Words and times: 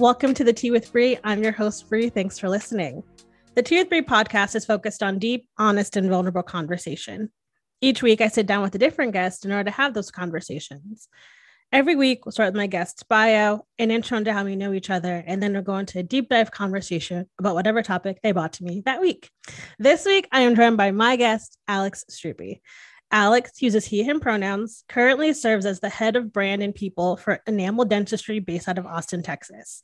Welcome 0.00 0.32
to 0.32 0.44
the 0.44 0.52
Tea 0.54 0.70
with 0.70 0.90
Bree. 0.92 1.18
I'm 1.24 1.42
your 1.42 1.52
host, 1.52 1.90
Bree. 1.90 2.08
Thanks 2.08 2.38
for 2.38 2.48
listening. 2.48 3.02
The 3.54 3.62
Tea 3.62 3.80
with 3.80 3.90
Bree 3.90 4.00
podcast 4.00 4.56
is 4.56 4.64
focused 4.64 5.02
on 5.02 5.18
deep, 5.18 5.46
honest, 5.58 5.94
and 5.94 6.08
vulnerable 6.08 6.42
conversation. 6.42 7.30
Each 7.82 8.02
week, 8.02 8.22
I 8.22 8.28
sit 8.28 8.46
down 8.46 8.62
with 8.62 8.74
a 8.74 8.78
different 8.78 9.12
guest 9.12 9.44
in 9.44 9.52
order 9.52 9.64
to 9.64 9.76
have 9.76 9.92
those 9.92 10.10
conversations. 10.10 11.06
Every 11.70 11.96
week, 11.96 12.24
we'll 12.24 12.32
start 12.32 12.46
with 12.46 12.56
my 12.56 12.66
guest's 12.66 13.02
bio, 13.02 13.66
an 13.78 13.90
intro 13.90 14.16
into 14.16 14.32
how 14.32 14.42
we 14.42 14.56
know 14.56 14.72
each 14.72 14.88
other, 14.88 15.22
and 15.26 15.42
then 15.42 15.52
we'll 15.52 15.60
go 15.60 15.76
into 15.76 15.98
a 15.98 16.02
deep 16.02 16.30
dive 16.30 16.50
conversation 16.50 17.28
about 17.38 17.54
whatever 17.54 17.82
topic 17.82 18.20
they 18.22 18.32
brought 18.32 18.54
to 18.54 18.64
me 18.64 18.80
that 18.86 19.02
week. 19.02 19.28
This 19.78 20.06
week, 20.06 20.28
I 20.32 20.40
am 20.40 20.56
joined 20.56 20.78
by 20.78 20.92
my 20.92 21.16
guest, 21.16 21.58
Alex 21.68 22.06
Strupe. 22.10 22.62
Alex 23.12 23.60
uses 23.60 23.84
he, 23.86 24.04
him 24.04 24.20
pronouns, 24.20 24.84
currently 24.88 25.32
serves 25.32 25.66
as 25.66 25.80
the 25.80 25.88
head 25.88 26.14
of 26.14 26.32
brand 26.32 26.62
and 26.62 26.74
people 26.74 27.16
for 27.16 27.40
Enamel 27.46 27.84
Dentistry 27.84 28.38
based 28.38 28.68
out 28.68 28.78
of 28.78 28.86
Austin, 28.86 29.22
Texas. 29.22 29.82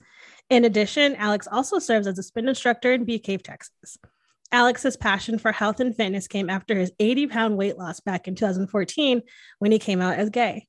In 0.49 0.65
addition, 0.65 1.17
Alex 1.17 1.49
also 1.51 1.81
serves 1.81 2.07
as 2.07 2.19
a 2.19 2.23
spin 2.23 2.49
instructor 2.49 2.93
in 2.93 3.05
Bee 3.05 3.19
Cave, 3.19 3.43
Texas. 3.43 3.99
Alex's 4.53 4.97
passion 4.97 5.39
for 5.39 5.51
health 5.51 5.81
and 5.81 5.97
fitness 5.97 6.29
came 6.29 6.49
after 6.49 6.77
his 6.77 6.93
80 7.01 7.27
pound 7.27 7.57
weight 7.57 7.77
loss 7.77 7.99
back 7.99 8.29
in 8.29 8.37
2014 8.37 9.23
when 9.59 9.73
he 9.73 9.79
came 9.81 10.01
out 10.01 10.19
as 10.19 10.31
gay. 10.31 10.69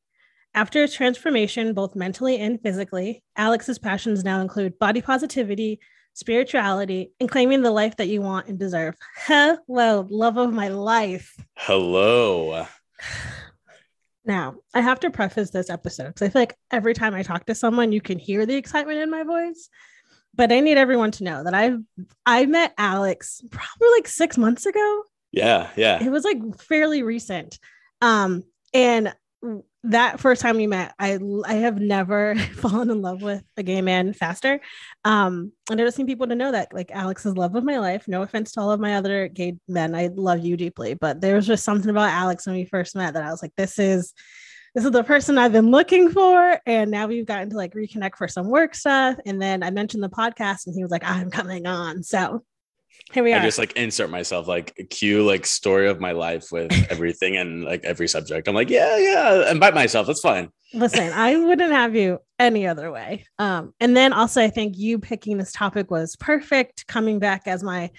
After 0.56 0.82
his 0.82 0.96
transformation, 0.96 1.76
both 1.76 1.96
mentally 1.96 2.40
and 2.40 2.60
physically, 2.60 3.24
Alex's 3.36 3.78
passions 3.78 4.24
now 4.24 4.42
include 4.42 4.80
body 4.80 5.04
positivity, 5.04 5.80
spirituality, 6.18 7.12
and 7.20 7.30
claiming 7.30 7.62
the 7.62 7.70
life 7.70 7.96
that 7.98 8.08
you 8.08 8.22
want 8.22 8.48
and 8.48 8.58
deserve. 8.58 8.96
Hello, 9.16 10.08
love 10.10 10.38
of 10.38 10.52
my 10.52 10.70
life. 10.70 11.36
Hello. 11.56 12.66
Now, 14.26 14.56
I 14.74 14.82
have 14.82 15.00
to 15.02 15.12
preface 15.12 15.52
this 15.52 15.70
episode 15.70 16.08
because 16.08 16.24
I 16.24 16.30
feel 16.30 16.42
like 16.42 16.58
every 16.72 16.96
time 16.96 17.14
I 17.14 17.22
talk 17.22 17.46
to 17.46 17.56
someone, 17.56 17.92
you 17.92 18.02
can 18.02 18.18
hear 18.18 18.48
the 18.48 18.56
excitement 18.56 19.00
in 19.00 19.12
my 19.12 19.24
voice. 19.24 19.70
But 20.34 20.52
I 20.52 20.60
need 20.60 20.80
everyone 20.80 21.12
to 21.12 21.24
know 21.24 21.44
that 21.44 21.54
I've 21.54 21.80
I 22.26 22.48
met 22.48 22.74
Alex 22.80 23.42
probably 23.52 23.90
like 23.96 24.08
six 24.08 24.38
months 24.38 24.66
ago. 24.66 25.04
Yeah, 25.32 25.70
yeah. 25.76 26.04
It 26.04 26.10
was 26.10 26.24
like 26.24 26.40
fairly 26.60 27.04
recent. 27.04 27.60
Um, 28.02 28.44
and 28.74 29.14
that 29.84 30.20
first 30.20 30.42
time 30.42 30.58
we 30.58 30.68
met, 30.68 30.94
I 31.00 31.20
I 31.46 31.56
have 31.56 31.80
never 31.80 32.36
fallen 32.56 32.90
in 32.90 33.02
love 33.02 33.22
with 33.22 33.44
a 33.56 33.64
gay 33.64 33.82
man 33.82 34.14
faster. 34.14 34.60
Um, 35.06 35.52
and 35.70 35.80
I 35.80 35.84
just 35.86 35.98
need 35.98 36.08
people 36.08 36.28
to 36.28 36.36
know 36.36 36.52
that 36.52 36.74
like 36.74 36.92
Alex 36.92 37.26
is 37.26 37.38
love 37.38 37.56
of 37.56 37.64
my 37.64 37.80
life. 37.80 38.08
No 38.08 38.22
offense 38.22 38.52
to 38.54 38.62
all 38.62 38.72
of 38.72 38.80
my 38.80 38.96
other 38.96 39.28
gay 39.28 39.58
men. 39.68 39.96
I 39.96 40.08
love 40.08 40.44
you 40.44 40.58
deeply, 40.58 40.94
but 40.94 41.22
there 41.22 41.36
was 41.36 41.48
just 41.48 41.64
something 41.64 41.90
about 41.90 42.10
Alex 42.10 42.46
when 42.46 42.56
we 42.56 42.66
first 42.66 42.96
met 42.96 43.14
that 43.14 43.24
I 43.24 43.32
was 43.32 43.42
like, 43.42 43.56
this 43.56 43.80
is 43.80 44.14
this 44.76 44.86
is 44.86 44.92
the 44.92 45.04
person 45.04 45.38
I've 45.38 45.54
been 45.54 45.72
looking 45.72 46.10
for. 46.12 46.60
And 46.66 46.92
now 46.92 47.08
we've 47.08 47.26
gotten 47.26 47.50
to 47.50 47.56
like 47.56 47.74
reconnect 47.74 48.16
for 48.16 48.28
some 48.28 48.48
work 48.48 48.76
stuff. 48.76 49.18
And 49.26 49.42
then 49.42 49.64
I 49.64 49.72
mentioned 49.72 50.04
the 50.04 50.10
podcast 50.10 50.68
and 50.68 50.76
he 50.76 50.84
was 50.84 50.92
like, 50.92 51.04
I'm 51.04 51.32
coming 51.32 51.66
on. 51.66 52.04
So 52.04 52.44
here 53.14 53.24
we 53.24 53.34
are. 53.34 53.40
I 53.40 53.44
just 53.44 53.58
like 53.58 53.74
insert 53.74 54.10
myself 54.10 54.48
like 54.48 54.88
cue 54.90 55.24
like 55.24 55.46
story 55.46 55.88
of 55.88 56.00
my 56.00 56.12
life 56.12 56.52
with 56.52 56.72
everything 56.90 57.38
and 57.38 57.64
like 57.64 57.84
every 57.84 58.08
subject. 58.08 58.48
I'm 58.48 58.56
like, 58.56 58.70
yeah, 58.70 58.98
yeah, 58.98 59.50
and 59.50 59.60
by 59.60 59.72
myself. 59.72 60.08
That's 60.08 60.22
fine. 60.22 60.50
Listen, 60.74 61.12
I 61.14 61.38
wouldn't 61.38 61.72
have 61.72 61.96
you 61.96 62.20
any 62.40 62.68
other 62.68 62.92
way. 62.92 63.26
Um, 63.40 63.74
and 63.80 63.96
then 63.96 64.14
also 64.14 64.42
I 64.42 64.50
think 64.50 64.78
you 64.78 65.00
picking 65.00 65.38
this 65.38 65.54
topic 65.54 65.90
was 65.90 66.16
perfect. 66.18 66.88
Coming 66.88 67.20
back 67.20 67.44
as 67.46 67.64
my 67.64 67.92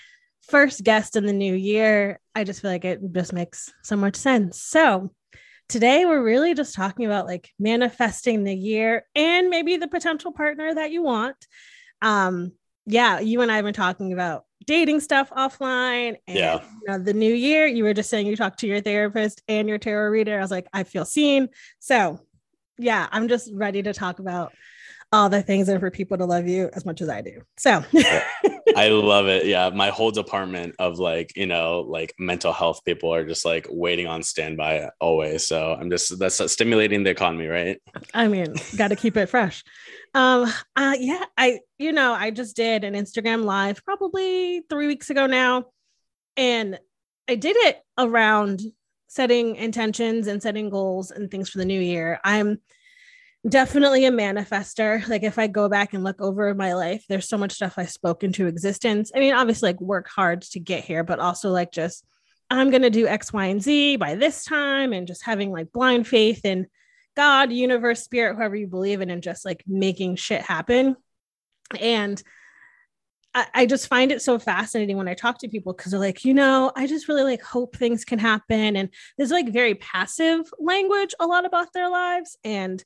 first 0.49 0.85
guest 0.85 1.17
in 1.17 1.27
the 1.27 1.33
new 1.33 1.55
year, 1.55 2.21
I 2.35 2.45
just 2.45 2.61
feel 2.61 2.71
like 2.71 2.85
it 2.85 3.01
just 3.13 3.33
makes 3.33 3.73
so 3.83 3.97
much 3.97 4.17
sense. 4.17 4.61
So 4.61 5.11
today 5.69 6.05
we're 6.05 6.23
really 6.23 6.55
just 6.55 6.75
talking 6.75 7.07
about 7.07 7.27
like 7.27 7.51
manifesting 7.59 8.45
the 8.45 8.55
year 8.55 9.05
and 9.15 9.49
maybe 9.49 9.77
the 9.77 9.89
potential 9.89 10.33
partner 10.33 10.75
that 10.75 10.91
you 10.91 11.03
want. 11.03 11.37
Um, 12.03 12.53
yeah, 12.87 13.21
you 13.21 13.43
and 13.43 13.53
I 13.53 13.57
have 13.57 13.65
been 13.65 13.75
talking 13.75 14.13
about 14.13 14.45
dating 14.69 15.01
stuff 15.01 15.31
offline. 15.31 16.17
And, 16.29 16.39
Yeah. 16.39 16.63
You 16.63 16.93
know, 16.93 16.99
the 16.99 17.15
new 17.15 17.33
year, 17.33 17.67
you 17.67 17.83
were 17.83 17.95
just 17.95 18.11
saying 18.11 18.27
you 18.27 18.37
talked 18.37 18.61
to 18.61 18.67
your 18.67 18.83
therapist 18.83 19.43
and 19.49 19.67
your 19.67 19.79
tarot 19.79 20.11
reader. 20.11 20.39
I 20.39 20.43
was 20.43 20.51
like, 20.51 20.69
I 20.73 20.85
feel 20.85 21.07
seen. 21.07 21.49
So, 21.81 22.21
yeah, 22.79 23.09
I'm 23.11 23.29
just 23.29 23.51
ready 23.53 23.83
to 23.83 23.95
talk 23.95 24.19
about 24.19 24.53
all 25.11 25.31
the 25.31 25.41
things 25.43 25.71
and 25.71 25.81
for 25.81 25.91
people 25.91 26.19
to 26.19 26.27
love 26.27 26.47
you 26.47 26.69
as 26.75 26.85
much 26.85 27.01
as 27.01 27.09
I 27.09 27.23
do. 27.23 27.41
So, 27.57 27.83
I 28.77 28.89
love 28.91 29.27
it. 29.27 29.47
Yeah. 29.47 29.71
My 29.71 29.89
whole 29.89 30.11
department 30.11 30.77
of 30.79 30.99
like, 30.99 31.35
you 31.35 31.47
know, 31.47 31.81
like 31.81 32.15
mental 32.19 32.53
health 32.53 32.85
people 32.85 33.13
are 33.13 33.25
just 33.25 33.47
like 33.47 33.67
waiting 33.71 34.07
on 34.07 34.23
standby 34.23 34.91
always. 35.01 35.49
So 35.49 35.75
I'm 35.81 35.89
just 35.89 36.19
that's 36.19 36.53
stimulating 36.53 37.05
the 37.05 37.11
economy, 37.11 37.47
right? 37.47 37.81
I 38.13 38.29
mean, 38.29 38.55
got 38.77 38.89
to 38.89 38.97
keep 38.97 39.17
it 39.17 39.31
fresh. 39.31 39.65
Um, 40.15 40.53
uh, 40.77 40.97
yeah, 40.99 41.25
I, 41.37 41.61
you 41.79 41.93
know, 41.93 42.13
I 42.13 42.31
just 42.31 42.57
did 42.57 42.85
an 42.85 42.95
Instagram 42.95 43.45
live 43.45 43.85
probably 43.85 44.63
three 44.69 44.87
weeks 44.87 45.11
ago 45.11 45.27
now, 45.27 45.67
and 46.37 46.79
I 47.29 47.35
did 47.35 47.57
it 47.57 47.81
around 47.99 48.63
setting 49.09 49.57
intentions 49.57 50.27
and 50.27 50.43
setting 50.43 50.71
goals 50.71 51.11
and 51.11 51.31
things 51.31 51.51
for 51.51 51.59
the 51.59 51.65
new 51.65 51.81
year. 51.81 52.21
I'm 52.25 52.61
definitely 53.49 54.05
a 54.05 54.11
manifester. 54.11 55.07
Like 55.09 55.23
if 55.23 55.39
I 55.39 55.47
go 55.47 55.69
back 55.69 55.95
and 55.95 56.05
look 56.05 56.21
over 56.21 56.55
my 56.55 56.75
life, 56.75 57.05
there's 57.09 57.29
so 57.29 57.39
much 57.39 57.53
stuff 57.53 57.75
I 57.77 57.87
spoke 57.87 58.23
into 58.23 58.47
existence. 58.47 59.13
I 59.15 59.21
mean, 59.21 59.35
obviously, 59.35 59.71
like 59.71 59.81
work 59.81 60.09
hard 60.09 60.43
to 60.43 60.61
get 60.61 60.85
here, 60.85 61.05
but 61.05 61.21
also 61.21 61.51
like 61.51 61.73
just 61.73 62.05
I'm 62.51 62.71
gonna 62.71 62.91
do 62.91 63.07
X, 63.07 63.33
Y, 63.33 63.47
and 63.47 63.63
Z 63.63 63.97
by 63.97 64.15
this 64.15 64.45
time, 64.45 64.93
and 64.93 65.07
just 65.07 65.25
having 65.25 65.51
like 65.51 65.73
blind 65.73 66.07
faith 66.07 66.45
in 66.45 66.67
God, 67.19 67.51
universe, 67.51 68.05
spirit, 68.05 68.37
whoever 68.37 68.55
you 68.55 68.69
believe 68.69 69.01
in, 69.01 69.11
and 69.11 69.25
just 69.25 69.45
like 69.45 69.65
making 69.67 70.15
shit 70.15 70.41
happen. 70.41 70.95
And 71.81 72.23
I, 73.35 73.67
just 73.67 73.89
find 73.89 74.13
it 74.13 74.23
so 74.23 74.39
fascinating 74.39 74.97
when 74.97 75.09
I 75.09 75.15
talk 75.15 75.39
to 75.39 75.49
people 75.49 75.73
because 75.73 75.91
they're 75.91 76.01
like, 76.01 76.25
you 76.25 76.33
know, 76.33 76.71
I 76.77 76.87
just 76.87 77.09
really 77.09 77.25
like 77.25 77.43
hope 77.43 77.77
things 77.77 78.05
can 78.05 78.21
happen. 78.21 78.77
And 78.77 78.89
there's 79.17 79.33
like 79.33 79.49
very 79.49 79.75
passive 79.75 80.49
language 80.61 81.15
a 81.19 81.27
lot 81.27 81.45
about 81.45 81.73
their 81.73 81.89
lives. 81.89 82.37
And 82.45 82.83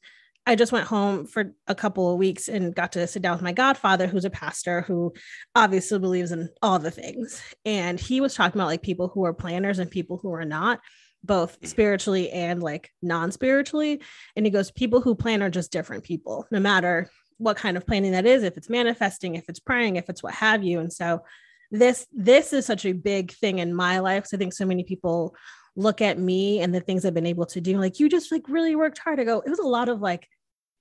I 0.47 0.57
just 0.57 0.73
went 0.73 0.87
home 0.87 1.27
for 1.27 1.55
a 1.69 1.75
couple 1.75 2.11
of 2.11 2.19
weeks 2.19 2.49
and 2.49 2.75
got 2.75 2.93
to 2.93 3.07
sit 3.07 3.23
down 3.23 3.35
with 3.35 3.43
my 3.43 3.53
godfather, 3.53 4.07
who's 4.07 4.25
a 4.25 4.31
pastor 4.31 4.81
who 4.81 5.13
obviously 5.55 5.99
believes 5.99 6.33
in 6.33 6.49
all 6.63 6.79
the 6.79 6.91
things. 6.91 7.41
And 7.65 8.01
he 8.01 8.21
was 8.23 8.35
talking 8.35 8.59
about 8.59 8.69
like 8.69 8.83
people 8.83 9.09
who 9.09 9.25
are 9.25 9.35
planners 9.35 9.79
and 9.79 9.91
people 9.91 10.19
who 10.21 10.33
are 10.33 10.45
not, 10.45 10.81
both 11.25 11.57
mm-hmm. 11.57 11.67
spiritually 11.67 12.31
and 12.31 12.63
like 12.63 12.91
non 13.03 13.33
spiritually. 13.33 14.01
And 14.37 14.47
he 14.47 14.51
goes, 14.51 14.71
people 14.71 15.01
who 15.01 15.15
plan 15.15 15.43
are 15.43 15.51
just 15.51 15.73
different 15.73 16.05
people, 16.05 16.47
no 16.51 16.61
matter 16.61 17.09
what 17.39 17.57
kind 17.57 17.77
of 17.77 17.87
planning 17.87 18.13
that 18.13 18.27
is, 18.27 18.43
if 18.43 18.57
it's 18.57 18.69
manifesting, 18.69 19.35
if 19.35 19.49
it's 19.49 19.61
praying, 19.61 19.97
if 19.97 20.09
it's 20.09 20.23
what 20.23 20.35
have 20.35 20.63
you. 20.63 20.81
And 20.81 20.93
so 20.93 21.23
this 21.71 22.07
this 22.13 22.53
is 22.53 22.67
such 22.67 22.85
a 22.85 22.93
big 22.93 23.33
thing 23.33 23.59
in 23.59 23.75
my 23.75 23.99
life. 24.01 24.27
So 24.27 24.37
I 24.37 24.39
think 24.39 24.53
so 24.53 24.67
many 24.67 24.85
people 24.85 25.35
look 25.75 26.03
at 26.03 26.19
me 26.19 26.61
and 26.61 26.75
the 26.75 26.81
things 26.81 27.05
I've 27.05 27.15
been 27.15 27.27
able 27.27 27.47
to 27.47 27.61
do. 27.61 27.79
Like 27.79 27.99
you 27.99 28.09
just 28.09 28.31
like 28.31 28.49
really 28.49 28.77
worked 28.77 28.99
hard. 28.99 29.19
I 29.19 29.25
go, 29.25 29.41
it 29.41 29.49
was 29.49 29.59
a 29.59 29.67
lot 29.67 29.89
of 29.89 30.01
like 30.01 30.29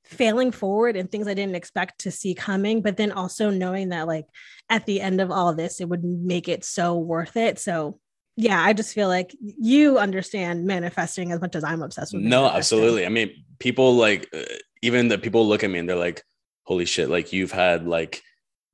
failing 0.03 0.51
forward 0.51 0.97
and 0.97 1.09
things 1.09 1.27
I 1.27 1.33
didn't 1.33 1.55
expect 1.55 2.01
to 2.01 2.11
see 2.11 2.35
coming, 2.35 2.81
but 2.81 2.97
then 2.97 3.13
also 3.13 3.49
knowing 3.49 3.89
that 3.89 4.07
like 4.07 4.25
at 4.69 4.85
the 4.85 4.99
end 4.99 5.21
of 5.21 5.31
all 5.31 5.53
this, 5.55 5.79
it 5.79 5.87
would 5.87 6.03
make 6.03 6.49
it 6.49 6.65
so 6.65 6.97
worth 6.97 7.37
it. 7.37 7.57
So 7.57 7.99
yeah, 8.35 8.61
I 8.61 8.73
just 8.73 8.93
feel 8.93 9.07
like 9.07 9.35
you 9.39 9.97
understand 9.97 10.65
manifesting 10.65 11.31
as 11.31 11.41
much 11.41 11.55
as 11.55 11.63
I'm 11.63 11.81
obsessed 11.81 12.13
with. 12.13 12.23
No, 12.23 12.45
absolutely. 12.45 13.05
I 13.05 13.09
mean, 13.09 13.43
people 13.59 13.95
like 13.95 14.29
uh, 14.33 14.43
even 14.81 15.09
the 15.09 15.17
people 15.17 15.47
look 15.47 15.63
at 15.63 15.69
me 15.69 15.79
and 15.79 15.89
they're 15.89 15.95
like, 15.95 16.23
"Holy 16.63 16.85
shit!" 16.85 17.09
Like 17.09 17.33
you've 17.33 17.51
had 17.51 17.87
like 17.87 18.21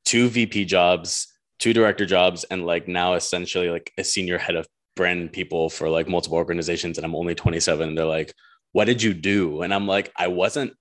two 0.05 0.29
VP 0.29 0.65
jobs, 0.65 1.27
two 1.59 1.73
director 1.73 2.05
jobs, 2.05 2.43
and 2.45 2.65
like 2.65 2.87
now 2.87 3.15
essentially 3.15 3.69
like 3.69 3.91
a 3.97 4.03
senior 4.03 4.37
head 4.37 4.55
of 4.55 4.67
brand 4.95 5.31
people 5.31 5.69
for 5.69 5.89
like 5.89 6.07
multiple 6.07 6.37
organizations, 6.37 6.97
and 6.97 7.05
I'm 7.05 7.15
only 7.15 7.35
27. 7.35 7.89
And 7.89 7.97
they're 7.97 8.05
like, 8.05 8.33
"What 8.73 8.85
did 8.85 9.01
you 9.01 9.13
do?" 9.13 9.63
And 9.63 9.73
I'm 9.73 9.87
like, 9.87 10.11
"I 10.15 10.27
wasn't 10.27 10.73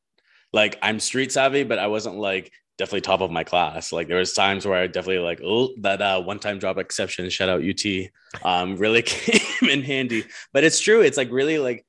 like 0.52 0.78
I'm 0.82 1.00
street 1.00 1.32
savvy, 1.32 1.64
but 1.64 1.78
I 1.78 1.86
wasn't 1.86 2.16
like 2.16 2.52
definitely 2.78 3.00
top 3.00 3.20
of 3.20 3.30
my 3.30 3.44
class. 3.44 3.92
Like 3.92 4.08
there 4.08 4.18
was 4.18 4.32
times 4.32 4.66
where 4.66 4.82
I 4.82 4.86
definitely 4.86 5.24
like, 5.24 5.40
oh, 5.42 5.70
that 5.78 6.02
uh, 6.02 6.22
one-time 6.22 6.58
drop 6.58 6.78
exception, 6.78 7.28
shout 7.30 7.48
out 7.48 7.62
UT, 7.62 8.10
um, 8.44 8.76
really 8.76 9.02
came 9.06 9.70
in 9.70 9.82
handy. 9.82 10.24
But 10.52 10.64
it's 10.64 10.80
true. 10.80 11.00
It's 11.00 11.16
like 11.16 11.30
really 11.30 11.58
like 11.58 11.84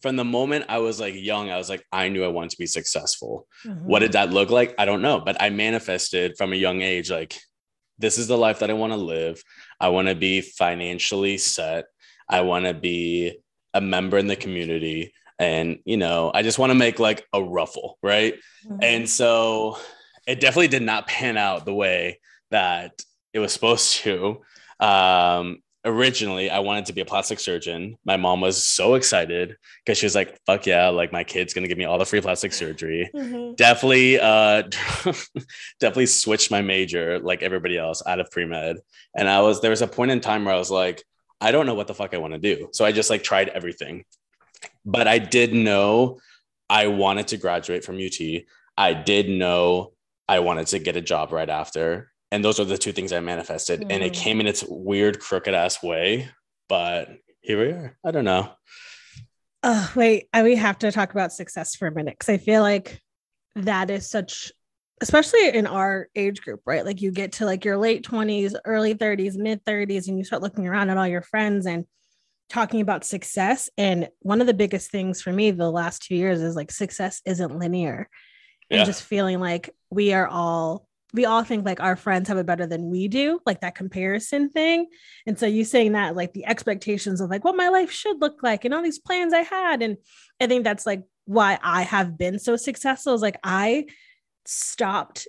from 0.00 0.16
the 0.16 0.24
moment 0.24 0.66
I 0.68 0.78
was 0.78 1.00
like 1.00 1.14
young, 1.14 1.50
I 1.50 1.56
was 1.56 1.68
like, 1.68 1.84
I 1.92 2.08
knew 2.08 2.24
I 2.24 2.28
wanted 2.28 2.50
to 2.50 2.58
be 2.58 2.66
successful. 2.66 3.46
Mm-hmm. 3.66 3.86
What 3.86 3.98
did 4.00 4.12
that 4.12 4.32
look 4.32 4.50
like? 4.50 4.74
I 4.78 4.84
don't 4.84 5.02
know, 5.02 5.20
but 5.20 5.40
I 5.42 5.50
manifested 5.50 6.36
from 6.36 6.52
a 6.52 6.56
young 6.56 6.82
age, 6.82 7.10
like, 7.10 7.38
this 7.98 8.16
is 8.16 8.28
the 8.28 8.38
life 8.38 8.60
that 8.60 8.70
I 8.70 8.74
want 8.74 8.92
to 8.92 8.96
live. 8.96 9.42
I 9.80 9.88
want 9.88 10.06
to 10.06 10.14
be 10.14 10.40
financially 10.40 11.36
set. 11.36 11.86
I 12.28 12.42
want 12.42 12.66
to 12.66 12.74
be 12.74 13.38
a 13.74 13.80
member 13.80 14.18
in 14.18 14.28
the 14.28 14.36
community. 14.36 15.12
And, 15.40 15.80
you 15.84 15.96
know, 15.96 16.30
I 16.32 16.42
just 16.42 16.60
want 16.60 16.70
to 16.70 16.78
make 16.78 17.00
like 17.00 17.26
a 17.32 17.42
ruffle. 17.42 17.98
Right. 18.00 18.34
Mm-hmm. 18.64 18.78
And 18.82 19.10
so 19.10 19.78
it 20.28 20.40
definitely 20.40 20.68
did 20.68 20.82
not 20.82 21.08
pan 21.08 21.36
out 21.36 21.64
the 21.64 21.74
way 21.74 22.20
that 22.50 23.02
it 23.32 23.38
was 23.38 23.52
supposed 23.52 23.96
to. 24.02 24.42
Um, 24.78 25.62
originally 25.84 26.50
I 26.50 26.58
wanted 26.58 26.86
to 26.86 26.92
be 26.92 27.00
a 27.00 27.04
plastic 27.04 27.40
surgeon. 27.40 27.96
My 28.04 28.16
mom 28.16 28.40
was 28.40 28.64
so 28.64 28.94
excited 28.94 29.56
because 29.84 29.98
she 29.98 30.06
was 30.06 30.14
like, 30.14 30.38
fuck 30.44 30.66
yeah, 30.66 30.88
like 30.88 31.12
my 31.12 31.24
kid's 31.24 31.54
gonna 31.54 31.66
give 31.66 31.78
me 31.78 31.86
all 31.86 31.98
the 31.98 32.04
free 32.04 32.20
plastic 32.20 32.52
surgery. 32.52 33.10
Mm-hmm. 33.14 33.54
Definitely 33.54 34.20
uh 34.20 34.62
definitely 35.80 36.06
switched 36.06 36.50
my 36.50 36.60
major 36.60 37.18
like 37.20 37.42
everybody 37.42 37.78
else 37.78 38.02
out 38.06 38.20
of 38.20 38.30
pre-med. 38.30 38.76
And 39.16 39.28
I 39.28 39.40
was 39.40 39.60
there 39.60 39.70
was 39.70 39.82
a 39.82 39.88
point 39.88 40.10
in 40.10 40.20
time 40.20 40.44
where 40.44 40.54
I 40.54 40.58
was 40.58 40.70
like, 40.70 41.02
I 41.40 41.52
don't 41.52 41.66
know 41.66 41.74
what 41.74 41.86
the 41.86 41.94
fuck 41.94 42.12
I 42.12 42.18
want 42.18 42.34
to 42.34 42.38
do. 42.38 42.68
So 42.72 42.84
I 42.84 42.92
just 42.92 43.10
like 43.10 43.22
tried 43.22 43.48
everything. 43.48 44.04
But 44.84 45.08
I 45.08 45.18
did 45.18 45.54
know 45.54 46.18
I 46.68 46.88
wanted 46.88 47.28
to 47.28 47.36
graduate 47.38 47.84
from 47.84 47.96
UT. 47.96 48.18
I 48.76 48.92
did 48.92 49.28
know 49.28 49.92
I 50.28 50.40
wanted 50.40 50.66
to 50.68 50.78
get 50.78 50.96
a 50.96 51.00
job 51.00 51.32
right 51.32 51.48
after 51.48 52.10
and 52.30 52.44
those 52.44 52.60
are 52.60 52.64
the 52.64 52.78
two 52.78 52.92
things 52.92 53.12
I 53.12 53.20
manifested, 53.20 53.80
mm. 53.80 53.86
and 53.90 54.02
it 54.02 54.12
mm. 54.12 54.16
came 54.16 54.40
in 54.40 54.46
its 54.46 54.64
weird, 54.68 55.20
crooked 55.20 55.54
ass 55.54 55.82
way. 55.82 56.28
But 56.68 57.08
here 57.40 57.58
we 57.58 57.72
are. 57.72 57.96
I 58.04 58.10
don't 58.10 58.24
know. 58.24 58.50
Oh, 59.62 59.92
wait, 59.96 60.28
I, 60.32 60.42
we 60.42 60.56
have 60.56 60.78
to 60.80 60.92
talk 60.92 61.12
about 61.12 61.32
success 61.32 61.74
for 61.74 61.88
a 61.88 61.92
minute 61.92 62.16
because 62.18 62.28
I 62.28 62.38
feel 62.38 62.62
like 62.62 63.00
that 63.56 63.90
is 63.90 64.08
such, 64.08 64.52
especially 65.00 65.48
in 65.48 65.66
our 65.66 66.08
age 66.14 66.42
group, 66.42 66.60
right? 66.66 66.84
Like 66.84 67.00
you 67.00 67.10
get 67.10 67.32
to 67.32 67.46
like 67.46 67.64
your 67.64 67.76
late 67.76 68.06
20s, 68.06 68.54
early 68.64 68.94
30s, 68.94 69.36
mid 69.36 69.64
30s, 69.64 70.08
and 70.08 70.18
you 70.18 70.24
start 70.24 70.42
looking 70.42 70.68
around 70.68 70.90
at 70.90 70.98
all 70.98 71.08
your 71.08 71.22
friends 71.22 71.66
and 71.66 71.86
talking 72.50 72.80
about 72.82 73.04
success. 73.04 73.68
And 73.76 74.08
one 74.20 74.40
of 74.40 74.46
the 74.46 74.54
biggest 74.54 74.90
things 74.90 75.20
for 75.22 75.32
me 75.32 75.50
the 75.50 75.70
last 75.70 76.02
two 76.02 76.14
years 76.14 76.40
is 76.40 76.54
like 76.54 76.70
success 76.70 77.20
isn't 77.24 77.58
linear. 77.58 78.08
Yeah. 78.70 78.78
And 78.78 78.86
just 78.86 79.02
feeling 79.02 79.40
like 79.40 79.70
we 79.90 80.12
are 80.12 80.26
all 80.26 80.86
we 81.14 81.24
all 81.24 81.42
think 81.42 81.64
like 81.64 81.80
our 81.80 81.96
friends 81.96 82.28
have 82.28 82.36
it 82.36 82.44
better 82.44 82.66
than 82.66 82.90
we 82.90 83.08
do, 83.08 83.40
like 83.46 83.62
that 83.62 83.74
comparison 83.74 84.50
thing. 84.50 84.86
And 85.26 85.38
so 85.38 85.46
you 85.46 85.64
saying 85.64 85.92
that, 85.92 86.14
like 86.14 86.34
the 86.34 86.44
expectations 86.44 87.22
of 87.22 87.30
like 87.30 87.44
what 87.44 87.56
my 87.56 87.68
life 87.68 87.90
should 87.90 88.20
look 88.20 88.42
like 88.42 88.64
and 88.64 88.74
all 88.74 88.82
these 88.82 88.98
plans 88.98 89.32
I 89.32 89.40
had. 89.40 89.82
And 89.82 89.96
I 90.38 90.46
think 90.46 90.64
that's 90.64 90.84
like 90.84 91.04
why 91.24 91.58
I 91.62 91.82
have 91.82 92.18
been 92.18 92.38
so 92.38 92.56
successful 92.56 93.14
is 93.14 93.22
like 93.22 93.38
I 93.42 93.86
stopped 94.44 95.28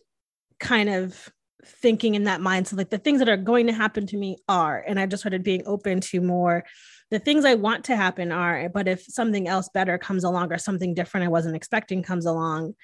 kind 0.59 0.89
of 0.89 1.29
thinking 1.65 2.15
in 2.15 2.25
that 2.25 2.41
mindset, 2.41 2.77
like 2.77 2.89
the 2.89 2.97
things 2.97 3.19
that 3.19 3.29
are 3.29 3.37
going 3.37 3.67
to 3.67 3.73
happen 3.73 4.05
to 4.07 4.17
me 4.17 4.37
are. 4.49 4.83
And 4.85 4.99
I 4.99 5.05
just 5.05 5.21
started 5.21 5.43
being 5.43 5.63
open 5.65 6.01
to 6.01 6.19
more 6.19 6.65
the 7.11 7.19
things 7.19 7.43
I 7.43 7.55
want 7.55 7.85
to 7.85 7.95
happen 7.95 8.31
are, 8.31 8.69
but 8.69 8.87
if 8.87 9.03
something 9.03 9.47
else 9.47 9.67
better 9.73 9.97
comes 9.97 10.23
along 10.23 10.53
or 10.53 10.59
something 10.59 10.93
different 10.93 11.25
I 11.25 11.29
wasn't 11.29 11.55
expecting 11.55 12.03
comes 12.03 12.25
along, 12.25 12.75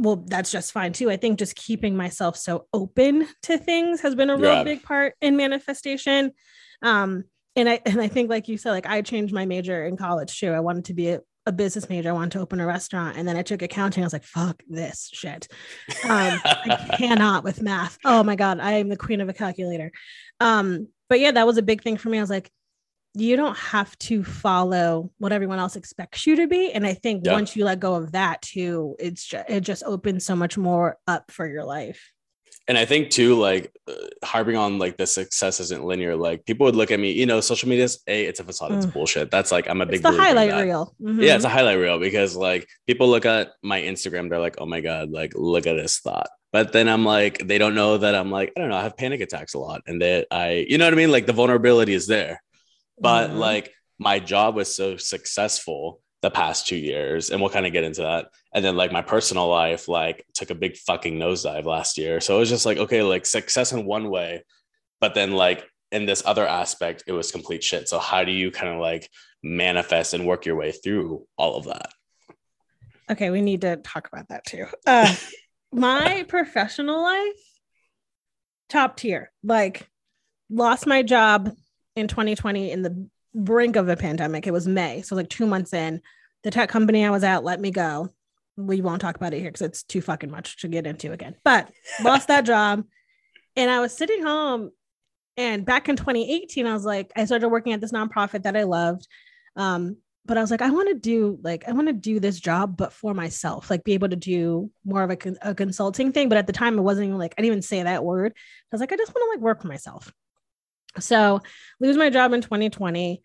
well 0.00 0.24
that's 0.26 0.50
just 0.50 0.72
fine 0.72 0.92
too. 0.92 1.10
I 1.10 1.16
think 1.16 1.38
just 1.38 1.54
keeping 1.54 1.96
myself 1.96 2.36
so 2.36 2.66
open 2.72 3.28
to 3.42 3.58
things 3.58 4.00
has 4.00 4.14
been 4.14 4.30
a 4.30 4.36
real 4.36 4.54
yeah. 4.54 4.64
big 4.64 4.82
part 4.82 5.14
in 5.20 5.36
manifestation. 5.36 6.32
Um 6.82 7.24
and 7.56 7.68
i 7.68 7.80
and 7.84 8.00
i 8.00 8.06
think 8.06 8.30
like 8.30 8.46
you 8.46 8.56
said 8.56 8.70
like 8.70 8.86
i 8.86 9.02
changed 9.02 9.34
my 9.34 9.44
major 9.44 9.84
in 9.84 9.96
college 9.96 10.38
too. 10.38 10.52
I 10.52 10.60
wanted 10.60 10.86
to 10.86 10.94
be 10.94 11.10
a, 11.10 11.20
a 11.46 11.52
business 11.52 11.88
major. 11.88 12.10
I 12.10 12.12
wanted 12.12 12.32
to 12.32 12.40
open 12.40 12.60
a 12.60 12.66
restaurant. 12.66 13.16
And 13.16 13.28
then 13.28 13.36
i 13.36 13.42
took 13.42 13.62
accounting. 13.62 14.02
I 14.02 14.06
was 14.06 14.12
like 14.12 14.24
fuck 14.24 14.62
this 14.68 15.10
shit. 15.12 15.48
Um 16.04 16.40
i 16.44 16.94
cannot 16.96 17.44
with 17.44 17.60
math. 17.60 17.98
Oh 18.04 18.22
my 18.22 18.36
god. 18.36 18.60
I 18.60 18.72
am 18.74 18.88
the 18.88 18.96
queen 18.96 19.20
of 19.20 19.28
a 19.28 19.34
calculator. 19.34 19.92
Um 20.38 20.88
but 21.08 21.20
yeah 21.20 21.32
that 21.32 21.46
was 21.46 21.58
a 21.58 21.62
big 21.62 21.82
thing 21.82 21.96
for 21.96 22.08
me. 22.08 22.18
I 22.18 22.22
was 22.22 22.30
like 22.30 22.50
you 23.14 23.36
don't 23.36 23.56
have 23.56 23.96
to 23.98 24.22
follow 24.22 25.10
what 25.18 25.32
everyone 25.32 25.58
else 25.58 25.76
expects 25.76 26.26
you 26.26 26.36
to 26.36 26.46
be 26.46 26.70
and 26.72 26.86
i 26.86 26.94
think 26.94 27.22
yeah. 27.24 27.32
once 27.32 27.56
you 27.56 27.64
let 27.64 27.80
go 27.80 27.94
of 27.94 28.12
that 28.12 28.40
too 28.42 28.94
it's 28.98 29.24
just 29.24 29.48
it 29.48 29.60
just 29.62 29.82
opens 29.84 30.24
so 30.24 30.36
much 30.36 30.56
more 30.56 30.96
up 31.06 31.30
for 31.30 31.46
your 31.46 31.64
life 31.64 32.12
and 32.68 32.78
i 32.78 32.84
think 32.84 33.10
too 33.10 33.34
like 33.34 33.72
uh, 33.88 33.94
harping 34.24 34.56
on 34.56 34.78
like 34.78 34.96
the 34.96 35.06
success 35.06 35.58
isn't 35.58 35.84
linear 35.84 36.14
like 36.14 36.44
people 36.46 36.64
would 36.64 36.76
look 36.76 36.92
at 36.92 37.00
me 37.00 37.10
you 37.10 37.26
know 37.26 37.40
social 37.40 37.68
media 37.68 37.84
is 37.84 38.00
a 38.06 38.24
it's 38.26 38.38
a 38.38 38.44
facade 38.44 38.72
it's 38.72 38.86
mm. 38.86 38.92
bullshit 38.92 39.30
that's 39.30 39.50
like 39.50 39.68
i'm 39.68 39.80
a 39.80 39.86
big 39.86 39.96
it's 39.96 40.02
the 40.04 40.12
highlight 40.12 40.52
reel 40.64 40.94
mm-hmm. 41.02 41.20
yeah 41.20 41.34
it's 41.34 41.44
a 41.44 41.48
highlight 41.48 41.78
reel 41.78 41.98
because 41.98 42.36
like 42.36 42.68
people 42.86 43.08
look 43.08 43.26
at 43.26 43.50
my 43.62 43.80
instagram 43.80 44.28
they're 44.30 44.38
like 44.38 44.56
oh 44.58 44.66
my 44.66 44.80
god 44.80 45.10
like 45.10 45.32
look 45.34 45.66
at 45.66 45.74
this 45.74 45.98
thought 45.98 46.28
but 46.52 46.72
then 46.72 46.88
I'm 46.88 47.04
like, 47.04 47.46
they 47.46 47.58
don't 47.58 47.76
know 47.76 47.96
that 47.98 48.16
I'm 48.16 48.32
like, 48.32 48.52
I 48.56 48.60
don't 48.60 48.70
know, 48.70 48.76
I 48.76 48.82
have 48.82 48.96
panic 48.96 49.20
attacks 49.20 49.54
a 49.54 49.60
lot, 49.60 49.82
and 49.86 50.02
that 50.02 50.26
I, 50.32 50.66
you 50.68 50.78
know 50.78 50.84
what 50.84 50.94
I 50.94 50.96
mean? 50.96 51.12
Like 51.12 51.26
the 51.26 51.32
vulnerability 51.32 51.94
is 51.94 52.08
there 52.08 52.42
but 53.00 53.28
mm-hmm. 53.30 53.38
like 53.38 53.72
my 53.98 54.18
job 54.18 54.54
was 54.54 54.74
so 54.74 54.96
successful 54.96 56.00
the 56.22 56.30
past 56.30 56.66
two 56.66 56.76
years 56.76 57.30
and 57.30 57.40
we'll 57.40 57.50
kind 57.50 57.66
of 57.66 57.72
get 57.72 57.84
into 57.84 58.02
that. 58.02 58.26
And 58.52 58.64
then 58.64 58.76
like 58.76 58.92
my 58.92 59.02
personal 59.02 59.48
life 59.48 59.88
like 59.88 60.24
took 60.34 60.50
a 60.50 60.54
big 60.54 60.76
fucking 60.76 61.18
nosedive 61.18 61.64
last 61.64 61.96
year. 61.96 62.20
So 62.20 62.36
it 62.36 62.40
was 62.40 62.48
just 62.48 62.66
like 62.66 62.78
okay 62.78 63.02
like 63.02 63.26
success 63.26 63.72
in 63.72 63.86
one 63.86 64.10
way 64.10 64.44
but 65.00 65.14
then 65.14 65.32
like 65.32 65.66
in 65.90 66.06
this 66.06 66.22
other 66.24 66.46
aspect 66.46 67.04
it 67.06 67.12
was 67.12 67.32
complete 67.32 67.64
shit. 67.64 67.88
So 67.88 67.98
how 67.98 68.24
do 68.24 68.32
you 68.32 68.50
kind 68.50 68.72
of 68.72 68.80
like 68.80 69.08
manifest 69.42 70.14
and 70.14 70.26
work 70.26 70.44
your 70.44 70.56
way 70.56 70.72
through 70.72 71.26
all 71.36 71.56
of 71.56 71.64
that? 71.64 71.90
Okay 73.10 73.30
we 73.30 73.40
need 73.40 73.62
to 73.62 73.76
talk 73.76 74.08
about 74.12 74.28
that 74.28 74.44
too. 74.44 74.66
Uh, 74.86 75.14
my 75.72 76.24
professional 76.28 77.02
life 77.02 77.50
top 78.68 78.96
tier. 78.96 79.30
Like 79.42 79.88
lost 80.50 80.86
my 80.86 81.02
job 81.02 81.50
in 81.96 82.08
2020 82.08 82.70
in 82.70 82.82
the 82.82 83.08
brink 83.34 83.76
of 83.76 83.88
a 83.88 83.96
pandemic. 83.96 84.46
It 84.46 84.52
was 84.52 84.66
May. 84.66 85.02
So 85.02 85.16
like 85.16 85.28
two 85.28 85.46
months 85.46 85.72
in, 85.72 86.00
the 86.42 86.50
tech 86.50 86.68
company 86.68 87.04
I 87.04 87.10
was 87.10 87.24
at 87.24 87.44
let 87.44 87.60
me 87.60 87.70
go. 87.70 88.10
We 88.56 88.80
won't 88.80 89.00
talk 89.00 89.16
about 89.16 89.34
it 89.34 89.40
here 89.40 89.50
because 89.50 89.62
it's 89.62 89.82
too 89.82 90.00
fucking 90.00 90.30
much 90.30 90.58
to 90.58 90.68
get 90.68 90.86
into 90.86 91.12
again. 91.12 91.36
But 91.44 91.70
lost 92.04 92.28
that 92.28 92.46
job. 92.46 92.84
And 93.56 93.70
I 93.70 93.80
was 93.80 93.96
sitting 93.96 94.22
home 94.22 94.70
and 95.36 95.64
back 95.64 95.88
in 95.88 95.96
2018, 95.96 96.66
I 96.66 96.72
was 96.72 96.84
like, 96.84 97.12
I 97.16 97.24
started 97.24 97.48
working 97.48 97.72
at 97.72 97.80
this 97.80 97.92
nonprofit 97.92 98.42
that 98.42 98.56
I 98.56 98.64
loved. 98.64 99.06
Um, 99.56 99.96
but 100.26 100.36
I 100.36 100.42
was 100.42 100.50
like, 100.50 100.62
I 100.62 100.70
want 100.70 100.88
to 100.88 100.94
do 100.94 101.38
like, 101.42 101.66
I 101.66 101.72
want 101.72 101.88
to 101.88 101.94
do 101.94 102.20
this 102.20 102.38
job, 102.38 102.76
but 102.76 102.92
for 102.92 103.14
myself, 103.14 103.70
like 103.70 103.84
be 103.84 103.94
able 103.94 104.10
to 104.10 104.16
do 104.16 104.70
more 104.84 105.02
of 105.02 105.10
a, 105.10 105.18
a 105.42 105.54
consulting 105.54 106.12
thing. 106.12 106.28
But 106.28 106.38
at 106.38 106.46
the 106.46 106.52
time, 106.52 106.78
it 106.78 106.82
wasn't 106.82 107.06
even 107.06 107.18
like, 107.18 107.34
I 107.36 107.42
didn't 107.42 107.52
even 107.52 107.62
say 107.62 107.82
that 107.82 108.04
word. 108.04 108.32
I 108.36 108.68
was 108.70 108.80
like, 108.80 108.92
I 108.92 108.96
just 108.96 109.14
want 109.14 109.24
to 109.26 109.36
like 109.36 109.42
work 109.42 109.62
for 109.62 109.68
myself. 109.68 110.12
So 110.98 111.40
lose 111.78 111.96
my 111.96 112.10
job 112.10 112.32
in 112.32 112.40
2020, 112.40 113.22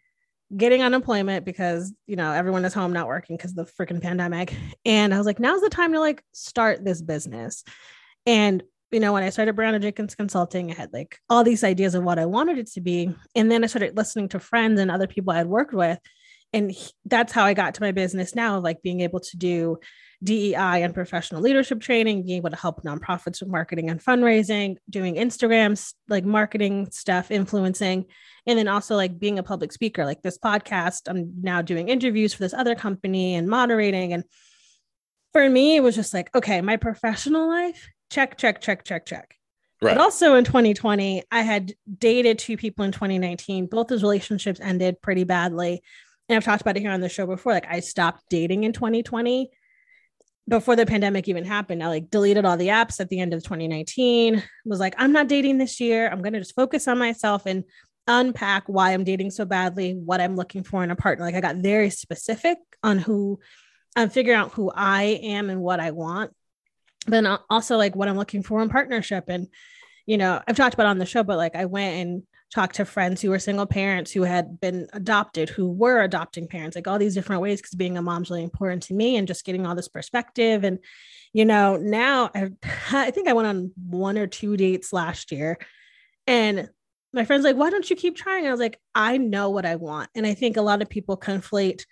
getting 0.55 0.83
unemployment 0.83 1.45
because 1.45 1.93
you 2.05 2.15
know 2.15 2.31
everyone 2.31 2.65
is 2.65 2.73
home 2.73 2.93
not 2.93 3.07
working 3.07 3.35
because 3.35 3.53
the 3.53 3.65
freaking 3.65 4.01
pandemic. 4.01 4.53
And 4.85 5.13
I 5.13 5.17
was 5.17 5.25
like, 5.25 5.39
now's 5.39 5.61
the 5.61 5.69
time 5.69 5.93
to 5.93 5.99
like 5.99 6.23
start 6.33 6.85
this 6.85 7.01
business. 7.01 7.63
And 8.25 8.63
you 8.91 8.99
know, 8.99 9.13
when 9.13 9.23
I 9.23 9.29
started 9.29 9.55
Brianna 9.55 9.81
Jenkins 9.81 10.15
Consulting, 10.15 10.71
I 10.71 10.75
had 10.75 10.93
like 10.93 11.19
all 11.29 11.43
these 11.43 11.63
ideas 11.63 11.95
of 11.95 12.03
what 12.03 12.19
I 12.19 12.25
wanted 12.25 12.59
it 12.59 12.71
to 12.73 12.81
be. 12.81 13.13
And 13.35 13.51
then 13.51 13.63
I 13.63 13.67
started 13.67 13.97
listening 13.97 14.29
to 14.29 14.39
friends 14.39 14.79
and 14.79 14.91
other 14.91 15.07
people 15.07 15.33
I 15.33 15.37
had 15.37 15.47
worked 15.47 15.73
with. 15.73 15.99
And 16.53 16.73
that's 17.03 17.33
how 17.33 17.43
I 17.43 17.53
got 17.53 17.73
to 17.73 17.81
my 17.81 17.91
business 17.91 18.35
now, 18.35 18.57
of 18.57 18.63
like 18.63 18.81
being 18.81 19.01
able 19.01 19.19
to 19.19 19.37
do 19.37 19.79
DEI 20.23 20.83
and 20.83 20.93
professional 20.93 21.41
leadership 21.41 21.81
training, 21.81 22.23
being 22.23 22.37
able 22.37 22.49
to 22.49 22.55
help 22.55 22.83
nonprofits 22.83 23.41
with 23.41 23.49
marketing 23.49 23.89
and 23.89 24.03
fundraising, 24.03 24.77
doing 24.89 25.15
Instagrams, 25.15 25.93
like 26.07 26.25
marketing 26.25 26.89
stuff, 26.91 27.31
influencing, 27.31 28.05
and 28.47 28.57
then 28.57 28.67
also 28.67 28.95
like 28.95 29.19
being 29.19 29.39
a 29.39 29.43
public 29.43 29.71
speaker, 29.71 30.05
like 30.05 30.21
this 30.21 30.37
podcast. 30.37 31.01
I'm 31.07 31.33
now 31.41 31.61
doing 31.61 31.89
interviews 31.89 32.33
for 32.33 32.43
this 32.43 32.53
other 32.53 32.75
company 32.75 33.35
and 33.35 33.47
moderating. 33.47 34.13
And 34.13 34.23
for 35.33 35.47
me, 35.49 35.75
it 35.75 35.81
was 35.81 35.95
just 35.95 36.13
like, 36.13 36.33
okay, 36.35 36.61
my 36.61 36.77
professional 36.77 37.47
life, 37.47 37.89
check, 38.09 38.37
check, 38.37 38.61
check, 38.61 38.83
check, 38.83 39.05
check. 39.05 39.35
Right. 39.81 39.95
But 39.95 40.01
also 40.01 40.35
in 40.35 40.45
2020, 40.45 41.23
I 41.31 41.41
had 41.41 41.73
dated 41.97 42.39
two 42.39 42.55
people 42.55 42.85
in 42.85 42.91
2019. 42.91 43.67
Both 43.67 43.87
those 43.87 44.03
relationships 44.03 44.59
ended 44.61 45.01
pretty 45.01 45.25
badly. 45.25 45.83
And 46.29 46.37
I've 46.37 46.43
talked 46.43 46.61
about 46.61 46.77
it 46.77 46.79
here 46.79 46.91
on 46.91 47.01
the 47.01 47.09
show 47.09 47.27
before. 47.27 47.51
Like 47.51 47.67
I 47.69 47.81
stopped 47.81 48.23
dating 48.29 48.63
in 48.63 48.73
2020 48.73 49.51
before 50.47 50.75
the 50.75 50.85
pandemic 50.85 51.27
even 51.27 51.43
happened, 51.43 51.83
I 51.83 51.87
like 51.87 52.09
deleted 52.09 52.45
all 52.45 52.57
the 52.57 52.67
apps 52.67 52.99
at 52.99 53.09
the 53.09 53.19
end 53.19 53.33
of 53.33 53.43
2019. 53.43 54.43
Was 54.65 54.79
like, 54.79 54.95
I'm 54.97 55.11
not 55.11 55.27
dating 55.27 55.57
this 55.57 55.79
year. 55.79 56.07
I'm 56.07 56.21
going 56.21 56.33
to 56.33 56.39
just 56.39 56.55
focus 56.55 56.87
on 56.87 56.99
myself 56.99 57.45
and 57.45 57.63
unpack 58.07 58.63
why 58.67 58.91
I'm 58.91 59.03
dating 59.03 59.31
so 59.31 59.45
badly, 59.45 59.93
what 59.93 60.21
I'm 60.21 60.35
looking 60.35 60.63
for 60.63 60.83
in 60.83 60.91
a 60.91 60.95
partner. 60.95 61.25
Like 61.25 61.35
I 61.35 61.41
got 61.41 61.57
very 61.57 61.89
specific 61.89 62.57
on 62.83 62.99
who 62.99 63.39
I'm 63.95 64.09
figuring 64.09 64.37
out 64.37 64.51
who 64.51 64.71
I 64.73 65.19
am 65.23 65.49
and 65.49 65.61
what 65.61 65.79
I 65.79 65.91
want. 65.91 66.31
but 67.05 67.11
then 67.11 67.37
also 67.49 67.77
like 67.77 67.95
what 67.95 68.07
I'm 68.07 68.17
looking 68.17 68.43
for 68.43 68.61
in 68.61 68.69
partnership. 68.69 69.25
And, 69.27 69.47
you 70.05 70.17
know, 70.17 70.41
I've 70.47 70.57
talked 70.57 70.75
about 70.75 70.87
on 70.87 70.99
the 70.99 71.05
show, 71.05 71.23
but 71.23 71.37
like 71.37 71.55
I 71.55 71.65
went 71.65 71.95
and 71.95 72.23
talked 72.55 72.75
to 72.77 72.85
friends 72.85 73.21
who 73.21 73.29
were 73.29 73.37
single 73.39 73.65
parents 73.65 74.11
who 74.11 74.23
had 74.23 74.61
been 74.61 74.87
adopted, 74.93 75.49
who 75.49 75.69
were 75.69 76.01
adopting 76.01 76.47
parents, 76.47 76.75
like 76.75 76.87
all 76.87 76.97
these 76.97 77.13
different 77.13 77.41
ways, 77.41 77.61
because 77.61 77.75
being 77.75 77.97
a 77.97 78.01
mom's 78.01 78.29
really 78.29 78.43
important 78.43 78.81
to 78.83 78.93
me 78.93 79.17
and 79.17 79.27
just 79.27 79.43
getting 79.45 79.65
all 79.67 79.75
this 79.75 79.89
perspective. 79.89 80.63
And, 80.63 80.79
you 81.33 81.43
know, 81.43 81.75
now 81.75 82.31
I, 82.33 82.49
I 82.93 83.11
think 83.11 83.27
I 83.27 83.33
went 83.33 83.49
on 83.49 83.71
one 83.89 84.17
or 84.17 84.25
two 84.25 84.55
dates 84.55 84.93
last 84.93 85.33
year. 85.33 85.57
And 86.27 86.69
my 87.13 87.25
friend's 87.25 87.43
like, 87.45 87.57
why 87.57 87.69
don't 87.69 87.89
you 87.89 87.95
keep 87.95 88.15
trying? 88.15 88.47
I 88.47 88.51
was 88.51 88.59
like, 88.59 88.79
I 88.95 89.17
know 89.17 89.49
what 89.49 89.65
I 89.65 89.75
want. 89.75 90.09
And 90.15 90.25
I 90.25 90.33
think 90.33 90.57
a 90.57 90.61
lot 90.61 90.81
of 90.81 90.89
people 90.89 91.17
conflate 91.17 91.85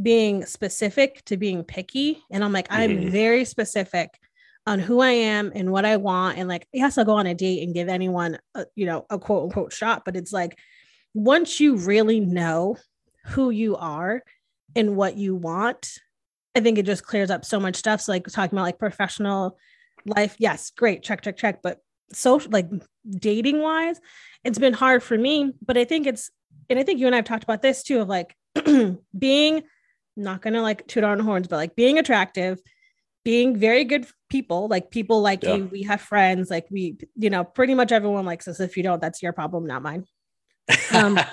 being 0.00 0.46
specific 0.46 1.24
to 1.26 1.36
being 1.36 1.64
picky. 1.64 2.22
And 2.30 2.44
I'm 2.44 2.52
like, 2.52 2.68
I'm 2.70 2.98
Mhm. 2.98 3.10
very 3.10 3.44
specific 3.44 4.18
on 4.66 4.78
who 4.78 5.00
I 5.00 5.10
am 5.10 5.52
and 5.54 5.70
what 5.70 5.84
I 5.84 5.96
want. 5.96 6.38
And 6.38 6.48
like, 6.48 6.66
yes, 6.72 6.96
I'll 6.96 7.04
go 7.04 7.16
on 7.16 7.26
a 7.26 7.34
date 7.34 7.62
and 7.62 7.74
give 7.74 7.88
anyone, 7.88 8.38
a, 8.54 8.66
you 8.74 8.86
know, 8.86 9.04
a 9.10 9.18
quote 9.18 9.44
unquote 9.44 9.72
shot. 9.72 10.04
But 10.04 10.16
it's 10.16 10.32
like, 10.32 10.58
once 11.12 11.60
you 11.60 11.76
really 11.76 12.20
know 12.20 12.76
who 13.26 13.50
you 13.50 13.76
are 13.76 14.22
and 14.74 14.96
what 14.96 15.16
you 15.16 15.34
want, 15.34 15.98
I 16.54 16.60
think 16.60 16.78
it 16.78 16.86
just 16.86 17.04
clears 17.04 17.30
up 17.30 17.44
so 17.44 17.60
much 17.60 17.76
stuff. 17.76 18.00
So, 18.00 18.12
like, 18.12 18.26
talking 18.26 18.56
about 18.56 18.64
like 18.64 18.78
professional 18.78 19.58
life, 20.06 20.36
yes, 20.38 20.70
great, 20.70 21.02
check, 21.02 21.22
check, 21.22 21.36
check. 21.36 21.60
But 21.62 21.80
social, 22.12 22.50
like 22.50 22.68
dating 23.10 23.60
wise, 23.60 24.00
it's 24.44 24.58
been 24.58 24.72
hard 24.72 25.02
for 25.02 25.16
me. 25.18 25.52
But 25.64 25.76
I 25.76 25.84
think 25.84 26.06
it's, 26.06 26.30
and 26.70 26.78
I 26.78 26.82
think 26.84 27.00
you 27.00 27.06
and 27.06 27.14
I 27.14 27.18
have 27.18 27.24
talked 27.24 27.44
about 27.44 27.62
this 27.62 27.82
too 27.82 28.00
of 28.00 28.08
like 28.08 28.34
being 29.18 29.62
not 30.16 30.42
gonna 30.42 30.62
like 30.62 30.86
toot 30.86 31.04
own 31.04 31.18
horns, 31.18 31.48
but 31.48 31.56
like 31.56 31.74
being 31.74 31.98
attractive, 31.98 32.60
being 33.24 33.56
very 33.56 33.84
good 33.84 34.06
people, 34.28 34.68
like 34.68 34.90
people 34.90 35.20
like 35.22 35.42
Yeah. 35.42 35.56
you, 35.56 35.64
we 35.66 35.82
have 35.84 36.00
friends, 36.00 36.50
like 36.50 36.66
we, 36.70 36.98
you 37.16 37.30
know, 37.30 37.42
pretty 37.44 37.74
much 37.74 37.90
everyone 37.90 38.26
likes 38.26 38.46
us. 38.46 38.60
If 38.60 38.76
you 38.76 38.82
don't, 38.82 39.00
that's 39.00 39.22
your 39.22 39.32
problem, 39.32 39.66
not 39.66 39.82
mine. 39.82 40.04
Um, 40.92 41.18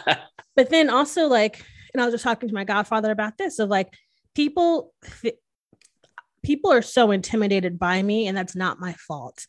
But 0.55 0.69
then 0.69 0.89
also 0.89 1.27
like, 1.27 1.63
and 1.93 2.01
I 2.01 2.05
was 2.05 2.13
just 2.13 2.23
talking 2.25 2.49
to 2.49 2.55
my 2.55 2.65
godfather 2.65 3.11
about 3.11 3.37
this 3.37 3.57
of 3.59 3.69
like 3.69 3.93
people, 4.35 4.93
people 6.43 6.71
are 6.71 6.81
so 6.81 7.11
intimidated 7.11 7.79
by 7.79 8.01
me, 8.01 8.27
and 8.27 8.35
that's 8.37 8.55
not 8.55 8.79
my 8.79 8.93
fault. 8.93 9.45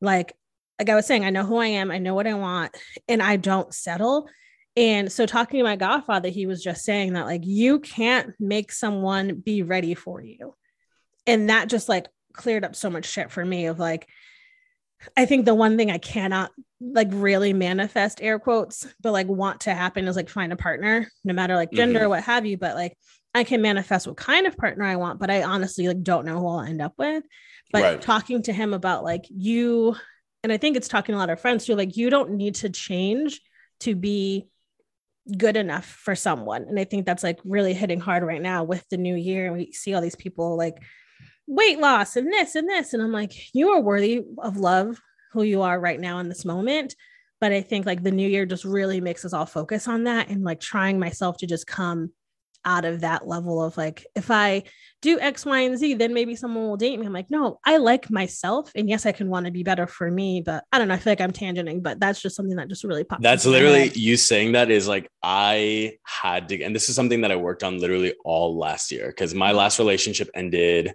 Like, 0.00 0.34
like 0.78 0.90
I 0.90 0.94
was 0.94 1.06
saying, 1.06 1.24
I 1.24 1.30
know 1.30 1.44
who 1.44 1.56
I 1.56 1.66
am, 1.68 1.90
I 1.90 1.98
know 1.98 2.14
what 2.14 2.26
I 2.26 2.34
want, 2.34 2.76
and 3.08 3.22
I 3.22 3.36
don't 3.36 3.72
settle. 3.72 4.28
And 4.76 5.10
so 5.12 5.26
talking 5.26 5.58
to 5.58 5.64
my 5.64 5.76
godfather, 5.76 6.28
he 6.28 6.46
was 6.46 6.62
just 6.62 6.84
saying 6.84 7.12
that 7.14 7.26
like 7.26 7.42
you 7.44 7.80
can't 7.80 8.34
make 8.40 8.72
someone 8.72 9.36
be 9.36 9.62
ready 9.62 9.94
for 9.94 10.20
you. 10.22 10.54
And 11.26 11.50
that 11.50 11.68
just 11.68 11.88
like 11.88 12.06
cleared 12.32 12.64
up 12.64 12.74
so 12.74 12.90
much 12.90 13.06
shit 13.06 13.30
for 13.30 13.44
me 13.44 13.66
of 13.66 13.78
like 13.78 14.08
I 15.16 15.26
think 15.26 15.44
the 15.44 15.54
one 15.54 15.76
thing 15.76 15.90
I 15.90 15.98
cannot 15.98 16.52
like 16.80 17.08
really 17.10 17.52
manifest 17.52 18.22
air 18.22 18.38
quotes, 18.38 18.86
but 19.00 19.12
like 19.12 19.26
want 19.26 19.62
to 19.62 19.74
happen 19.74 20.06
is 20.06 20.16
like 20.16 20.28
find 20.28 20.52
a 20.52 20.56
partner, 20.56 21.08
no 21.24 21.34
matter 21.34 21.56
like 21.56 21.72
gender 21.72 22.00
mm-hmm. 22.00 22.06
or 22.06 22.10
what 22.10 22.24
have 22.24 22.46
you. 22.46 22.56
But 22.56 22.76
like 22.76 22.96
I 23.34 23.44
can 23.44 23.62
manifest 23.62 24.06
what 24.06 24.16
kind 24.16 24.46
of 24.46 24.56
partner 24.56 24.84
I 24.84 24.96
want, 24.96 25.18
but 25.18 25.30
I 25.30 25.42
honestly 25.42 25.88
like 25.88 26.02
don't 26.02 26.26
know 26.26 26.38
who 26.38 26.48
I'll 26.48 26.60
end 26.60 26.82
up 26.82 26.94
with. 26.98 27.24
But 27.72 27.82
Right. 27.82 28.02
talking 28.02 28.42
to 28.42 28.52
him 28.52 28.74
about 28.74 29.04
like 29.04 29.24
you, 29.28 29.96
and 30.42 30.52
I 30.52 30.56
think 30.56 30.76
it's 30.76 30.88
talking 30.88 31.14
to 31.14 31.16
a 31.16 31.20
lot 31.20 31.30
of 31.30 31.40
friends 31.40 31.64
too, 31.64 31.74
like 31.74 31.96
you 31.96 32.10
don't 32.10 32.32
need 32.32 32.56
to 32.56 32.68
change 32.68 33.40
to 33.80 33.94
be 33.94 34.48
good 35.36 35.56
enough 35.56 35.86
for 35.86 36.14
someone. 36.14 36.64
And 36.68 36.78
I 36.78 36.84
think 36.84 37.06
that's 37.06 37.22
like 37.22 37.38
really 37.44 37.74
hitting 37.74 38.00
hard 38.00 38.22
right 38.24 38.42
now 38.42 38.64
with 38.64 38.86
the 38.90 38.96
new 38.96 39.14
year. 39.14 39.46
And 39.46 39.56
we 39.56 39.72
see 39.72 39.94
all 39.94 40.02
these 40.02 40.16
people 40.16 40.56
like 40.56 40.82
weight 41.54 41.78
loss 41.78 42.16
and 42.16 42.32
this 42.32 42.54
and 42.54 42.68
this. 42.68 42.94
And 42.94 43.02
I'm 43.02 43.12
like, 43.12 43.32
you 43.54 43.70
are 43.70 43.80
worthy 43.80 44.22
of 44.38 44.56
love 44.56 45.00
who 45.32 45.42
you 45.42 45.62
are 45.62 45.78
right 45.78 46.00
now 46.00 46.18
in 46.18 46.28
this 46.28 46.44
moment. 46.44 46.94
But 47.40 47.52
I 47.52 47.60
think 47.60 47.86
like 47.86 48.02
the 48.02 48.10
new 48.10 48.28
year 48.28 48.46
just 48.46 48.64
really 48.64 49.00
makes 49.00 49.24
us 49.24 49.32
all 49.32 49.46
focus 49.46 49.88
on 49.88 50.04
that 50.04 50.28
and 50.28 50.44
like 50.44 50.60
trying 50.60 50.98
myself 50.98 51.38
to 51.38 51.46
just 51.46 51.66
come 51.66 52.12
out 52.64 52.84
of 52.84 53.00
that 53.00 53.26
level 53.26 53.62
of 53.62 53.76
like, 53.76 54.06
if 54.14 54.30
I 54.30 54.62
do 55.00 55.18
X, 55.18 55.44
Y, 55.44 55.60
and 55.62 55.76
Z, 55.76 55.94
then 55.94 56.14
maybe 56.14 56.36
someone 56.36 56.68
will 56.68 56.76
date 56.76 56.98
me. 57.00 57.06
I'm 57.06 57.12
like, 57.12 57.30
no, 57.30 57.58
I 57.64 57.78
like 57.78 58.08
myself. 58.08 58.70
And 58.76 58.88
yes, 58.88 59.04
I 59.04 59.10
can 59.10 59.28
want 59.28 59.46
to 59.46 59.52
be 59.52 59.64
better 59.64 59.88
for 59.88 60.08
me, 60.08 60.40
but 60.40 60.62
I 60.70 60.78
don't 60.78 60.86
know. 60.86 60.94
I 60.94 60.98
feel 60.98 61.10
like 61.10 61.20
I'm 61.20 61.32
tangenting, 61.32 61.82
but 61.82 61.98
that's 61.98 62.22
just 62.22 62.36
something 62.36 62.56
that 62.56 62.68
just 62.68 62.84
really 62.84 63.02
popped. 63.02 63.22
That's 63.22 63.44
literally 63.44 63.90
you 63.94 64.16
saying 64.16 64.52
that 64.52 64.70
is 64.70 64.86
like 64.86 65.10
I 65.24 65.98
had 66.04 66.48
to, 66.50 66.62
and 66.62 66.74
this 66.74 66.88
is 66.88 66.94
something 66.94 67.22
that 67.22 67.32
I 67.32 67.36
worked 67.36 67.64
on 67.64 67.80
literally 67.80 68.14
all 68.24 68.56
last 68.56 68.92
year 68.92 69.08
because 69.08 69.34
my 69.34 69.48
mm-hmm. 69.48 69.58
last 69.58 69.80
relationship 69.80 70.30
ended 70.34 70.94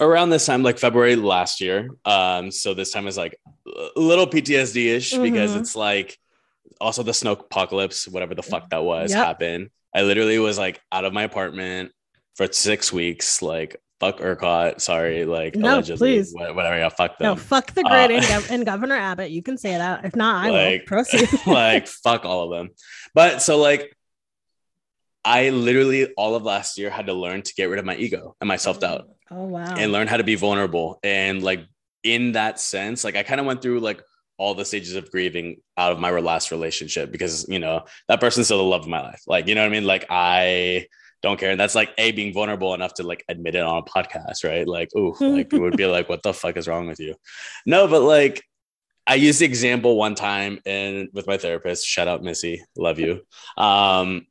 around 0.00 0.30
this 0.30 0.46
time, 0.46 0.62
like 0.62 0.78
February 0.78 1.16
last 1.16 1.60
year. 1.60 1.88
Um, 2.04 2.50
so 2.50 2.74
this 2.74 2.92
time 2.92 3.06
is 3.08 3.16
like 3.16 3.36
a 3.96 4.00
little 4.00 4.26
PTSD 4.26 4.88
ish 4.94 5.12
because 5.16 5.52
Mhm. 5.54 5.60
it's 5.60 5.74
like 5.76 6.16
also 6.80 7.02
the 7.02 7.12
snow 7.14 7.32
apocalypse, 7.32 8.06
whatever 8.06 8.34
the 8.34 8.42
fuck 8.42 8.70
that 8.70 8.84
was, 8.84 9.10
Yep. 9.10 9.24
happened. 9.24 9.70
I 9.94 10.02
literally 10.02 10.38
was 10.38 10.58
like 10.58 10.80
out 10.92 11.04
of 11.04 11.12
my 11.12 11.24
apartment 11.24 11.92
for 12.36 12.46
six 12.52 12.92
weeks, 12.92 13.42
like 13.42 13.76
fuck 13.98 14.20
ERCOT, 14.20 14.80
sorry, 14.80 15.24
like 15.24 15.56
No, 15.56 15.74
allegedly, 15.74 16.18
please. 16.18 16.32
whatever, 16.32 16.78
yeah, 16.78 16.88
fuck 16.88 17.18
them. 17.18 17.26
No, 17.30 17.34
fuck 17.36 17.72
the 17.74 17.82
grid 17.82 18.12
Uh, 18.12 18.14
and, 18.14 18.24
Gov- 18.24 18.50
and 18.50 18.64
Governor 18.64 18.94
Abbott. 18.94 19.32
You 19.32 19.42
can 19.42 19.58
say 19.58 19.76
that. 19.76 20.04
If 20.04 20.14
not, 20.14 20.44
I 20.44 20.50
will 20.50 20.56
Like- 20.56 20.86
proceed. 20.86 21.28
like 21.46 21.88
fuck 21.88 22.24
all 22.24 22.44
of 22.52 22.56
them. 22.56 22.70
But 23.14 23.42
so 23.42 23.58
like 23.58 23.92
I 25.24 25.48
literally 25.50 26.12
all 26.16 26.36
of 26.36 26.44
last 26.44 26.78
year 26.78 26.90
had 26.90 27.06
to 27.06 27.12
learn 27.12 27.42
to 27.42 27.54
get 27.54 27.64
rid 27.68 27.78
of 27.80 27.84
my 27.84 27.96
ego 27.96 28.36
and 28.40 28.46
my 28.48 28.56
self-doubt 28.56 29.08
Oh 29.30 29.44
wow. 29.44 29.74
and 29.76 29.92
learn 29.92 30.06
how 30.06 30.16
to 30.16 30.24
be 30.24 30.34
vulnerable. 30.34 30.98
And 31.02 31.42
like 31.42 31.66
in 32.02 32.32
that 32.32 32.60
sense, 32.60 33.04
like 33.04 33.16
I 33.16 33.22
kind 33.22 33.40
of 33.40 33.46
went 33.46 33.62
through 33.62 33.80
like 33.80 34.02
all 34.38 34.54
the 34.54 34.64
stages 34.64 34.94
of 34.94 35.10
grieving 35.10 35.60
out 35.76 35.92
of 35.92 35.98
my 35.98 36.10
last 36.10 36.50
relationship 36.50 37.10
because 37.10 37.46
you 37.48 37.58
know 37.58 37.84
that 38.08 38.20
person's 38.20 38.46
still 38.46 38.58
the 38.58 38.64
love 38.64 38.82
of 38.82 38.88
my 38.88 39.00
life. 39.00 39.22
Like, 39.26 39.48
you 39.48 39.54
know 39.54 39.62
what 39.62 39.68
I 39.68 39.72
mean? 39.72 39.84
Like 39.84 40.06
I 40.08 40.86
don't 41.22 41.38
care. 41.38 41.50
And 41.50 41.60
that's 41.60 41.74
like 41.74 41.90
a 41.98 42.12
being 42.12 42.32
vulnerable 42.32 42.74
enough 42.74 42.94
to 42.94 43.02
like 43.02 43.24
admit 43.28 43.56
it 43.56 43.62
on 43.62 43.78
a 43.78 43.82
podcast, 43.82 44.44
right? 44.44 44.66
Like, 44.66 44.94
ooh, 44.96 45.14
like 45.20 45.52
it 45.52 45.58
would 45.58 45.76
be 45.76 45.86
like, 45.86 46.08
what 46.08 46.22
the 46.22 46.32
fuck 46.32 46.56
is 46.56 46.68
wrong 46.68 46.86
with 46.86 47.00
you? 47.00 47.16
No, 47.66 47.88
but 47.88 48.02
like 48.02 48.42
I 49.06 49.14
used 49.14 49.40
the 49.40 49.46
example 49.46 49.96
one 49.96 50.14
time 50.14 50.60
and 50.66 51.08
with 51.12 51.26
my 51.26 51.38
therapist, 51.38 51.86
shout 51.86 52.08
out 52.08 52.22
Missy, 52.22 52.62
love 52.76 52.98
you. 52.98 53.22
Um, 53.56 54.26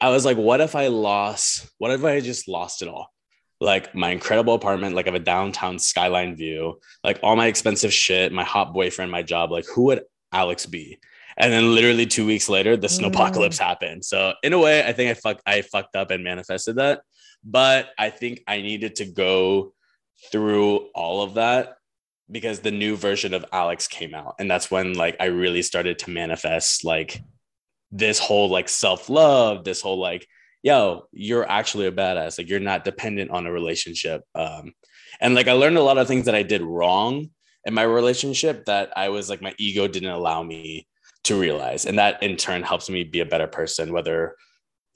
I 0.00 0.10
was 0.10 0.24
like, 0.24 0.36
what 0.36 0.60
if 0.60 0.76
I 0.76 0.88
lost, 0.88 1.70
what 1.78 1.90
if 1.90 2.04
I 2.04 2.20
just 2.20 2.46
lost 2.46 2.82
it 2.82 2.88
all? 2.88 3.13
Like 3.60 3.94
my 3.94 4.10
incredible 4.10 4.54
apartment, 4.54 4.94
like 4.94 5.06
I 5.06 5.10
have 5.10 5.20
a 5.20 5.24
downtown 5.24 5.78
skyline 5.78 6.36
view, 6.36 6.80
like 7.02 7.20
all 7.22 7.36
my 7.36 7.46
expensive 7.46 7.92
shit, 7.92 8.32
my 8.32 8.44
hot 8.44 8.72
boyfriend, 8.74 9.10
my 9.10 9.22
job, 9.22 9.50
like 9.50 9.66
who 9.66 9.84
would 9.84 10.02
Alex 10.32 10.66
be? 10.66 10.98
And 11.36 11.52
then 11.52 11.74
literally 11.74 12.06
two 12.06 12.26
weeks 12.26 12.48
later, 12.48 12.76
the 12.76 12.88
Mm. 12.88 13.10
snowpocalypse 13.10 13.58
happened. 13.58 14.04
So 14.04 14.34
in 14.42 14.52
a 14.52 14.58
way, 14.58 14.84
I 14.84 14.92
think 14.92 15.10
I 15.10 15.14
fucked 15.14 15.42
I 15.46 15.62
fucked 15.62 15.96
up 15.96 16.10
and 16.10 16.22
manifested 16.22 16.76
that. 16.76 17.02
But 17.42 17.90
I 17.98 18.10
think 18.10 18.42
I 18.46 18.60
needed 18.62 18.96
to 18.96 19.04
go 19.04 19.74
through 20.30 20.88
all 20.94 21.22
of 21.22 21.34
that 21.34 21.76
because 22.30 22.60
the 22.60 22.70
new 22.70 22.96
version 22.96 23.34
of 23.34 23.44
Alex 23.52 23.86
came 23.86 24.14
out. 24.14 24.36
And 24.38 24.50
that's 24.50 24.70
when 24.70 24.94
like 24.94 25.16
I 25.20 25.26
really 25.26 25.62
started 25.62 25.98
to 26.00 26.10
manifest 26.10 26.84
like 26.84 27.20
this 27.90 28.18
whole 28.18 28.48
like 28.48 28.68
self-love, 28.68 29.64
this 29.64 29.82
whole 29.82 29.98
like, 29.98 30.26
yo, 30.64 31.04
you're 31.12 31.48
actually 31.48 31.86
a 31.86 31.92
badass. 31.92 32.38
Like 32.38 32.48
you're 32.48 32.58
not 32.58 32.84
dependent 32.84 33.30
on 33.30 33.46
a 33.46 33.52
relationship. 33.52 34.22
Um, 34.34 34.72
and 35.20 35.34
like 35.34 35.46
I 35.46 35.52
learned 35.52 35.76
a 35.76 35.82
lot 35.82 35.98
of 35.98 36.08
things 36.08 36.24
that 36.24 36.34
I 36.34 36.42
did 36.42 36.62
wrong 36.62 37.30
in 37.66 37.74
my 37.74 37.82
relationship 37.82 38.64
that 38.64 38.90
I 38.96 39.10
was 39.10 39.28
like 39.30 39.42
my 39.42 39.54
ego 39.58 39.86
didn't 39.86 40.10
allow 40.10 40.42
me 40.42 40.88
to 41.24 41.38
realize. 41.38 41.84
And 41.84 41.98
that 41.98 42.22
in 42.22 42.36
turn 42.36 42.62
helps 42.62 42.88
me 42.88 43.04
be 43.04 43.20
a 43.20 43.26
better 43.26 43.46
person, 43.46 43.92
whether 43.92 44.36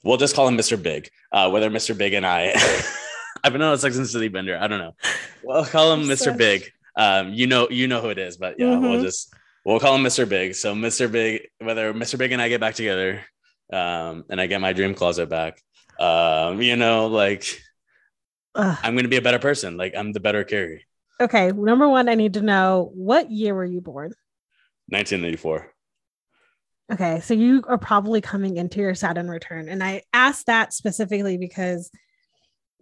we'll 0.03 0.17
just 0.17 0.35
call 0.35 0.47
him 0.47 0.57
Mr. 0.57 0.81
Big, 0.81 1.09
uh, 1.31 1.49
whether 1.51 1.69
Mr. 1.69 1.95
Big 1.95 2.13
and 2.13 2.25
I 2.25 2.53
I've 3.43 3.53
been 3.53 3.61
on 3.61 3.73
a 3.73 3.77
Sex 3.77 3.95
and 3.95 4.07
City 4.07 4.27
bender. 4.27 4.57
I 4.59 4.67
don't 4.67 4.79
know. 4.79 4.95
We'll 5.43 5.65
call 5.65 5.93
him 5.93 6.01
Mr. 6.01 6.35
Big. 6.35 6.69
Um, 6.95 7.31
you 7.31 7.45
know, 7.47 7.69
you 7.69 7.87
know 7.87 8.01
who 8.01 8.09
it 8.09 8.17
is, 8.17 8.37
but 8.37 8.55
yeah, 8.59 8.77
we'll 8.77 8.99
Mhm. 8.99 9.03
just 9.03 9.33
we'll 9.63 9.79
call 9.79 9.95
him 9.95 10.03
Mr. 10.03 10.27
Big. 10.27 10.55
So 10.55 10.73
Mr. 10.73 11.09
Big, 11.11 11.47
whether 11.59 11.93
Mr. 11.93 12.17
Big 12.17 12.31
and 12.31 12.41
I 12.41 12.49
get 12.49 12.59
back 12.59 12.73
together, 12.75 13.23
um, 13.71 14.25
and 14.29 14.39
I 14.39 14.47
get 14.47 14.61
my 14.61 14.73
dream 14.73 14.93
closet 14.93 15.29
back, 15.29 15.61
um, 15.99 16.61
you 16.61 16.75
know, 16.75 17.07
like 17.07 17.45
Ugh. 18.55 18.77
I'm 18.83 18.95
gonna 18.95 19.07
be 19.07 19.17
a 19.17 19.21
better 19.21 19.39
person. 19.39 19.77
Like 19.77 19.93
I'm 19.95 20.11
the 20.11 20.19
better 20.19 20.43
Carrie. 20.43 20.85
Okay, 21.21 21.51
number 21.51 21.87
one, 21.87 22.07
I 22.07 22.15
need 22.15 22.35
to 22.35 22.41
know 22.41 22.91
what 22.93 23.29
year 23.29 23.53
were 23.53 23.65
you 23.65 23.81
born? 23.81 24.13
1984. 24.87 25.71
Okay, 26.91 27.19
so 27.19 27.33
you 27.33 27.63
are 27.67 27.77
probably 27.77 28.19
coming 28.19 28.57
into 28.57 28.79
your 28.79 28.95
Saturn 28.95 29.29
return. 29.29 29.69
And 29.69 29.83
I 29.83 30.03
asked 30.11 30.47
that 30.47 30.73
specifically 30.73 31.37
because, 31.37 31.91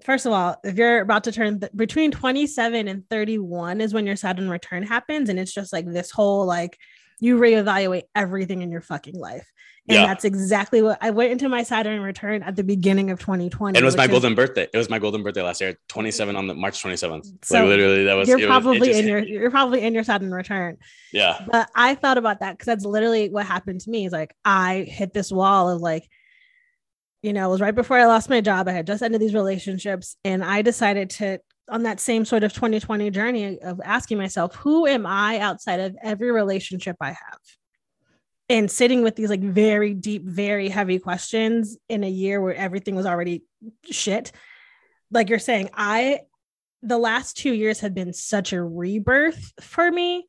first 0.03 0.25
of 0.25 0.31
all, 0.31 0.55
if 0.63 0.77
you're 0.77 1.01
about 1.01 1.25
to 1.25 1.31
turn 1.31 1.59
th- 1.59 1.73
between 1.75 2.11
27 2.11 2.87
and 2.87 3.09
31 3.09 3.81
is 3.81 3.93
when 3.93 4.05
your 4.05 4.15
Saturn 4.15 4.49
return 4.49 4.83
happens. 4.83 5.29
And 5.29 5.37
it's 5.37 5.53
just 5.53 5.73
like 5.73 5.91
this 5.91 6.09
whole 6.09 6.45
like 6.45 6.77
you 7.19 7.37
reevaluate 7.37 8.03
everything 8.15 8.61
in 8.61 8.71
your 8.71 8.81
fucking 8.81 9.15
life. 9.15 9.51
And 9.89 9.95
Yeah. 9.95 10.05
that's 10.07 10.25
exactly 10.25 10.81
what 10.81 10.97
I 11.01 11.11
went 11.11 11.31
into 11.31 11.47
my 11.47 11.63
Saturn 11.63 12.01
return 12.01 12.43
at 12.43 12.57
the 12.57 12.63
beginning 12.63 13.09
of 13.09 13.19
2020. 13.19 13.77
And 13.77 13.81
it 13.81 13.85
was 13.85 13.95
my 13.95 14.03
is- 14.03 14.09
golden 14.11 14.35
birthday. 14.35 14.67
It 14.73 14.77
was 14.77 14.89
my 14.89 14.99
golden 14.99 15.23
birthday 15.23 15.41
last 15.41 15.61
year, 15.61 15.77
27 15.87 16.35
on 16.35 16.47
the 16.47 16.53
March 16.53 16.83
27th. 16.83 17.45
So 17.45 17.59
like 17.59 17.67
literally, 17.67 18.03
that 18.03 18.15
was. 18.15 18.27
You're 18.27 18.37
was- 18.39 18.47
probably 18.47 18.87
just 18.89 18.99
in 18.99 19.07
your 19.07 19.19
you're 19.19 19.49
probably 19.49 19.83
in 19.83 19.93
your 19.93 20.03
Saturn 20.03 20.33
return. 20.33 20.77
Yeah. 21.13 21.39
But 21.49 21.69
I 21.73 21.95
thought 21.95 22.17
about 22.17 22.41
that 22.41 22.51
because 22.53 22.65
that's 22.65 22.85
literally 22.85 23.29
what 23.29 23.45
happened 23.45 23.79
to 23.81 23.89
me. 23.89 24.05
Is 24.05 24.11
like 24.11 24.35
I 24.43 24.85
hit 24.87 25.13
this 25.13 25.31
wall 25.31 25.69
of 25.69 25.79
like, 25.81 26.07
you 27.23 27.31
know, 27.33 27.47
it 27.47 27.51
was 27.51 27.61
right 27.61 27.73
before 27.73 27.97
I 27.97 28.05
lost 28.07 28.29
my 28.29 28.41
job. 28.41 28.67
I 28.67 28.73
had 28.73 28.87
just 28.87 29.01
ended 29.01 29.21
these 29.21 29.33
relationships, 29.33 30.17
and 30.25 30.43
I 30.43 30.61
decided 30.63 31.11
to 31.11 31.39
on 31.69 31.83
that 31.83 31.99
same 31.99 32.25
sort 32.25 32.43
of 32.43 32.53
2020 32.53 33.09
journey 33.11 33.59
of 33.59 33.81
asking 33.83 34.17
myself, 34.17 34.55
who 34.55 34.87
am 34.87 35.05
I 35.05 35.39
outside 35.39 35.79
of 35.79 35.95
every 36.01 36.31
relationship 36.31 36.95
I 37.01 37.09
have? 37.09 37.39
And 38.49 38.71
sitting 38.71 39.03
with 39.03 39.15
these 39.15 39.29
like 39.29 39.41
very 39.41 39.93
deep, 39.93 40.23
very 40.23 40.69
heavy 40.69 40.99
questions 40.99 41.77
in 41.89 42.03
a 42.03 42.09
year 42.09 42.39
where 42.39 42.55
everything 42.55 42.95
was 42.95 43.05
already 43.05 43.43
shit. 43.89 44.31
Like 45.11 45.29
you're 45.29 45.39
saying, 45.39 45.69
I 45.73 46.21
the 46.81 46.97
last 46.97 47.37
two 47.37 47.53
years 47.53 47.81
have 47.81 47.93
been 47.93 48.13
such 48.13 48.53
a 48.53 48.63
rebirth 48.63 49.51
for 49.59 49.91
me 49.91 50.27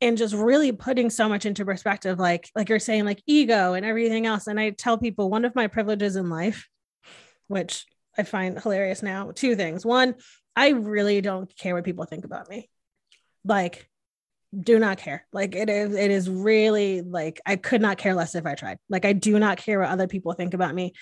and 0.00 0.16
just 0.16 0.34
really 0.34 0.72
putting 0.72 1.10
so 1.10 1.28
much 1.28 1.44
into 1.44 1.64
perspective 1.64 2.18
like 2.18 2.48
like 2.54 2.68
you're 2.68 2.78
saying 2.78 3.04
like 3.04 3.22
ego 3.26 3.74
and 3.74 3.84
everything 3.84 4.26
else 4.26 4.46
and 4.46 4.58
i 4.58 4.70
tell 4.70 4.96
people 4.96 5.30
one 5.30 5.44
of 5.44 5.54
my 5.54 5.66
privileges 5.66 6.16
in 6.16 6.30
life 6.30 6.68
which 7.48 7.86
i 8.16 8.22
find 8.22 8.60
hilarious 8.60 9.02
now 9.02 9.30
two 9.34 9.56
things 9.56 9.84
one 9.84 10.14
i 10.58 10.68
really 10.70 11.20
don't 11.20 11.54
care 11.56 11.74
what 11.74 11.84
people 11.84 12.04
think 12.04 12.24
about 12.24 12.48
me 12.48 12.68
like 13.44 13.88
do 14.58 14.78
not 14.78 14.98
care 14.98 15.26
like 15.32 15.54
it 15.54 15.68
is 15.68 15.94
it 15.94 16.10
is 16.10 16.28
really 16.28 17.02
like 17.02 17.40
i 17.46 17.56
could 17.56 17.80
not 17.80 17.98
care 17.98 18.14
less 18.14 18.34
if 18.34 18.46
i 18.46 18.54
tried 18.54 18.78
like 18.88 19.04
i 19.04 19.12
do 19.12 19.38
not 19.38 19.58
care 19.58 19.80
what 19.80 19.88
other 19.88 20.06
people 20.06 20.32
think 20.32 20.54
about 20.54 20.74
me 20.74 20.92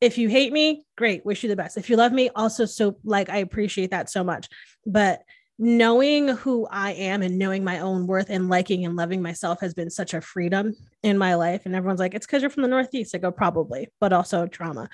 if 0.00 0.18
you 0.18 0.28
hate 0.28 0.52
me 0.52 0.84
great 0.96 1.24
wish 1.26 1.42
you 1.42 1.48
the 1.48 1.56
best 1.56 1.76
if 1.76 1.90
you 1.90 1.96
love 1.96 2.12
me 2.12 2.30
also 2.34 2.64
so 2.64 2.96
like 3.04 3.28
i 3.28 3.38
appreciate 3.38 3.90
that 3.90 4.08
so 4.08 4.22
much 4.22 4.48
but 4.86 5.22
knowing 5.58 6.28
who 6.28 6.66
I 6.70 6.92
am 6.92 7.22
and 7.22 7.38
knowing 7.38 7.62
my 7.62 7.78
own 7.78 8.08
worth 8.08 8.30
and 8.30 8.48
liking 8.48 8.84
and 8.84 8.96
loving 8.96 9.22
myself 9.22 9.60
has 9.60 9.74
been 9.74 9.90
such 9.90 10.12
a 10.12 10.20
freedom 10.20 10.74
in 11.04 11.16
my 11.16 11.36
life. 11.36 11.62
And 11.66 11.74
everyone's 11.76 12.00
like, 12.00 12.14
it's 12.14 12.26
because 12.26 12.42
you're 12.42 12.50
from 12.50 12.62
the 12.62 12.68
Northeast. 12.68 13.14
I 13.14 13.18
go, 13.18 13.30
probably, 13.30 13.88
but 14.00 14.12
also 14.12 14.46
trauma. 14.46 14.88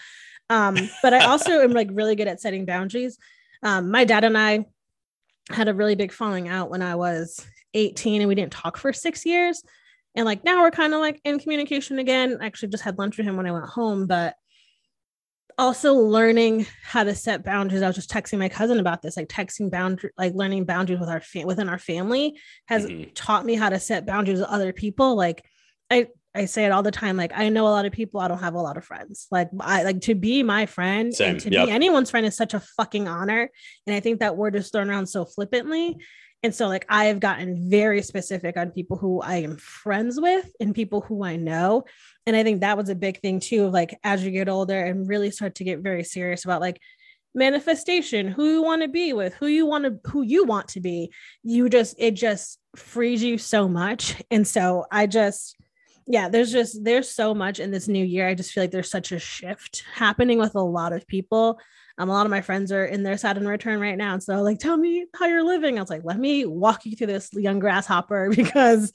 Um, 0.51 0.77
but 1.03 1.15
I 1.15 1.25
also 1.25 1.61
am 1.61 1.73
like 1.73 1.89
really 1.93 2.17
good 2.17 2.29
at 2.29 2.41
setting 2.41 2.67
boundaries. 2.67 3.19
Um, 3.63 3.91
my 3.91 4.05
dad 4.05 4.25
and 4.25 4.37
I 4.39 4.67
had 5.51 5.69
a 5.69 5.75
really 5.75 5.95
big 5.95 6.13
falling 6.13 6.49
out 6.49 6.71
when 6.71 6.83
I 6.83 6.95
was 6.95 7.45
18 7.75 8.21
and 8.23 8.29
we 8.29 8.35
didn't 8.35 8.53
talk 8.53 8.77
for 8.77 8.93
six 8.93 9.25
years. 9.27 9.63
And 10.15 10.25
like 10.25 10.45
now 10.45 10.63
we're 10.63 10.71
kind 10.71 10.95
of 10.95 11.01
like 11.01 11.21
in 11.25 11.39
communication 11.39 11.99
again. 11.99 12.39
I 12.41 12.47
actually 12.47 12.71
just 12.71 12.85
had 12.85 12.99
lunch 12.99 13.17
with 13.19 13.27
him 13.27 13.37
when 13.37 13.47
I 13.47 13.53
went 13.53 13.67
home, 13.67 14.07
but 14.07 14.35
also 15.57 15.95
learning 15.95 16.67
how 16.85 17.03
to 17.03 17.15
set 17.15 17.45
boundaries. 17.45 17.83
I 17.83 17.89
was 17.89 17.97
just 17.97 18.11
texting 18.11 18.39
my 18.39 18.49
cousin 18.49 18.79
about 18.79 19.03
this, 19.03 19.17
like 19.17 19.29
texting 19.29 19.71
boundary, 19.71 20.11
like 20.17 20.35
learning 20.35 20.65
boundaries 20.65 21.01
with 21.01 21.09
our 21.09 21.21
fa- 21.21 21.47
within 21.47 21.69
our 21.69 21.79
family 21.81 22.39
has 22.67 22.87
Mhm. 22.87 23.11
taught 23.15 23.45
me 23.45 23.55
how 23.55 23.69
to 23.69 23.81
set 23.81 24.07
boundaries 24.07 24.39
with 24.39 24.49
other 24.49 24.73
people. 24.73 25.17
Like 25.17 25.45
I, 25.91 26.09
I 26.35 26.45
say 26.45 26.65
it 26.65 26.73
all 26.73 26.83
the 26.83 26.91
time. 26.91 27.17
Like 27.17 27.33
I 27.35 27.49
know 27.49 27.67
a 27.67 27.71
lot 27.71 27.87
of 27.87 27.93
people. 27.93 28.21
I 28.21 28.29
don't 28.29 28.39
have 28.39 28.55
a 28.55 28.61
lot 28.61 28.77
of 28.77 28.85
friends. 28.85 29.27
Like 29.31 29.49
I 29.61 29.83
like 29.83 30.01
to 30.03 30.15
be 30.15 30.43
my 30.43 30.67
friend 30.67 31.15
Same, 31.15 31.31
and 31.31 31.41
to 31.41 31.51
yep. 31.51 31.67
be 31.67 31.73
anyone's 31.73 32.11
friend 32.11 32.27
is 32.27 32.37
such 32.37 32.55
a 32.55 32.61
fucking 32.61 33.09
honor. 33.09 33.51
And 33.87 33.97
I 33.97 34.01
think 34.01 34.21
that 34.21 34.37
word 34.37 34.55
is 34.55 34.71
thrown 34.71 34.91
around 34.91 35.07
so 35.07 35.25
flippantly. 35.25 35.97
And 36.43 36.55
so 36.55 36.69
like 36.69 36.87
I 36.89 37.07
have 37.07 37.19
gotten 37.19 37.69
very 37.69 38.03
specific 38.03 38.57
on 38.57 38.71
people 38.71 38.97
who 38.97 39.21
I 39.21 39.37
am 39.37 39.57
friends 39.57 40.21
with 40.21 40.49
and 40.61 40.75
people 40.75 41.01
who 41.01 41.25
I 41.25 41.37
know. 41.37 41.85
And 42.27 42.37
I 42.37 42.45
think 42.45 42.61
that 42.61 42.77
was 42.77 42.89
a 42.89 42.95
big 42.95 43.21
thing 43.21 43.41
too 43.41 43.65
of 43.65 43.73
like 43.73 43.99
as 44.05 44.25
you 44.25 44.31
get 44.31 44.49
older 44.49 44.79
and 44.79 45.09
really 45.09 45.31
start 45.31 45.57
to 45.57 45.65
get 45.65 45.81
very 45.81 46.05
serious 46.05 46.45
about 46.45 46.61
like 46.61 46.81
manifestation, 47.35 48.29
who 48.29 48.45
you 48.51 48.63
want 48.63 48.83
to 48.83 48.89
be 48.89 49.13
with, 49.13 49.35
who 49.35 49.47
you 49.47 49.67
want 49.67 49.85
to 49.85 50.11
who 50.11 50.23
you 50.23 50.45
want 50.45 50.69
to 50.69 50.81
be. 50.81 51.11
You 51.43 51.69
just 51.69 51.97
it 51.99 52.13
just 52.13 52.61
frees 52.77 53.23
you 53.23 53.39
so 53.39 53.69
much. 53.69 54.23
And 54.31 54.47
so 54.47 54.85
I 54.93 55.07
just 55.07 55.57
yeah, 56.09 56.29
there's 56.29 56.51
just 56.51 56.83
there's 56.85 57.09
so 57.11 57.35
much 57.35 57.61
in 57.61 57.71
this 57.71 57.87
new 57.87 58.05
year. 58.05 58.27
I 58.27 58.35
just 58.35 58.53
feel 58.53 58.63
like 58.65 58.71
there's 58.71 58.91
such 58.91 59.13
a 59.13 59.19
shift 59.19 59.85
happening 59.95 60.39
with 60.39 60.55
a 60.55 60.61
lot 60.63 60.93
of 60.93 61.07
people. 61.07 61.61
Um, 61.99 62.09
a 62.09 62.13
lot 62.13 62.27
of 62.27 62.31
my 62.31 62.41
friends 62.41 62.71
are 62.73 62.85
in 62.85 63.03
their 63.03 63.19
Saturn 63.19 63.47
return 63.47 63.81
right 63.81 63.99
now. 63.99 64.13
And 64.15 64.23
so 64.23 64.41
like, 64.43 64.59
tell 64.61 64.77
me 64.77 65.07
how 65.15 65.27
you're 65.27 65.43
living. 65.43 65.79
I 65.79 65.83
was 65.83 65.91
like, 65.91 66.03
let 66.05 66.19
me 66.19 66.47
walk 66.47 66.87
you 66.87 66.95
through 66.97 67.09
this 67.09 67.29
young 67.33 67.59
grasshopper 67.59 68.31
because 68.37 68.93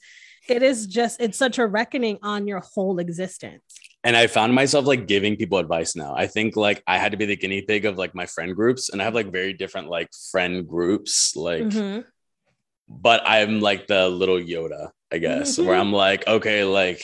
it 0.49 0.63
is 0.63 0.88
just 0.88 1.21
it's 1.21 1.38
such 1.38 1.60
a 1.60 1.67
reckoning 1.67 2.17
on 2.23 2.47
your 2.47 2.62
whole 2.73 2.99
existence. 2.99 3.62
and 4.06 4.15
I 4.17 4.28
found 4.28 4.54
myself 4.56 4.86
like 4.86 5.06
giving 5.08 5.36
people 5.36 5.58
advice 5.58 5.95
now. 5.95 6.13
I 6.15 6.28
think 6.28 6.56
like 6.56 6.82
I 6.88 6.97
had 6.97 7.12
to 7.12 7.17
be 7.17 7.26
the 7.26 7.36
guinea 7.38 7.62
pig 7.62 7.86
of 7.86 7.97
like 7.97 8.15
my 8.15 8.26
friend 8.26 8.56
groups, 8.56 8.89
and 8.89 9.02
I 9.02 9.06
have 9.06 9.13
like 9.15 9.32
very 9.32 9.54
different 9.54 9.88
like 9.89 10.10
friend 10.32 10.67
groups, 10.67 11.36
like, 11.36 11.63
Mhm. 11.63 12.04
but 12.89 13.21
I'm 13.26 13.60
like 13.62 13.88
the 13.88 14.10
little 14.10 14.39
Yoda, 14.39 14.89
I 15.13 15.19
guess, 15.19 15.60
where 15.60 15.76
Mhm. 15.78 15.80
I'm 15.80 15.93
like, 15.93 16.28
okay, 16.28 16.63
like 16.63 17.04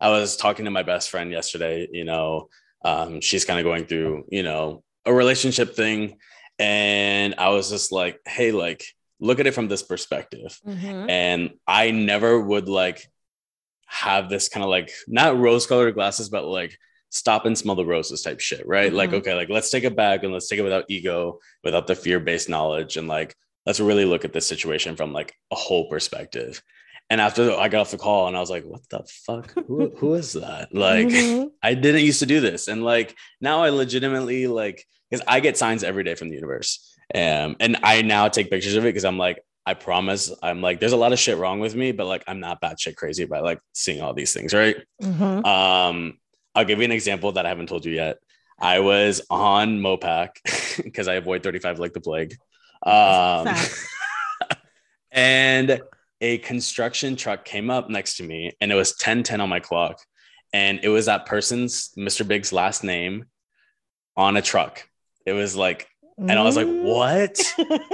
I 0.00 0.08
was 0.08 0.36
talking 0.38 0.64
to 0.64 0.70
my 0.70 0.82
best 0.82 1.10
friend 1.10 1.30
yesterday, 1.30 1.86
you 1.92 2.04
know, 2.04 2.48
um, 2.84 3.20
she's 3.20 3.44
kind 3.44 3.60
of 3.60 3.64
going 3.64 3.84
through, 3.84 4.24
you 4.30 4.42
know, 4.42 4.82
a 5.04 5.12
relationship 5.12 5.76
thing, 5.76 6.16
and 6.58 7.34
I 7.36 7.50
was 7.50 7.68
just 7.68 7.92
like, 7.92 8.18
hey, 8.26 8.52
like, 8.52 8.84
look 9.20 9.38
at 9.38 9.46
it 9.46 9.54
from 9.54 9.68
this 9.68 9.82
perspective 9.84 10.58
Mhm. 10.66 11.08
and 11.08 11.50
I 11.66 11.92
never 11.92 12.40
would 12.40 12.68
like 12.68 13.06
have 13.86 14.28
this 14.28 14.48
kind 14.48 14.64
of 14.64 14.70
like 14.70 14.90
not 15.06 15.38
rose 15.38 15.66
colored 15.66 15.94
glasses, 15.94 16.28
but 16.28 16.44
like 16.46 16.76
stop 17.10 17.44
and 17.46 17.56
smell 17.56 17.76
the 17.76 17.84
roses 17.84 18.22
type 18.22 18.40
shit, 18.40 18.66
right? 18.66 18.92
Like, 18.92 19.10
Mhm. 19.10 19.18
okay, 19.18 19.34
like 19.34 19.50
let's 19.50 19.70
take 19.70 19.84
it 19.84 19.94
back 19.94 20.24
and 20.24 20.32
let's 20.32 20.48
take 20.48 20.58
it 20.58 20.62
without 20.62 20.86
ego, 20.88 21.38
without 21.62 21.86
the 21.86 21.94
fear 21.94 22.18
based 22.18 22.48
knowledge, 22.48 22.96
and 22.96 23.06
like 23.06 23.36
let's 23.66 23.78
really 23.78 24.06
look 24.06 24.24
at 24.24 24.32
this 24.32 24.46
situation 24.48 24.96
from 24.96 25.12
like 25.12 25.34
a 25.52 25.54
whole 25.54 25.88
perspective. 25.88 26.60
And 27.10 27.20
after 27.20 27.52
I 27.52 27.68
got 27.68 27.82
off 27.82 27.90
the 27.90 27.98
call, 27.98 28.26
and 28.28 28.36
I 28.36 28.40
was 28.40 28.48
like, 28.50 28.64
"What 28.64 28.88
the 28.88 29.04
fuck? 29.26 29.52
Who, 29.66 29.90
who 29.96 30.14
is 30.14 30.32
that?" 30.32 30.74
Like, 30.74 31.08
Mhm. 31.08 31.50
I 31.62 31.74
didn't 31.74 32.02
used 32.04 32.20
to 32.20 32.26
do 32.26 32.40
this, 32.40 32.68
and 32.68 32.82
like 32.84 33.14
now 33.40 33.62
I 33.62 33.68
legitimately 33.70 34.46
like 34.46 34.86
because 35.10 35.24
I 35.28 35.40
get 35.40 35.58
signs 35.58 35.84
every 35.84 36.04
day 36.04 36.14
from 36.14 36.30
the 36.30 36.36
universe, 36.36 36.96
um, 37.14 37.56
and 37.60 37.76
I 37.82 38.00
now 38.02 38.28
take 38.28 38.48
pictures 38.50 38.76
of 38.76 38.84
it 38.84 38.88
because 38.88 39.04
I'm 39.04 39.18
like, 39.18 39.44
I 39.66 39.74
promise, 39.74 40.32
I'm 40.42 40.62
like, 40.62 40.80
there's 40.80 40.92
a 40.92 40.96
lot 40.96 41.12
of 41.12 41.18
shit 41.18 41.36
wrong 41.36 41.60
with 41.60 41.74
me, 41.74 41.92
but 41.92 42.06
like 42.06 42.24
I'm 42.26 42.40
not 42.40 42.62
batshit 42.62 42.96
crazy 42.96 43.26
by 43.26 43.40
like 43.40 43.60
seeing 43.74 44.00
all 44.00 44.14
these 44.14 44.32
things, 44.32 44.54
right? 44.54 44.76
Mhm. 45.02 45.44
Um, 45.44 46.18
I'll 46.54 46.64
give 46.64 46.78
you 46.78 46.84
an 46.86 46.92
example 46.92 47.32
that 47.32 47.44
I 47.44 47.50
haven't 47.50 47.68
told 47.68 47.84
you 47.84 47.92
yet. 47.92 48.18
I 48.58 48.80
was 48.80 49.20
on 49.28 49.80
Mopac 49.80 50.30
because 50.82 51.08
I 51.08 51.14
avoid 51.14 51.42
35 51.42 51.78
like 51.78 51.92
the 51.92 52.00
plague. 52.00 52.36
Um, 52.84 53.48
and 55.12 55.80
a 56.22 56.38
construction 56.38 57.16
truck 57.16 57.44
came 57.44 57.68
up 57.68 57.90
next 57.90 58.16
to 58.16 58.22
me 58.22 58.52
and 58.60 58.72
it 58.72 58.74
was 58.76 58.92
1010 58.92 59.40
on 59.42 59.48
my 59.50 59.60
clock. 59.60 59.98
And 60.54 60.80
it 60.82 60.88
was 60.88 61.06
that 61.06 61.26
person's 61.26 61.90
Mr. 61.98 62.26
Big's 62.26 62.52
last 62.52 62.84
name 62.84 63.26
on 64.16 64.36
a 64.36 64.42
truck. 64.42 64.88
It 65.26 65.32
was 65.32 65.56
like, 65.56 65.88
and 66.18 66.30
I 66.32 66.42
was 66.42 66.56
like, 66.56 66.66
Mm. 66.66 66.82
what? 66.84 67.40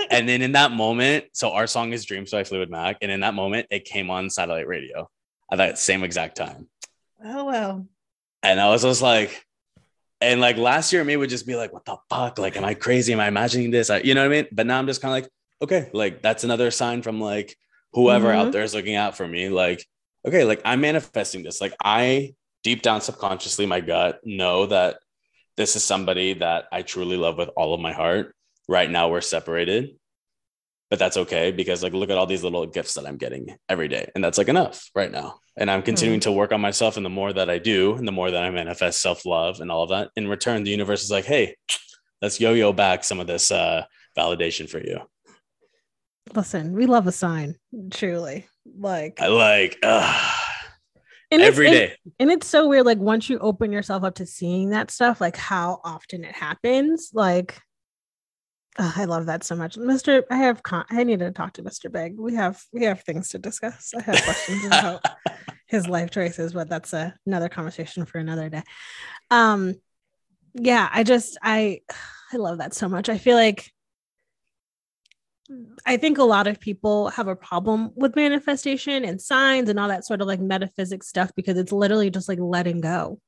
and 0.11 0.29
then 0.29 0.43
in 0.43 0.53
that 0.53 0.73
moment, 0.73 1.27
so 1.33 1.53
our 1.53 1.67
song 1.67 1.93
is 1.93 2.05
Dreams 2.05 2.31
by 2.33 2.45
Fleetwood 2.45 2.69
Mac. 2.69 2.99
And 3.01 3.11
in 3.11 3.21
that 3.21 3.33
moment, 3.35 3.69
it 3.71 3.85
came 3.85 4.11
on 4.11 4.29
satellite 4.29 4.67
radio 4.67 5.09
at 5.51 5.59
that 5.59 5.79
same 5.79 6.05
exact 6.05 6.37
time. 6.37 6.69
oh 7.25 7.45
well. 7.45 7.87
And 8.43 8.61
I 8.61 8.69
was 8.69 8.83
just 8.83 9.03
like, 9.03 9.45
and 10.21 10.41
like 10.41 10.57
last 10.59 10.93
year, 10.93 11.03
me 11.05 11.17
would 11.17 11.31
just 11.31 11.47
be 11.47 11.57
like, 11.57 11.73
what 11.73 11.85
the 11.85 11.97
fuck? 12.11 12.39
Like, 12.39 12.57
am 12.57 12.65
I 12.65 12.75
crazy? 12.75 13.13
Am 13.13 13.21
I 13.21 13.29
imagining 13.29 13.71
this? 13.71 13.89
I, 13.89 13.99
you 14.01 14.15
know 14.15 14.21
what 14.29 14.33
I 14.33 14.43
mean? 14.43 14.49
But 14.53 14.67
now 14.67 14.79
I'm 14.79 14.87
just 14.87 15.01
kind 15.01 15.17
of 15.17 15.23
like, 15.23 15.31
okay, 15.63 15.91
like 15.95 16.21
that's 16.21 16.45
another 16.45 16.71
sign 16.71 17.03
from 17.03 17.21
like 17.21 17.57
whoever 17.93 18.29
Mhm. 18.29 18.35
out 18.37 18.53
there 18.53 18.63
is 18.63 18.75
looking 18.75 18.97
out 18.97 19.17
for 19.17 19.27
me. 19.27 19.49
Like, 19.49 19.85
okay, 20.27 20.45
like 20.45 20.61
I'm 20.65 20.81
manifesting 20.81 21.43
this. 21.43 21.61
Like, 21.61 21.75
I 21.83 22.35
deep 22.65 22.83
down 22.83 23.01
subconsciously, 23.01 23.67
my 23.67 23.81
gut 23.81 24.21
know 24.25 24.67
that 24.67 24.99
this 25.57 25.77
is 25.77 25.85
somebody 25.85 26.35
that 26.35 26.67
I 26.71 26.83
truly 26.83 27.17
love 27.17 27.39
with 27.39 27.51
all 27.57 27.75
of 27.75 27.81
my 27.81 27.93
heart. 27.93 28.35
Right 28.69 28.91
now, 28.91 29.09
we're 29.09 29.23
separated, 29.23 29.97
but 30.91 30.99
that's 30.99 31.17
okay 31.17 31.51
because 31.53 31.83
like 31.83 31.93
look 31.95 32.11
at 32.11 32.19
all 32.19 32.27
these 32.27 32.45
little 32.45 32.67
gifts 32.67 32.95
that 32.95 33.07
I'm 33.07 33.17
getting 33.17 33.57
every 33.69 33.89
day, 33.89 34.11
and 34.15 34.23
that's 34.23 34.39
like 34.39 34.49
enough 34.49 34.91
right 34.95 35.11
now. 35.11 35.41
And 35.57 35.71
I'm 35.71 35.83
continuing 35.83 36.21
to 36.21 36.33
work 36.33 36.53
on 36.53 36.61
myself, 36.61 36.97
and 36.97 37.05
the 37.05 37.11
more 37.11 37.33
that 37.33 37.51
I 37.51 37.59
do, 37.59 37.95
and 37.97 38.07
the 38.07 38.13
more 38.13 38.31
that 38.31 38.45
I 38.45 38.51
manifest 38.51 39.01
self 39.01 39.25
love 39.27 39.61
and 39.61 39.71
all 39.71 39.83
of 39.83 39.91
that, 39.91 40.11
in 40.17 40.29
return, 40.29 40.63
the 40.65 40.71
universe 40.71 41.03
is 41.03 41.11
like, 41.11 41.25
hey, 41.25 41.57
let's 42.23 42.41
yo-yo 42.41 42.73
back 42.73 43.03
some 43.05 43.19
of 43.21 43.27
this 43.27 43.51
uh, 43.51 43.85
validation 44.17 44.69
for 44.69 44.79
you. 44.79 45.01
Listen, 46.35 46.73
we 46.75 46.87
love 46.87 47.07
a 47.07 47.13
sign, 47.13 47.57
truly. 47.91 48.47
Like 48.79 49.21
I 49.21 49.29
like 49.29 49.79
uh, 49.83 50.33
and 51.31 51.41
every 51.43 51.67
and- 51.69 51.75
day. 51.75 51.95
and 52.21 52.31
it's 52.31 52.47
so 52.47 52.69
weird 52.69 52.85
like 52.87 52.99
once 52.99 53.29
you 53.31 53.39
open 53.39 53.73
yourself 53.73 54.05
up 54.05 54.17
to 54.17 54.27
seeing 54.27 54.71
that 54.71 54.91
stuff 54.91 55.21
like 55.21 55.37
how 55.37 55.81
often 55.85 56.25
it 56.25 56.35
happens 56.35 57.11
like 57.15 57.61
Oh, 58.81 58.93
I 58.95 59.07
love 59.07 59.27
that 59.27 59.43
so 59.43 59.57
much, 59.57 59.75
Mr. 59.77 60.23
I 60.31 60.37
have 60.37 60.63
con- 60.63 60.85
I 60.89 61.03
need 61.03 61.19
to 61.19 61.33
talk 61.33 61.55
to 61.55 61.65
Mr. 61.65 61.91
Big. 61.91 62.17
We 62.17 62.35
have 62.37 62.63
we 62.73 62.85
have 62.85 63.03
things 63.03 63.31
to 63.31 63.39
discuss. 63.39 63.93
I 63.97 64.03
have 64.03 64.23
questions 64.23 64.67
about 64.67 65.03
his 65.67 65.89
life 65.89 66.11
choices, 66.13 66.53
but 66.53 66.69
that's 66.69 66.93
a, 66.93 67.13
another 67.27 67.49
conversation 67.49 68.05
for 68.05 68.19
another 68.19 68.49
day. 68.49 68.63
Um, 69.33 69.75
yeah, 70.55 70.89
I 70.93 71.03
just 71.03 71.37
I 71.43 71.81
I 72.33 72.37
love 72.37 72.59
that 72.59 72.73
so 72.73 72.89
much. 72.89 73.09
I 73.09 73.19
feel 73.19 73.35
like 73.35 73.69
I 75.87 75.97
think 75.97 76.19
a 76.19 76.25
lot 76.25 76.47
of 76.47 76.61
people 76.61 77.09
have 77.11 77.29
a 77.29 77.37
problem 77.37 77.91
with 77.95 78.17
manifestation 78.17 79.05
and 79.05 79.21
signs 79.21 79.69
and 79.69 79.81
all 79.81 79.89
that 79.89 80.05
sort 80.05 80.21
of 80.21 80.27
like 80.27 80.41
metaphysics 80.41 81.09
stuff 81.09 81.31
because 81.35 81.57
it's 81.57 81.73
literally 81.73 82.11
just 82.11 82.29
like 82.29 82.39
letting 82.41 82.81
go. 82.81 83.21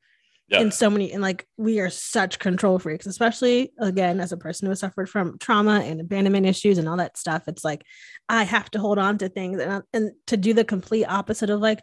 Yeah. 0.48 0.62
In 0.62 0.72
so 0.72 0.90
many, 0.90 1.12
and 1.12 1.22
like 1.22 1.46
we 1.56 1.78
are 1.78 1.90
such 1.90 2.40
control 2.40 2.80
freaks, 2.80 3.06
especially 3.06 3.72
again, 3.78 4.18
as 4.18 4.32
a 4.32 4.36
person 4.36 4.66
who 4.66 4.70
has 4.70 4.80
suffered 4.80 5.08
from 5.08 5.38
trauma 5.38 5.78
and 5.78 6.00
abandonment 6.00 6.44
issues 6.44 6.76
and 6.76 6.88
all 6.88 6.96
that 6.96 7.16
stuff. 7.16 7.44
It's 7.46 7.62
like 7.62 7.84
I 8.28 8.42
have 8.42 8.68
to 8.72 8.80
hold 8.80 8.98
on 8.98 9.18
to 9.18 9.28
things 9.28 9.60
and, 9.60 9.70
uh, 9.70 9.82
and 9.92 10.10
to 10.26 10.36
do 10.36 10.52
the 10.52 10.64
complete 10.64 11.04
opposite 11.04 11.50
of 11.50 11.60
like, 11.60 11.80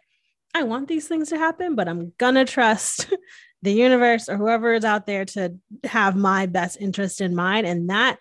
I 0.52 0.64
want 0.64 0.86
these 0.86 1.08
things 1.08 1.30
to 1.30 1.38
happen, 1.38 1.76
but 1.76 1.88
I'm 1.88 2.12
gonna 2.18 2.44
trust 2.44 3.10
the 3.62 3.72
universe 3.72 4.28
or 4.28 4.36
whoever 4.36 4.74
is 4.74 4.84
out 4.84 5.06
there 5.06 5.24
to 5.24 5.54
have 5.84 6.14
my 6.14 6.44
best 6.44 6.76
interest 6.78 7.22
in 7.22 7.34
mind. 7.34 7.66
And 7.66 7.88
that 7.88 8.18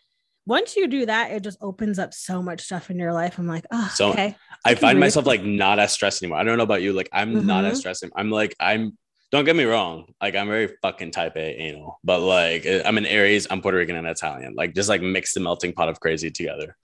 once 0.48 0.76
you 0.76 0.88
do 0.88 1.06
that, 1.06 1.32
it 1.32 1.44
just 1.44 1.58
opens 1.62 2.00
up 2.00 2.14
so 2.14 2.42
much 2.42 2.62
stuff 2.62 2.90
in 2.90 2.98
your 2.98 3.14
life. 3.14 3.38
I'm 3.38 3.46
like, 3.48 3.66
oh, 3.70 3.92
So, 3.94 4.10
okay. 4.12 4.36
I 4.66 4.74
can 4.74 4.82
find 4.82 5.00
myself 5.00 5.26
like 5.28 5.44
not 5.44 5.78
as 5.78 5.92
stressed 5.92 6.24
anymore. 6.24 6.40
I 6.40 6.44
don't 6.44 6.58
know 6.58 6.64
about 6.64 6.82
you. 6.82 6.94
Like 6.94 7.10
I'm 7.14 7.46
not 7.46 7.64
Mhm. 7.64 7.72
as 7.72 7.80
stressed. 7.80 8.02
anymore. 8.04 8.20
I'm 8.20 8.32
like 8.32 8.56
I'm. 8.60 8.98
Don't 9.30 9.44
get 9.44 9.58
me 9.58 9.66
wrong. 9.66 10.14
Like 10.22 10.36
I'm 10.36 10.48
very 10.48 10.70
fucking 10.82 11.12
type 11.12 11.36
A 11.36 11.62
anal, 11.62 12.00
but 12.04 12.22
like 12.22 12.66
I'm 12.86 12.98
an 12.98 13.06
Aries. 13.06 13.46
I'm 13.52 13.62
Puerto 13.62 13.78
Rican 13.78 13.98
and 13.98 14.08
Italian. 14.08 14.56
Like 14.56 14.74
just 14.74 14.88
like 14.88 15.02
mix 15.02 15.34
the 15.34 15.42
melting 15.42 15.74
pot 15.74 15.90
of 15.90 16.00
crazy 16.00 16.32
together. 16.32 16.78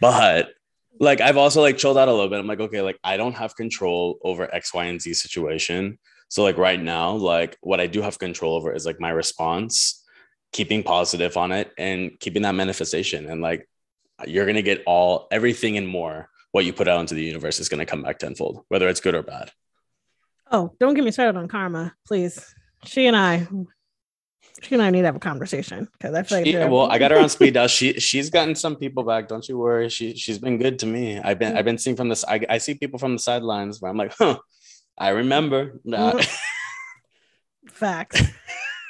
But 0.00 0.50
like 1.00 1.20
I've 1.20 1.36
also 1.36 1.60
like 1.60 1.76
chilled 1.76 1.98
out 1.98 2.06
a 2.08 2.12
little 2.12 2.28
bit. 2.28 2.38
I'm 2.38 2.46
like 2.46 2.60
okay, 2.60 2.82
like 2.82 2.98
I 3.02 3.16
don't 3.16 3.34
have 3.34 3.56
control 3.56 4.18
over 4.22 4.52
X, 4.54 4.72
Y, 4.72 4.84
and 4.84 5.02
Z 5.02 5.14
situation. 5.14 5.98
So 6.28 6.42
like 6.44 6.56
right 6.56 6.80
now, 6.80 7.12
like 7.12 7.56
what 7.62 7.80
I 7.80 7.86
do 7.88 8.00
have 8.02 8.18
control 8.18 8.54
over 8.54 8.72
is 8.72 8.86
like 8.86 9.00
my 9.00 9.10
response, 9.10 10.04
keeping 10.52 10.82
positive 10.82 11.36
on 11.36 11.52
it, 11.52 11.72
and 11.78 12.18
keeping 12.20 12.42
that 12.42 12.54
manifestation. 12.54 13.26
And 13.28 13.40
like 13.40 13.68
you're 14.26 14.46
gonna 14.46 14.62
get 14.62 14.82
all 14.86 15.28
everything 15.30 15.76
and 15.76 15.86
more 15.86 16.28
what 16.52 16.64
you 16.64 16.72
put 16.72 16.88
out 16.88 17.00
into 17.00 17.14
the 17.14 17.22
universe 17.22 17.60
is 17.60 17.68
going 17.68 17.80
to 17.80 17.86
come 17.86 18.02
back 18.02 18.18
tenfold, 18.18 18.64
whether 18.68 18.88
it's 18.88 19.00
good 19.00 19.14
or 19.14 19.22
bad. 19.22 19.50
Oh, 20.50 20.74
don't 20.80 20.94
get 20.94 21.04
me 21.04 21.10
started 21.10 21.38
on 21.38 21.46
karma, 21.48 21.94
please. 22.06 22.54
She 22.84 23.06
and 23.06 23.16
I, 23.16 23.46
she 24.62 24.74
and 24.74 24.82
I 24.82 24.90
need 24.90 25.00
to 25.00 25.06
have 25.06 25.16
a 25.16 25.20
conversation 25.20 25.88
because 25.92 26.14
I 26.14 26.22
feel 26.22 26.38
like 26.38 26.46
She- 26.46 26.56
well, 26.56 26.90
I 26.90 26.98
got 26.98 27.10
her 27.10 27.18
on 27.18 27.28
speed 27.28 27.54
dial. 27.54 27.68
She 27.68 27.92
she's 28.00 28.30
gotten 28.30 28.54
some 28.54 28.76
people 28.76 29.02
back. 29.02 29.28
Don't 29.28 29.46
you 29.48 29.58
worry. 29.58 29.88
She 29.88 30.14
she's 30.16 30.38
been 30.38 30.58
good 30.58 30.78
to 30.80 30.86
me. 30.86 31.18
I've 31.18 31.38
been 31.38 31.56
I've 31.56 31.64
been 31.64 31.78
seeing 31.78 31.96
from 31.96 32.08
this. 32.08 32.24
I, 32.24 32.40
I 32.48 32.58
see 32.58 32.74
people 32.74 32.98
from 32.98 33.12
the 33.12 33.18
sidelines 33.18 33.80
where 33.80 33.90
I'm 33.90 33.98
like, 33.98 34.14
huh, 34.18 34.38
I 34.96 35.10
remember. 35.10 35.80
Nah. 35.84 36.12
Mm. 36.12 36.38
facts. 37.66 38.22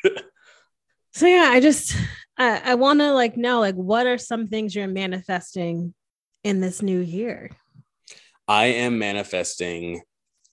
so 1.18 1.26
yeah, 1.26 1.48
I 1.50 1.58
just 1.58 1.96
I, 2.36 2.60
I 2.64 2.74
want 2.76 3.00
to 3.00 3.12
like 3.12 3.36
know 3.36 3.58
like 3.58 3.74
what 3.74 4.06
are 4.06 4.18
some 4.18 4.46
things 4.46 4.72
you're 4.72 4.86
manifesting 4.86 5.92
in 6.44 6.60
this 6.60 6.80
new 6.80 7.00
year? 7.00 7.50
I 8.46 8.66
am 8.66 9.00
manifesting 9.00 10.02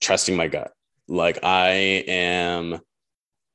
trusting 0.00 0.34
my 0.36 0.48
gut. 0.48 0.72
Like 1.06 1.38
I 1.44 1.68
am 2.08 2.80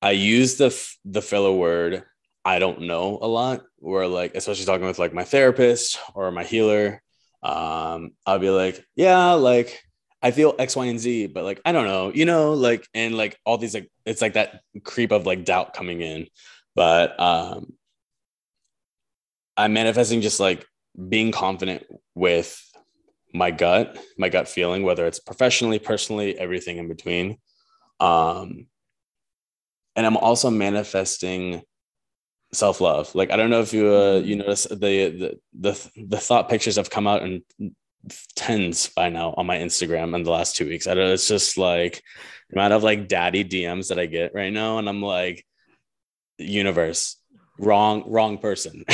I 0.02 0.12
use 0.12 0.56
the 0.56 0.70
the 1.04 1.22
filler 1.22 1.52
word 1.52 2.04
I 2.46 2.60
don't 2.60 2.84
know 2.84 3.20
a 3.22 3.28
lot 3.28 3.64
where 3.80 4.08
like 4.08 4.34
especially 4.36 4.66
talking 4.66 4.88
with 4.88 4.98
like 4.98 5.14
my 5.14 5.26
therapist 5.26 6.00
or 6.16 6.32
my 6.32 6.46
healer 6.46 7.02
um 7.44 8.12
I'll 8.26 8.40
be 8.40 8.50
like 8.50 8.86
yeah 8.96 9.34
like 9.34 9.84
I 10.22 10.32
feel 10.32 10.56
X 10.58 10.78
Y 10.78 10.86
and 10.86 11.00
Z 11.00 11.28
but 11.28 11.44
like 11.44 11.60
I 11.66 11.74
don't 11.74 11.88
know 11.88 12.14
you 12.14 12.24
know 12.24 12.54
like 12.54 12.88
and 12.94 13.16
like 13.18 13.38
all 13.46 13.58
these 13.58 13.74
like 13.74 13.92
it's 14.06 14.22
like 14.22 14.34
that 14.34 14.62
creep 14.84 15.12
of 15.12 15.26
like 15.26 15.44
doubt 15.44 15.74
coming 15.74 16.00
in 16.00 16.28
but 16.76 17.20
um 17.20 17.74
I'm 19.58 19.74
manifesting 19.74 20.22
just 20.22 20.40
like 20.40 20.66
being 21.10 21.32
confident 21.32 21.84
with 22.16 22.60
my 23.34 23.52
gut, 23.52 23.98
my 24.18 24.30
gut 24.30 24.48
feeling, 24.48 24.84
whether 24.84 25.06
it's 25.06 25.20
professionally, 25.20 25.80
personally, 25.80 26.38
everything 26.38 26.78
in 26.78 26.88
between. 26.88 27.38
Um, 28.00 28.68
and 29.96 30.06
I'm 30.06 30.18
also 30.18 30.50
manifesting 30.50 31.62
self 32.54 32.82
love. 32.82 33.14
Like 33.16 33.32
I 33.32 33.38
don't 33.38 33.50
know 33.50 33.62
if 33.62 33.74
you 33.74 33.94
uh, 33.94 34.22
you 34.24 34.38
notice 34.38 34.64
the, 34.64 34.78
the 34.78 35.40
the 35.54 35.92
the 36.08 36.18
thought 36.18 36.50
pictures 36.50 36.78
have 36.78 36.90
come 36.90 37.08
out 37.08 37.24
in 37.24 37.44
tens 38.36 38.90
by 38.90 39.10
now 39.10 39.34
on 39.38 39.46
my 39.46 39.58
Instagram 39.58 40.16
in 40.16 40.24
the 40.24 40.32
last 40.32 40.56
two 40.56 40.68
weeks. 40.68 40.88
I 40.88 40.94
don't. 40.94 41.12
It's 41.12 41.28
just 41.28 41.58
like 41.58 42.02
the 42.50 42.56
amount 42.58 42.74
of 42.74 42.84
like 42.84 43.08
daddy 43.08 43.44
DMs 43.44 43.90
that 43.90 44.00
I 44.00 44.06
get 44.06 44.34
right 44.34 44.52
now, 44.52 44.78
and 44.78 44.90
I'm 44.90 45.02
like, 45.02 45.46
universe, 46.44 47.18
wrong, 47.60 48.04
wrong 48.08 48.38
person. 48.38 48.84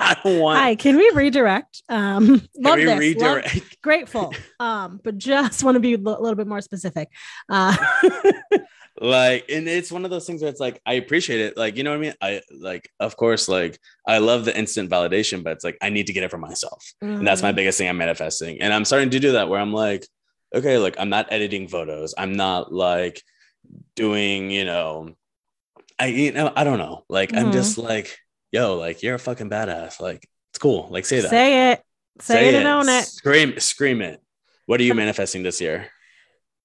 I 0.00 0.16
don't 0.22 0.38
want. 0.38 0.60
Hi, 0.60 0.74
can 0.76 0.96
we 0.96 1.10
redirect? 1.14 1.82
Um, 1.88 2.46
love 2.56 2.76
we 2.76 2.84
this. 2.84 2.90
Love- 2.90 2.98
redirect? 2.98 3.82
grateful. 3.82 4.34
Um, 4.60 5.00
but 5.04 5.18
just 5.18 5.62
want 5.62 5.76
to 5.76 5.80
be 5.80 5.94
a 5.94 5.98
little 5.98 6.34
bit 6.34 6.48
more 6.48 6.60
specific. 6.60 7.08
Uh, 7.48 7.76
like 9.00 9.44
and 9.48 9.68
it's 9.68 9.92
one 9.92 10.04
of 10.04 10.10
those 10.10 10.26
things 10.26 10.42
where 10.42 10.50
it's 10.50 10.60
like 10.60 10.80
i 10.84 10.94
appreciate 10.94 11.40
it 11.40 11.56
like 11.56 11.76
you 11.76 11.84
know 11.84 11.90
what 11.90 11.98
i 11.98 12.00
mean 12.00 12.14
i 12.20 12.40
like 12.58 12.90
of 12.98 13.16
course 13.16 13.48
like 13.48 13.78
i 14.06 14.18
love 14.18 14.44
the 14.44 14.58
instant 14.58 14.90
validation 14.90 15.42
but 15.42 15.52
it's 15.52 15.64
like 15.64 15.78
i 15.80 15.88
need 15.88 16.06
to 16.06 16.12
get 16.12 16.24
it 16.24 16.30
for 16.30 16.38
myself 16.38 16.84
and 17.00 17.26
that's 17.26 17.42
my 17.42 17.52
mm, 17.52 17.56
biggest 17.56 17.78
thing 17.78 17.88
i'm 17.88 17.96
manifesting 17.96 18.60
and 18.60 18.72
i'm 18.72 18.84
starting 18.84 19.10
to 19.10 19.20
do 19.20 19.32
that 19.32 19.48
where 19.48 19.60
i'm 19.60 19.72
like 19.72 20.04
okay 20.54 20.78
like 20.78 20.96
i'm 20.98 21.10
not 21.10 21.30
editing 21.30 21.68
photos 21.68 22.14
i'm 22.18 22.32
not 22.32 22.72
like 22.72 23.22
doing 23.94 24.50
you 24.50 24.64
know 24.64 25.10
i 25.98 26.06
you 26.06 26.32
know 26.32 26.52
i 26.56 26.64
don't 26.64 26.78
know 26.78 27.04
like 27.08 27.36
i'm 27.36 27.48
Mhm. 27.48 27.52
just 27.52 27.78
like 27.78 28.16
yo 28.52 28.76
like 28.76 29.02
you're 29.02 29.14
a 29.16 29.18
fucking 29.18 29.50
badass 29.50 30.00
like 30.00 30.28
it's 30.50 30.58
cool 30.58 30.88
like 30.90 31.04
say 31.06 31.20
that 31.20 31.30
say 31.30 31.72
it. 31.72 31.82
Say, 32.20 32.48
it 32.48 32.54
and 32.56 32.66
own 32.66 32.88
it. 32.88 33.04
scream 33.04 33.60
scream 33.60 34.00
it 34.02 34.20
what 34.66 34.80
are 34.80 34.84
you 34.84 34.94
manifesting 35.04 35.42
this 35.42 35.60
year 35.60 35.88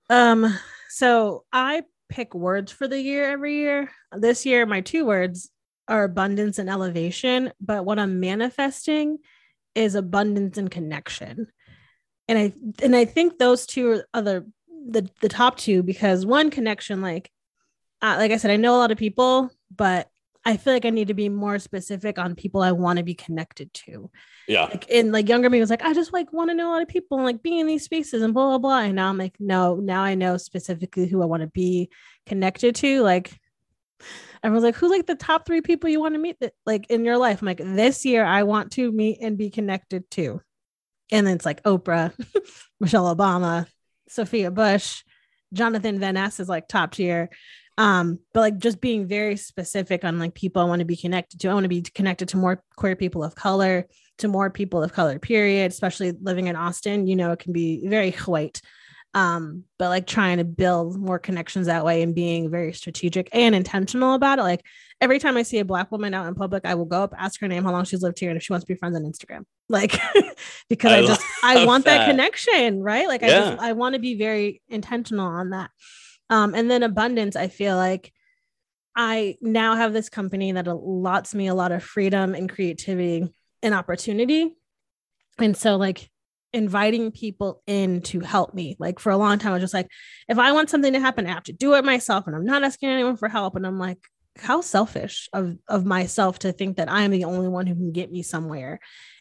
Um, 0.09 0.57
so 0.89 1.45
I 1.51 1.83
pick 2.09 2.33
words 2.35 2.71
for 2.71 2.87
the 2.87 2.99
year 3.01 3.29
every 3.29 3.55
year. 3.55 3.89
This 4.15 4.45
year, 4.45 4.65
my 4.65 4.81
two 4.81 5.05
words 5.05 5.49
are 5.87 6.03
abundance 6.03 6.59
and 6.59 6.69
elevation, 6.69 7.51
but 7.61 7.85
what 7.85 7.99
I'm 7.99 8.19
manifesting 8.19 9.17
is 9.75 9.95
abundance 9.95 10.57
and 10.57 10.69
connection. 10.69 11.47
And 12.27 12.37
I 12.37 12.53
and 12.83 12.95
I 12.95 13.05
think 13.05 13.37
those 13.37 13.65
two 13.65 14.01
are 14.13 14.21
the 14.21 14.45
the, 14.89 15.09
the 15.21 15.29
top 15.29 15.57
two 15.57 15.83
because 15.83 16.25
one 16.25 16.49
connection, 16.51 17.01
like 17.01 17.31
uh, 18.03 18.15
like 18.17 18.31
I 18.31 18.37
said, 18.37 18.51
I 18.51 18.57
know 18.57 18.75
a 18.75 18.77
lot 18.77 18.91
of 18.91 18.97
people, 18.97 19.49
but 19.75 20.09
I 20.45 20.57
feel 20.57 20.73
like 20.73 20.85
I 20.85 20.89
need 20.89 21.07
to 21.07 21.13
be 21.13 21.29
more 21.29 21.57
specific 21.57 22.19
on 22.19 22.35
people 22.35 22.61
I 22.61 22.73
want 22.73 22.97
to 22.97 23.03
be 23.03 23.13
connected 23.13 23.73
to. 23.73 24.11
Yeah. 24.47 24.65
Like 24.65 24.91
and 24.91 25.13
like 25.13 25.29
younger 25.29 25.49
me 25.49 25.61
was 25.61 25.69
like 25.69 25.83
i 25.83 25.93
just 25.93 26.11
like 26.11 26.33
want 26.33 26.49
to 26.49 26.53
know 26.53 26.69
a 26.69 26.73
lot 26.73 26.81
of 26.81 26.89
people 26.89 27.17
and 27.17 27.25
like 27.25 27.41
be 27.41 27.59
in 27.59 27.67
these 27.67 27.85
spaces 27.85 28.21
and 28.21 28.33
blah 28.33 28.49
blah 28.49 28.57
blah. 28.57 28.79
And 28.79 28.95
now 28.95 29.09
i'm 29.09 29.17
like 29.17 29.35
no 29.39 29.75
now 29.75 30.03
i 30.03 30.15
know 30.15 30.35
specifically 30.35 31.07
who 31.07 31.21
i 31.21 31.25
want 31.25 31.41
to 31.41 31.47
be 31.47 31.89
connected 32.25 32.75
to. 32.75 33.01
Like 33.01 33.39
everyone's 34.43 34.65
like 34.65 34.75
who's 34.75 34.91
like 34.91 35.05
the 35.05 35.15
top 35.15 35.45
three 35.45 35.61
people 35.61 35.89
you 35.89 36.01
want 36.01 36.15
to 36.15 36.19
meet 36.19 36.39
that 36.41 36.53
like 36.65 36.87
in 36.89 37.05
your 37.05 37.17
life? 37.17 37.41
I'm 37.41 37.45
like 37.45 37.61
this 37.63 38.03
year 38.03 38.25
i 38.25 38.43
want 38.43 38.73
to 38.73 38.91
meet 38.91 39.19
and 39.21 39.37
be 39.37 39.49
connected 39.49 40.09
to. 40.11 40.41
And 41.09 41.25
then 41.25 41.35
it's 41.35 41.45
like 41.45 41.63
oprah 41.63 42.11
michelle 42.81 43.15
obama 43.15 43.67
sophia 44.09 44.51
bush 44.51 45.03
jonathan 45.53 45.99
van 45.99 46.15
ness 46.15 46.39
is 46.39 46.49
like 46.49 46.67
top 46.67 46.91
tier 46.91 47.29
um 47.77 48.19
but 48.33 48.41
like 48.41 48.57
just 48.57 48.79
being 48.79 49.07
very 49.07 49.35
specific 49.35 50.03
on 50.03 50.19
like 50.19 50.33
people 50.35 50.61
i 50.61 50.65
want 50.65 50.79
to 50.79 50.85
be 50.85 50.95
connected 50.95 51.39
to. 51.39 51.49
I 51.49 51.53
want 51.53 51.63
to 51.63 51.69
be 51.69 51.81
connected 51.81 52.27
to 52.29 52.37
more 52.37 52.63
queer 52.75 52.95
people 52.95 53.23
of 53.23 53.35
color 53.35 53.87
to 54.19 54.27
more 54.27 54.49
people 54.49 54.83
of 54.83 54.93
color 54.93 55.17
period 55.17 55.71
especially 55.71 56.13
living 56.21 56.47
in 56.47 56.55
austin 56.55 57.07
you 57.07 57.15
know 57.15 57.31
it 57.31 57.39
can 57.39 57.53
be 57.53 57.87
very 57.87 58.11
white. 58.11 58.61
Um 59.15 59.63
but 59.77 59.89
like 59.89 60.07
trying 60.07 60.37
to 60.37 60.43
build 60.43 60.99
more 60.99 61.19
connections 61.19 61.67
that 61.67 61.85
way 61.85 62.01
and 62.01 62.15
being 62.15 62.49
very 62.49 62.73
strategic 62.73 63.29
and 63.31 63.53
intentional 63.53 64.13
about 64.15 64.39
it. 64.39 64.43
Like 64.43 64.65
every 65.01 65.19
time 65.19 65.35
i 65.37 65.43
see 65.43 65.59
a 65.59 65.65
black 65.65 65.91
woman 65.91 66.13
out 66.13 66.27
in 66.27 66.33
public 66.33 66.65
i 66.65 66.75
will 66.75 66.85
go 66.85 67.03
up 67.03 67.13
ask 67.17 67.39
her 67.41 67.47
name 67.47 67.63
how 67.63 67.71
long 67.71 67.83
she's 67.83 68.01
lived 68.01 68.17
here 68.19 68.29
and 68.29 68.37
if 68.37 68.43
she 68.43 68.53
wants 68.53 68.65
to 68.65 68.73
be 68.73 68.77
friends 68.77 68.95
on 68.95 69.03
instagram. 69.03 69.43
Like 69.69 69.99
because 70.69 70.91
I 70.91 70.97
i, 70.99 71.05
just 71.05 71.21
i 71.43 71.65
want 71.65 71.85
that. 71.85 71.97
that. 71.99 72.09
connection 72.09 72.81
right? 72.81 73.07
Like 73.07 73.23
i 73.23 73.29
just 73.29 73.59
i 73.61 73.73
want 73.73 73.93
to 73.93 73.99
be 73.99 74.15
very 74.15 74.61
intentional 74.69 75.27
on 75.27 75.49
that 75.51 75.71
um 76.29 76.53
and 76.53 76.69
then 76.69 76.83
abundance 76.83 77.35
i 77.35 77.47
feel 77.47 77.75
like 77.75 78.11
I 78.95 79.37
now 79.41 79.75
have 79.75 79.93
this 79.93 80.09
company 80.09 80.51
that 80.51 80.67
allots 80.67 81.33
me 81.33 81.47
a 81.47 81.55
lot 81.55 81.71
of 81.71 81.83
freedom 81.83 82.35
and 82.35 82.49
creativity 82.49 83.33
and 83.61 83.73
opportunity. 83.73 84.53
And 85.39 85.57
so, 85.57 85.77
like, 85.77 86.09
inviting 86.51 87.11
people 87.11 87.63
in 87.65 88.01
to 88.01 88.19
help 88.19 88.53
me. 88.53 88.75
Like, 88.77 88.99
for 88.99 89.11
a 89.11 89.17
long 89.17 89.39
time, 89.39 89.51
I 89.51 89.55
was 89.55 89.63
just 89.63 89.73
like, 89.73 89.89
if 90.27 90.37
I 90.37 90.51
want 90.51 90.69
something 90.69 90.93
to 90.93 90.99
happen, 90.99 91.25
I 91.25 91.31
have 91.31 91.43
to 91.43 91.53
do 91.53 91.73
it 91.73 91.83
myself. 91.83 92.27
And 92.27 92.35
I'm 92.35 92.45
not 92.45 92.63
asking 92.63 92.89
anyone 92.89 93.17
for 93.17 93.29
help. 93.29 93.55
And 93.55 93.65
I'm 93.65 93.79
like, 93.79 93.97
how 94.37 94.61
selfish 94.61 95.29
of 95.31 95.57
of 95.67 95.85
myself 95.85 96.39
to 96.39 96.51
think 96.51 96.77
that 96.77 96.91
I'm 96.91 97.11
the 97.11 97.25
only 97.25 97.47
one 97.47 97.67
who 97.67 97.75
can 97.75 97.91
get 97.91 98.11
me 98.11 98.23
somewhere. 98.23 98.79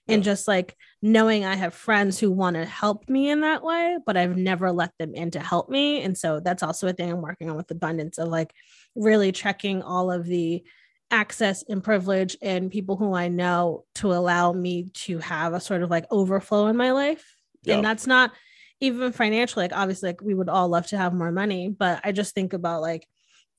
And 0.08 0.24
just 0.24 0.48
like 0.48 0.76
knowing 1.00 1.44
I 1.44 1.54
have 1.54 1.74
friends 1.74 2.18
who 2.18 2.30
want 2.30 2.56
to 2.56 2.64
help 2.64 3.08
me 3.08 3.30
in 3.30 3.42
that 3.42 3.62
way, 3.62 3.98
but 4.04 4.16
I've 4.16 4.36
never 4.36 4.72
let 4.72 4.90
them 4.98 5.14
in 5.14 5.30
to 5.30 5.40
help 5.40 5.70
me. 5.70 6.02
And 6.02 6.18
so 6.18 6.40
that's 6.40 6.62
also 6.62 6.88
a 6.88 6.92
thing 6.92 7.10
I'm 7.10 7.22
working 7.22 7.48
on 7.48 7.56
with 7.56 7.70
abundance 7.70 8.18
of 8.18 8.28
like 8.28 8.52
really 8.94 9.32
checking 9.32 9.80
all 9.82 10.10
of 10.10 10.26
the 10.26 10.64
access 11.10 11.62
and 11.68 11.84
privilege 11.84 12.36
and 12.42 12.70
people 12.70 12.96
who 12.96 13.14
I 13.14 13.28
know 13.28 13.84
to 13.96 14.12
allow 14.12 14.52
me 14.52 14.90
to 14.94 15.18
have 15.18 15.54
a 15.54 15.60
sort 15.60 15.82
of 15.82 15.90
like 15.90 16.06
overflow 16.10 16.66
in 16.66 16.76
my 16.76 16.90
life. 16.92 17.36
Yeah. 17.62 17.76
And 17.76 17.84
that's 17.84 18.06
not 18.06 18.32
even 18.80 19.12
financially, 19.12 19.64
like 19.64 19.76
obviously 19.76 20.08
like 20.08 20.20
we 20.20 20.34
would 20.34 20.48
all 20.48 20.68
love 20.68 20.88
to 20.88 20.98
have 20.98 21.14
more 21.14 21.30
money, 21.30 21.68
but 21.68 22.00
I 22.02 22.12
just 22.12 22.34
think 22.34 22.52
about 22.52 22.82
like 22.82 23.06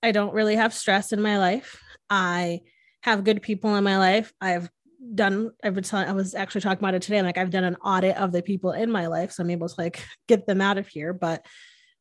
I 0.02 0.12
don't 0.12 0.34
really 0.34 0.58
have 0.58 0.74
stress 0.74 1.14
in 1.14 1.22
my 1.22 1.38
life. 1.38 1.82
I 2.10 2.62
have 3.02 3.24
good 3.24 3.42
people 3.42 3.76
in 3.76 3.84
my 3.84 3.98
life. 3.98 4.34
I've 4.42 4.70
done 5.16 5.52
I've 5.64 5.76
been 5.76 5.84
telling 5.84 6.08
I 6.08 6.14
was 6.14 6.36
actually 6.36 6.62
talking 6.62 6.84
about 6.84 6.96
it 6.96 7.02
today. 7.02 7.22
Like 7.22 7.38
I've 7.38 7.50
done 7.50 7.64
an 7.64 7.76
audit 7.78 8.18
of 8.18 8.32
the 8.32 8.42
people 8.42 8.72
in 8.72 8.92
my 8.92 9.08
life. 9.08 9.32
So 9.32 9.44
I'm 9.44 9.50
able 9.50 9.68
to 9.68 9.76
like 9.78 10.06
get 10.28 10.46
them 10.48 10.62
out 10.62 10.78
of 10.78 10.88
here. 10.88 11.14
But 11.14 11.46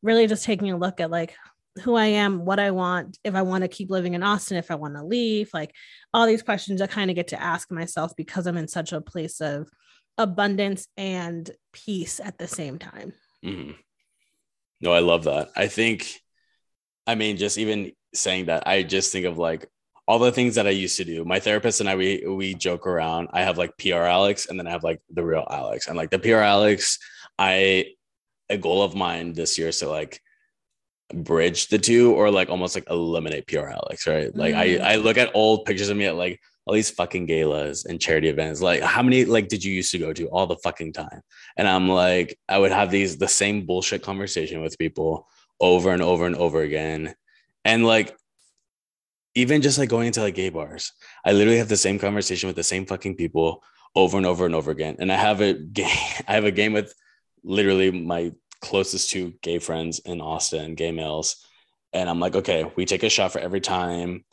really 0.01 0.27
just 0.27 0.45
taking 0.45 0.71
a 0.71 0.77
look 0.77 0.99
at 0.99 1.11
like 1.11 1.35
who 1.81 1.95
I 1.95 2.05
am, 2.05 2.45
what 2.45 2.59
I 2.59 2.71
want, 2.71 3.17
if 3.23 3.33
I 3.35 3.41
want 3.41 3.63
to 3.63 3.67
keep 3.67 3.89
living 3.89 4.13
in 4.13 4.21
Austin, 4.23 4.57
if 4.57 4.69
I 4.69 4.75
want 4.75 4.95
to 4.95 5.03
leave, 5.03 5.49
like 5.53 5.73
all 6.13 6.27
these 6.27 6.43
questions 6.43 6.81
I 6.81 6.87
kind 6.87 7.09
of 7.09 7.15
get 7.15 7.29
to 7.29 7.41
ask 7.41 7.71
myself 7.71 8.11
because 8.15 8.45
I'm 8.45 8.57
in 8.57 8.67
such 8.67 8.93
a 8.93 9.01
place 9.01 9.41
of 9.41 9.69
abundance 10.17 10.87
and 10.97 11.49
peace 11.71 12.19
at 12.19 12.37
the 12.37 12.47
same 12.47 12.77
time. 12.77 13.13
Mhm. 13.43 13.75
No, 14.81 14.91
I 14.91 14.99
love 14.99 15.23
that. 15.23 15.49
I 15.55 15.67
think, 15.67 16.19
I 17.07 17.15
mean, 17.15 17.37
just 17.37 17.57
even 17.57 17.93
saying 18.13 18.45
that, 18.45 18.67
I 18.67 18.83
just 18.83 19.11
think 19.11 19.25
of 19.25 19.37
like 19.37 19.67
all 20.07 20.19
the 20.19 20.31
things 20.31 20.55
that 20.55 20.67
I 20.67 20.71
used 20.71 20.97
to 20.97 21.05
do. 21.05 21.23
My 21.23 21.39
therapist 21.39 21.79
and 21.79 21.89
I, 21.89 21.95
we 21.95 22.23
we 22.27 22.53
joke 22.53 22.85
around. 22.87 23.29
I 23.31 23.43
have 23.43 23.57
like 23.57 23.77
PR 23.77 24.03
Alex, 24.03 24.47
and 24.47 24.59
then 24.59 24.67
I 24.67 24.71
have 24.71 24.83
like 24.83 25.01
the 25.09 25.23
real 25.23 25.47
Alex. 25.49 25.87
And 25.87 25.97
like 25.97 26.09
the 26.09 26.19
PR 26.19 26.43
Alex, 26.43 26.99
I 27.39 27.93
a 28.49 28.57
goal 28.57 28.83
of 28.83 28.95
mine 28.95 29.33
this 29.33 29.57
year 29.57 29.69
is 29.69 29.79
to 29.79 29.89
like 29.89 30.21
bridge 31.13 31.67
the 31.67 31.77
two 31.77 32.13
or 32.13 32.31
like 32.31 32.49
almost 32.49 32.75
like 32.75 32.89
eliminate 32.89 33.47
PR 33.47 33.67
Alex, 33.67 34.07
right? 34.07 34.35
Like 34.35 34.55
Mhm. 34.55 34.81
I 34.81 34.93
I 34.93 34.95
look 34.97 35.17
at 35.17 35.31
old 35.33 35.65
pictures 35.65 35.89
of 35.89 35.97
me 35.97 36.05
at 36.05 36.15
like 36.15 36.39
all 36.65 36.73
these 36.73 36.89
fucking 36.91 37.25
galas 37.25 37.85
and 37.85 37.99
charity 37.99 38.29
events. 38.29 38.61
Like 38.61 38.81
how 38.81 39.03
many 39.03 39.25
like 39.25 39.47
did 39.47 39.63
you 39.63 39.71
used 39.73 39.91
to 39.91 39.99
go 39.99 40.13
to 40.13 40.27
all 40.27 40.47
the 40.47 40.57
fucking 40.57 40.93
time? 40.93 41.21
And 41.57 41.67
I'm 41.67 41.87
like, 41.89 42.37
I 42.49 42.57
would 42.57 42.71
have 42.71 42.91
these 42.91 43.17
the 43.17 43.27
same 43.27 43.65
bullshit 43.65 44.01
conversation 44.01 44.61
with 44.61 44.77
people 44.77 45.27
over 45.59 45.91
and 45.91 46.01
over 46.01 46.25
and 46.25 46.35
over 46.35 46.61
again. 46.61 47.15
And 47.65 47.85
like 47.85 48.15
even 49.35 49.61
just 49.61 49.77
like 49.77 49.89
going 49.89 50.07
into 50.07 50.21
like 50.21 50.35
gay 50.35 50.49
bars, 50.49 50.91
I 51.25 51.31
literally 51.31 51.57
have 51.57 51.69
the 51.69 51.77
same 51.77 51.99
conversation 51.99 52.47
with 52.47 52.55
the 52.55 52.63
same 52.63 52.85
fucking 52.85 53.15
people 53.15 53.63
over 53.95 54.17
and 54.17 54.25
over 54.25 54.45
and 54.45 54.55
over 54.55 54.71
again. 54.71 54.97
And 54.99 55.11
I 55.11 55.15
have 55.15 55.41
a 55.41 55.53
game, 55.53 55.87
I 56.27 56.33
have 56.33 56.45
a 56.45 56.51
game 56.51 56.73
with 56.73 56.93
literally 57.43 57.91
my 57.91 58.33
closest 58.61 59.09
two 59.09 59.33
gay 59.41 59.59
friends 59.59 59.99
in 59.99 60.21
Austin, 60.21 60.75
gay 60.75 60.91
males. 60.91 61.45
And 61.91 62.09
I'm 62.09 62.19
like, 62.19 62.35
okay, 62.35 62.71
we 62.75 62.85
take 62.85 63.03
a 63.03 63.09
shot 63.09 63.31
for 63.31 63.39
every 63.39 63.61
time. 63.61 64.25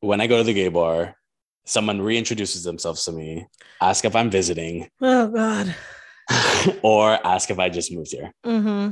When 0.00 0.20
I 0.20 0.26
go 0.26 0.38
to 0.38 0.44
the 0.44 0.54
gay 0.54 0.68
bar, 0.68 1.16
someone 1.64 2.00
reintroduces 2.00 2.64
themselves 2.64 3.04
to 3.04 3.12
me, 3.12 3.46
ask 3.80 4.04
if 4.04 4.16
I'm 4.16 4.30
visiting, 4.30 4.88
Oh 5.00 5.28
God. 5.28 5.74
or 6.82 7.10
ask 7.26 7.50
if 7.50 7.58
I 7.58 7.68
just 7.68 7.92
moved 7.92 8.12
here. 8.12 8.32
Mm-hmm. 8.44 8.90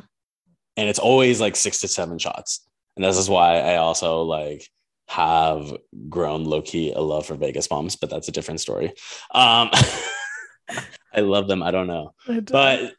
And 0.77 0.89
it's 0.89 0.99
always 0.99 1.41
like 1.41 1.57
six 1.57 1.81
to 1.81 1.89
seven 1.89 2.19
shots. 2.19 2.67
And 2.97 3.05
this 3.05 3.19
is 3.19 3.29
why 3.29 3.59
I 3.59 3.77
also 3.77 4.23
like 4.23 4.67
have 5.13 5.77
grown 6.09 6.45
low 6.45 6.63
key 6.63 6.91
a 6.93 7.01
love 7.01 7.27
for 7.27 7.35
Vegas 7.35 7.69
bombs, 7.69 7.97
but 7.97 8.09
that's 8.09 8.29
a 8.29 8.33
different 8.33 8.61
story. 8.61 8.95
Um, 9.33 9.71
I 11.15 11.21
love 11.21 11.49
them. 11.49 11.63
I 11.63 11.71
don't 11.71 11.87
know. 11.87 12.15
But 12.53 12.95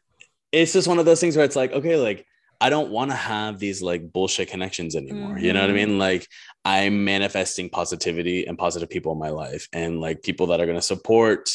it's 0.52 0.72
just 0.72 0.86
one 0.86 1.00
of 1.00 1.06
those 1.06 1.20
things 1.20 1.36
where 1.36 1.44
it's 1.44 1.56
like, 1.56 1.72
okay, 1.72 1.96
like 1.96 2.24
I 2.60 2.70
don't 2.70 2.90
want 2.90 3.10
to 3.10 3.16
have 3.16 3.58
these 3.58 3.82
like 3.82 4.12
bullshit 4.12 4.48
connections 4.48 4.94
anymore. 4.94 5.38
You 5.38 5.52
know 5.52 5.60
what 5.60 5.70
I 5.70 5.72
mean? 5.72 5.98
Like 5.98 6.28
I'm 6.64 7.04
manifesting 7.04 7.68
positivity 7.68 8.46
and 8.46 8.56
positive 8.56 8.88
people 8.88 9.10
in 9.12 9.18
my 9.18 9.30
life 9.30 9.68
and 9.72 10.00
like 10.00 10.22
people 10.22 10.46
that 10.48 10.60
are 10.60 10.66
going 10.66 10.78
to 10.78 10.82
support 10.82 11.50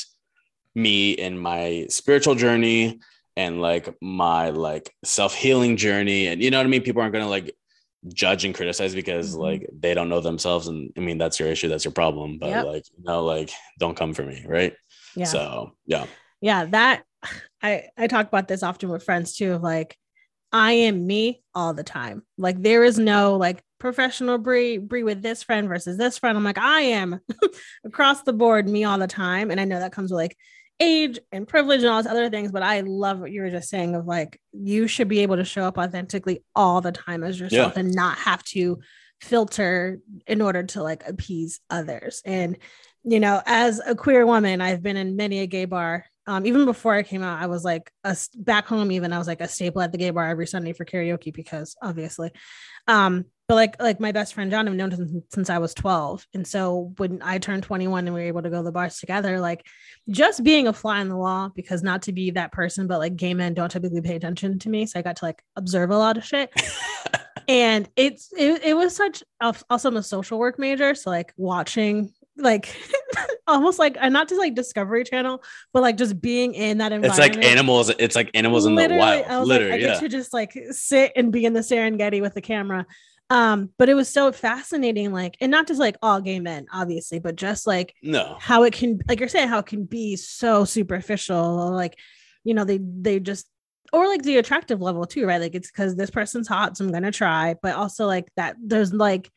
me 0.76 1.12
in 1.12 1.40
my 1.40 1.86
spiritual 1.90 2.36
journey 2.36 3.00
and 3.38 3.62
like 3.62 3.96
my 4.02 4.50
like 4.50 4.94
self-healing 5.06 5.78
journey 5.78 6.28
and 6.28 6.44
you 6.44 6.52
know 6.52 6.58
what 6.58 6.66
I 6.66 6.70
mean 6.70 6.82
people 6.82 7.02
aren't 7.02 7.14
going 7.14 7.24
to 7.24 7.30
like 7.30 7.56
judge 8.08 8.46
and 8.46 8.56
criticize 8.56 8.96
because 8.96 9.36
Mhm. 9.36 9.40
like 9.40 9.70
they 9.78 9.94
don't 9.94 10.10
know 10.10 10.22
themselves 10.22 10.68
and 10.68 10.92
I 10.98 11.02
mean 11.02 11.18
that's 11.18 11.40
your 11.40 11.50
issue 11.50 11.68
that's 11.68 11.84
your 11.84 11.92
problem 11.92 12.38
but 12.40 12.50
Yep. 12.50 12.66
like 12.66 12.84
you 12.98 13.04
know 13.04 13.26
like 13.26 13.52
don't 13.78 13.98
come 13.98 14.14
for 14.14 14.24
me 14.24 14.46
right 14.48 14.74
yeah. 15.16 15.26
so 15.26 15.74
yeah 15.86 16.06
yeah 16.40 16.66
that 16.66 17.04
i 17.62 17.84
i 17.98 18.08
talk 18.08 18.28
about 18.28 18.48
this 18.48 18.64
often 18.64 18.90
with 18.90 19.04
friends 19.04 19.36
too 19.36 19.52
of 19.54 19.62
like 19.64 19.98
i 20.54 20.72
am 20.72 21.06
me 21.06 21.44
all 21.54 21.74
the 21.74 21.84
time 21.84 22.24
like 22.38 22.62
there 22.62 22.86
is 22.86 22.98
no 22.98 23.36
like 23.36 23.62
professional 23.80 24.38
Bree 24.38 24.78
Bree 24.78 25.04
with 25.04 25.22
this 25.22 25.44
friend 25.44 25.68
versus 25.68 25.98
this 25.98 26.18
friend 26.18 26.38
i'm 26.38 26.44
like 26.46 26.58
i 26.58 26.82
am 26.82 27.20
across 27.86 28.22
the 28.24 28.34
board 28.34 28.68
me 28.68 28.86
all 28.86 28.98
the 28.98 29.08
time 29.08 29.52
and 29.52 29.60
i 29.60 29.66
know 29.66 29.80
that 29.80 29.92
comes 29.92 30.10
with 30.12 30.18
like 30.18 30.38
age 30.80 31.20
and 31.32 31.48
privilege 31.48 31.82
and 31.82 31.90
all 31.90 32.02
these 32.02 32.10
other 32.10 32.30
things 32.30 32.52
but 32.52 32.64
i 32.64 32.80
love 32.82 33.20
what 33.20 33.32
you 33.32 33.42
were 33.42 33.50
just 33.50 33.70
saying 33.70 33.96
of 33.96 34.06
like 34.06 34.40
you 34.54 34.88
should 34.88 35.10
be 35.10 35.20
able 35.20 35.36
to 35.36 35.44
show 35.44 35.64
up 35.64 35.78
authentically 35.78 36.42
all 36.56 36.80
the 36.80 36.92
time 36.92 37.24
as 37.24 37.40
yourself 37.40 37.76
and 37.76 37.94
not 37.94 38.18
have 38.18 38.42
to 38.44 38.80
filter 39.22 40.00
in 40.28 40.42
order 40.42 40.64
to 40.64 40.84
like 40.84 41.08
appease 41.08 41.60
others. 41.70 42.22
And 42.26 42.58
you 43.04 43.20
know 43.20 43.42
as 43.46 43.80
a 43.86 43.96
queer 43.96 44.26
woman 44.26 44.60
i've 44.60 44.84
been 44.84 44.98
in 44.98 45.16
many 45.16 45.40
a 45.40 45.48
gay 45.48 45.66
bar. 45.66 46.06
Um, 46.28 46.46
even 46.46 46.66
before 46.66 46.94
I 46.94 47.02
came 47.02 47.24
out, 47.24 47.42
I 47.42 47.48
was 47.48 47.64
like 47.64 47.92
a 48.04 48.16
back 48.36 48.68
home. 48.68 48.92
Even 48.92 49.14
I 49.14 49.18
was 49.18 49.26
like 49.26 49.42
a 49.42 49.48
staple 49.48 49.82
at 49.82 49.92
the 49.92 49.98
gay 49.98 50.12
bar 50.12 50.28
every 50.28 50.46
Sunday 50.46 50.74
for 50.74 50.86
karaoke 50.86 51.34
because 51.34 51.76
obviously, 51.82 52.30
um, 52.88 53.26
but 53.50 53.56
like 53.56 53.82
like 53.82 54.00
my 54.00 54.12
best 54.12 54.36
friend 54.36 54.52
John, 54.52 54.68
I've 54.68 54.76
known 54.76 54.92
him 54.92 55.24
since 55.34 55.50
I 55.50 55.58
was 55.58 55.74
twelve, 55.74 56.26
and 56.36 56.46
so 56.46 56.94
when 56.98 57.20
I 57.24 57.40
turned 57.40 57.64
twenty 57.64 57.88
one 57.88 58.06
and 58.06 58.14
we 58.14 58.22
were 58.22 58.28
able 58.28 58.44
to 58.44 58.50
go 58.52 58.58
to 58.58 58.64
the 58.64 58.72
bars 58.72 59.00
together, 59.00 59.40
like 59.40 59.66
just 60.08 60.44
being 60.44 60.68
a 60.68 60.74
fly 60.74 61.02
in 61.02 61.10
the 61.10 61.18
wall 61.18 61.52
because 61.56 61.82
not 61.82 62.04
to 62.04 62.14
be 62.14 62.30
that 62.32 62.52
person, 62.52 62.86
but 62.86 63.00
like 63.00 63.16
gay 63.16 63.34
men 63.34 63.56
don't 63.56 63.72
typically 63.72 64.02
pay 64.02 64.16
attention 64.16 64.60
to 64.60 64.70
me, 64.70 64.86
so 64.86 65.00
I 65.00 65.02
got 65.02 65.16
to 65.18 65.26
like 65.26 65.42
observe 65.56 65.90
a 65.90 65.98
lot 65.98 66.16
of 66.16 66.24
shit. 66.24 66.52
and 67.48 67.90
it's 67.96 68.32
it, 68.38 68.64
it 68.64 68.76
was 68.76 68.96
such 68.96 69.24
also 69.42 69.90
I'm 69.90 69.98
a 69.98 70.04
social 70.04 70.38
work 70.38 70.60
major, 70.60 70.94
so 70.94 71.10
like 71.10 71.34
watching 71.36 72.14
like 72.38 72.78
almost 73.48 73.80
like 73.80 73.98
and 74.00 74.14
not 74.14 74.30
just 74.30 74.40
like 74.40 74.54
Discovery 74.54 75.06
Channel, 75.06 75.42
but 75.74 75.82
like 75.82 75.98
just 75.98 76.22
being 76.22 76.54
in 76.54 76.78
that 76.78 76.92
environment 76.92 77.20
it's 77.20 77.38
like 77.38 77.44
animals 77.44 77.90
it's 77.98 78.16
like 78.16 78.30
animals 78.36 78.68
in 78.68 78.76
the 78.76 78.90
wild 78.90 79.26
I 79.28 79.40
literally 79.40 79.72
like, 79.72 79.82
I 79.82 79.84
yeah. 79.84 79.94
get 79.94 80.02
to 80.02 80.08
just 80.08 80.34
like 80.34 80.54
sit 80.70 81.14
and 81.16 81.32
be 81.32 81.46
in 81.46 81.54
the 81.54 81.62
Serengeti 81.62 82.22
with 82.22 82.36
the 82.36 82.42
camera. 82.42 82.86
Um, 83.32 83.70
but 83.78 83.90
it 83.90 83.94
was 83.94 84.10
so 84.10 84.32
fascinating, 84.32 85.12
like, 85.12 85.38
and 85.40 85.52
not 85.52 85.68
just 85.68 85.80
like 85.80 85.98
all 86.02 86.20
gay 86.20 86.40
men, 86.40 86.66
obviously, 86.74 87.20
but 87.20 87.36
just 87.36 87.68
like 87.68 87.94
no 88.02 88.38
how 88.40 88.64
it 88.64 88.74
can, 88.74 89.00
like 89.08 89.20
you're 89.20 89.30
saying, 89.30 89.50
how 89.50 89.60
it 89.60 89.68
can 89.68 89.86
be 89.86 90.16
so 90.16 90.66
superficial, 90.66 91.72
like, 91.72 91.96
you 92.44 92.56
know, 92.56 92.64
they 92.64 92.80
they 92.82 93.20
just 93.20 93.48
or 93.94 94.08
like 94.08 94.24
the 94.24 94.38
attractive 94.38 94.82
level 94.82 95.06
too, 95.06 95.26
right? 95.26 95.42
Like 95.42 95.56
it's 95.56 95.70
because 95.70 95.96
this 95.96 96.10
person's 96.10 96.48
hot, 96.48 96.78
so 96.78 96.86
I'm 96.86 96.92
gonna 96.92 97.12
try, 97.12 97.56
but 97.62 97.76
also 97.76 98.08
like 98.08 98.30
that 98.36 98.56
there's 98.64 98.94
like 98.94 99.30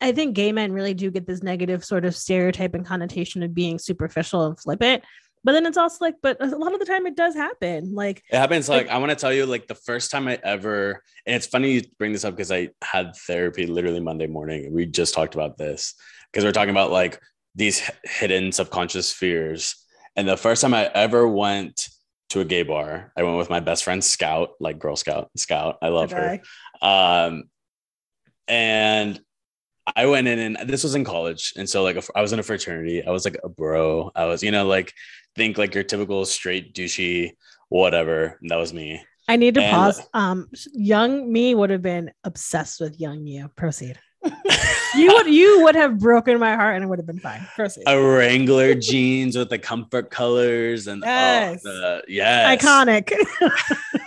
I 0.00 0.12
think 0.12 0.34
gay 0.34 0.52
men 0.52 0.72
really 0.72 0.94
do 0.94 1.10
get 1.10 1.26
this 1.26 1.42
negative 1.42 1.84
sort 1.84 2.04
of 2.04 2.16
stereotype 2.16 2.74
and 2.74 2.86
connotation 2.86 3.42
of 3.42 3.54
being 3.54 3.78
superficial 3.78 4.46
and 4.46 4.58
flippant. 4.58 5.02
But 5.46 5.52
then 5.52 5.64
it's 5.64 5.76
also 5.78 6.04
like, 6.04 6.16
but 6.20 6.42
a 6.42 6.56
lot 6.56 6.74
of 6.74 6.80
the 6.80 6.84
time 6.84 7.06
it 7.06 7.14
does 7.14 7.36
happen. 7.36 7.94
Like, 7.94 8.24
It 8.32 8.36
happens 8.36 8.68
like, 8.68 8.88
Like- 8.88 8.96
I 8.96 8.98
want 8.98 9.10
to 9.10 9.16
tell 9.16 9.32
you, 9.32 9.46
like 9.46 9.68
the 9.68 9.76
first 9.76 10.10
time 10.10 10.26
I 10.26 10.40
ever, 10.42 11.00
and 11.24 11.36
it's 11.36 11.46
funny 11.46 11.70
you 11.70 11.82
bring 12.00 12.12
this 12.12 12.24
up 12.24 12.34
because 12.34 12.50
I 12.50 12.70
had 12.82 13.14
therapy 13.28 13.64
literally 13.68 14.00
Monday 14.00 14.26
morning. 14.26 14.72
We 14.72 14.86
just 14.86 15.14
talked 15.14 15.36
about 15.36 15.56
this 15.56 15.94
because 16.32 16.44
we're 16.44 16.50
talking 16.50 16.72
about 16.72 16.90
like 16.90 17.20
these 17.54 17.88
hidden 18.02 18.50
subconscious 18.50 19.12
fears. 19.12 19.76
And 20.16 20.26
the 20.26 20.36
first 20.36 20.62
time 20.62 20.74
I 20.74 20.86
ever 20.92 21.28
went 21.28 21.90
to 22.30 22.40
a 22.40 22.44
gay 22.44 22.64
bar, 22.64 23.12
I 23.16 23.22
went 23.22 23.38
with 23.38 23.48
my 23.48 23.60
best 23.60 23.84
friend 23.84 24.02
Scout, 24.02 24.48
like 24.58 24.80
Girl 24.80 24.96
Scout, 24.96 25.30
Scout. 25.36 25.76
I 25.80 25.90
love 25.90 26.10
her. 26.10 26.40
Um, 26.82 27.44
and 28.48 29.20
I 29.94 30.06
went 30.06 30.26
in, 30.26 30.38
and 30.38 30.68
this 30.68 30.82
was 30.82 30.94
in 30.94 31.04
college, 31.04 31.52
and 31.56 31.68
so 31.68 31.82
like 31.82 31.96
I 32.14 32.20
was 32.22 32.32
in 32.32 32.38
a 32.38 32.42
fraternity. 32.42 33.04
I 33.06 33.10
was 33.10 33.24
like 33.24 33.36
a 33.44 33.48
bro. 33.48 34.10
I 34.16 34.24
was, 34.24 34.42
you 34.42 34.50
know, 34.50 34.66
like 34.66 34.92
think 35.36 35.58
like 35.58 35.74
your 35.74 35.84
typical 35.84 36.24
straight 36.24 36.74
douchey 36.74 37.32
whatever. 37.68 38.38
And 38.40 38.50
that 38.50 38.56
was 38.56 38.72
me. 38.72 39.02
I 39.28 39.36
need 39.36 39.54
to 39.54 39.62
And- 39.62 39.74
pause. 39.74 40.00
Um, 40.14 40.48
young 40.72 41.30
me 41.32 41.54
would 41.54 41.70
have 41.70 41.82
been 41.82 42.10
obsessed 42.24 42.80
with 42.80 42.98
young 43.00 43.26
you. 43.26 43.48
Proceed. 43.56 43.98
you 44.96 45.12
would 45.12 45.26
you 45.28 45.62
would 45.62 45.74
have 45.74 45.98
broken 45.98 46.38
my 46.40 46.54
heart 46.56 46.74
and 46.74 46.84
it 46.84 46.86
would 46.88 46.98
have 46.98 47.06
been 47.06 47.20
fine. 47.20 47.46
Proceed. 47.54 47.84
A 47.86 48.00
Wrangler 48.00 48.74
jeans 48.74 49.36
with 49.36 49.50
the 49.50 49.58
comfort 49.58 50.10
colors 50.10 50.86
and 50.86 51.02
Yes. 51.04 51.62
oh, 51.66 51.70
the, 51.70 52.02
yes, 52.08 52.62
Iconic. 52.62 53.12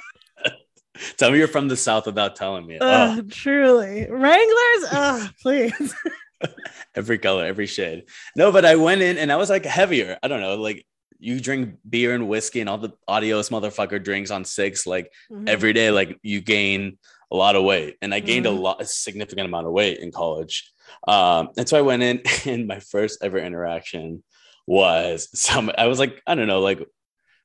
Tell 1.18 1.32
me 1.32 1.38
you're 1.38 1.48
from 1.48 1.68
the 1.68 1.78
south 1.78 2.06
without 2.06 2.36
telling 2.36 2.66
me. 2.66 2.78
Ugh, 2.80 3.20
oh, 3.20 3.22
truly. 3.30 4.08
Wranglers. 4.10 4.90
Oh, 4.92 5.30
please. 5.42 5.96
every 6.96 7.18
color, 7.18 7.46
every 7.46 7.66
shade. 7.68 8.04
No, 8.36 8.52
but 8.52 8.66
I 8.66 8.76
went 8.76 9.02
in 9.02 9.18
and 9.18 9.32
I 9.32 9.36
was 9.36 9.50
like 9.50 9.66
heavier. 9.66 10.18
I 10.24 10.28
don't 10.28 10.42
know, 10.42 10.56
like 10.56 10.86
you 11.20 11.40
drink 11.40 11.76
beer 11.90 12.14
and 12.16 12.28
whiskey 12.30 12.62
and 12.62 12.70
all 12.70 12.78
the 12.78 12.92
adios 13.08 13.50
motherfucker 13.50 14.02
drinks 14.04 14.32
on 14.32 14.46
six 14.46 14.88
like 14.88 15.12
Mhm. 15.32 15.50
every 15.50 15.74
day, 15.74 15.92
like 15.92 16.18
you 16.24 16.40
gain 16.42 16.98
a 17.32 17.36
lot 17.36 17.56
of 17.56 17.64
weight. 17.64 17.98
And 18.02 18.14
I 18.14 18.22
gained 18.22 18.46
Mhm. 18.46 18.50
a 18.58 18.62
lot, 18.62 18.82
a 18.82 18.86
significant 18.86 19.46
amount 19.48 19.68
of 19.68 19.74
weight 19.74 20.00
in 20.00 20.12
college. 20.12 20.72
Um, 21.08 21.50
and 21.58 21.68
so 21.68 21.78
I 21.78 21.82
went 21.82 22.04
in 22.04 22.22
and 22.46 22.68
my 22.68 22.80
first 22.80 23.20
ever 23.22 23.38
interaction 23.38 24.24
was 24.66 25.28
some, 25.34 25.72
I 25.78 25.88
was 25.88 26.00
like, 26.00 26.22
I 26.26 26.36
don't 26.36 26.48
know, 26.48 26.62
like 26.62 26.80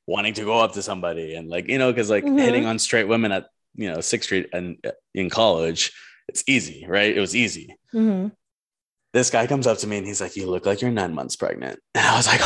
wanting 0.07 0.35
to 0.35 0.45
go 0.45 0.61
up 0.61 0.73
to 0.75 0.83
somebody 0.83 1.35
and 1.35 1.49
like, 1.49 1.69
you 1.69 1.79
know, 1.79 1.93
cause 1.93 2.11
like 2.11 2.25
Mhm. 2.25 2.39
hitting 2.39 2.67
on 2.67 2.79
straight 2.79 3.09
women 3.09 3.33
at, 3.33 3.47
you 3.75 3.91
know, 3.91 4.01
Sixth 4.01 4.27
Street 4.27 4.49
and 4.53 4.77
uh, 4.87 4.91
in 5.15 5.31
college, 5.31 5.93
it's 6.29 6.45
easy, 6.47 6.85
right? 6.87 7.17
It 7.17 7.21
was 7.21 7.35
easy 7.37 7.75
Mhm. 7.93 8.33
this 9.13 9.31
guy 9.31 9.47
comes 9.47 9.67
up 9.67 9.79
to 9.79 9.87
me 9.87 9.99
and 9.99 10.07
he's 10.07 10.21
like, 10.21 10.37
"You 10.37 10.47
look 10.47 10.67
like 10.67 10.81
you're 10.83 10.91
nine 10.91 11.15
months 11.15 11.37
pregnant," 11.37 11.79
and 11.95 12.05
I 12.07 12.17
was 12.17 12.27
like, 12.27 12.41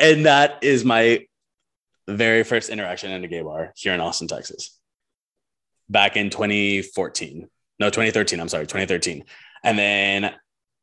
and 0.00 0.26
that 0.26 0.62
is 0.62 0.84
my 0.84 1.26
very 2.08 2.44
first 2.44 2.70
interaction 2.70 3.10
in 3.10 3.24
a 3.24 3.28
gay 3.28 3.42
bar 3.42 3.72
here 3.76 3.92
in 3.94 4.00
Austin, 4.00 4.28
Texas, 4.28 4.78
back 5.88 6.16
in 6.16 6.30
2014. 6.30 7.48
No, 7.78 7.90
2013. 7.90 8.40
I'm 8.40 8.48
sorry, 8.48 8.66
2013, 8.66 9.24
and 9.62 9.78
then 9.78 10.34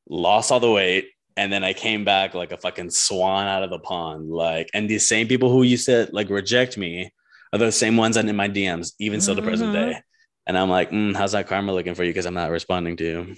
lost 0.10 0.52
all 0.52 0.60
the 0.60 0.72
weight. 0.72 1.10
And 1.38 1.52
then 1.52 1.64
I 1.64 1.74
came 1.74 2.04
back 2.04 2.34
like 2.34 2.52
a 2.52 2.58
fucking 2.58 2.90
swan 2.92 3.48
out 3.48 3.64
of 3.64 3.70
the 3.70 3.80
pond. 3.80 4.30
Like, 4.30 4.70
and 4.74 4.90
these 4.90 5.08
same 5.08 5.28
people 5.28 5.50
who 5.50 5.64
used 5.64 5.86
to 5.86 6.10
like 6.12 6.30
reject 6.30 6.78
me 6.78 7.12
are 7.54 7.60
those 7.60 7.76
same 7.76 7.98
ones 7.98 8.16
that 8.16 8.26
in 8.26 8.36
my 8.36 8.50
DMs, 8.50 8.94
even 9.00 9.22
still 9.22 9.36
the 9.36 9.42
present 9.42 9.70
Mhm. 9.70 9.74
day. 9.74 10.02
And 10.48 10.58
I'm 10.58 10.70
like, 10.70 10.92
mm, 10.92 11.16
how's 11.16 11.32
that 11.34 11.48
karma 11.48 11.74
looking 11.74 11.96
for 11.96 12.04
you? 12.04 12.10
Because 12.10 12.26
I'm 12.26 12.34
not 12.34 12.52
responding 12.52 12.98
to 12.98 13.04
you. 13.04 13.36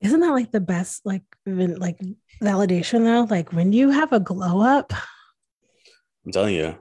Isn't 0.00 0.20
that 0.20 0.30
like 0.32 0.50
the 0.50 0.60
best 0.60 1.06
like 1.06 1.22
even 1.46 1.76
like 1.76 1.98
validation 2.42 3.04
though? 3.04 3.26
Like 3.32 3.52
when 3.52 3.72
you 3.72 3.90
have 3.90 4.12
a 4.12 4.20
glow 4.20 4.60
up. 4.60 4.92
I'm 6.26 6.32
telling 6.32 6.54
you. 6.54 6.76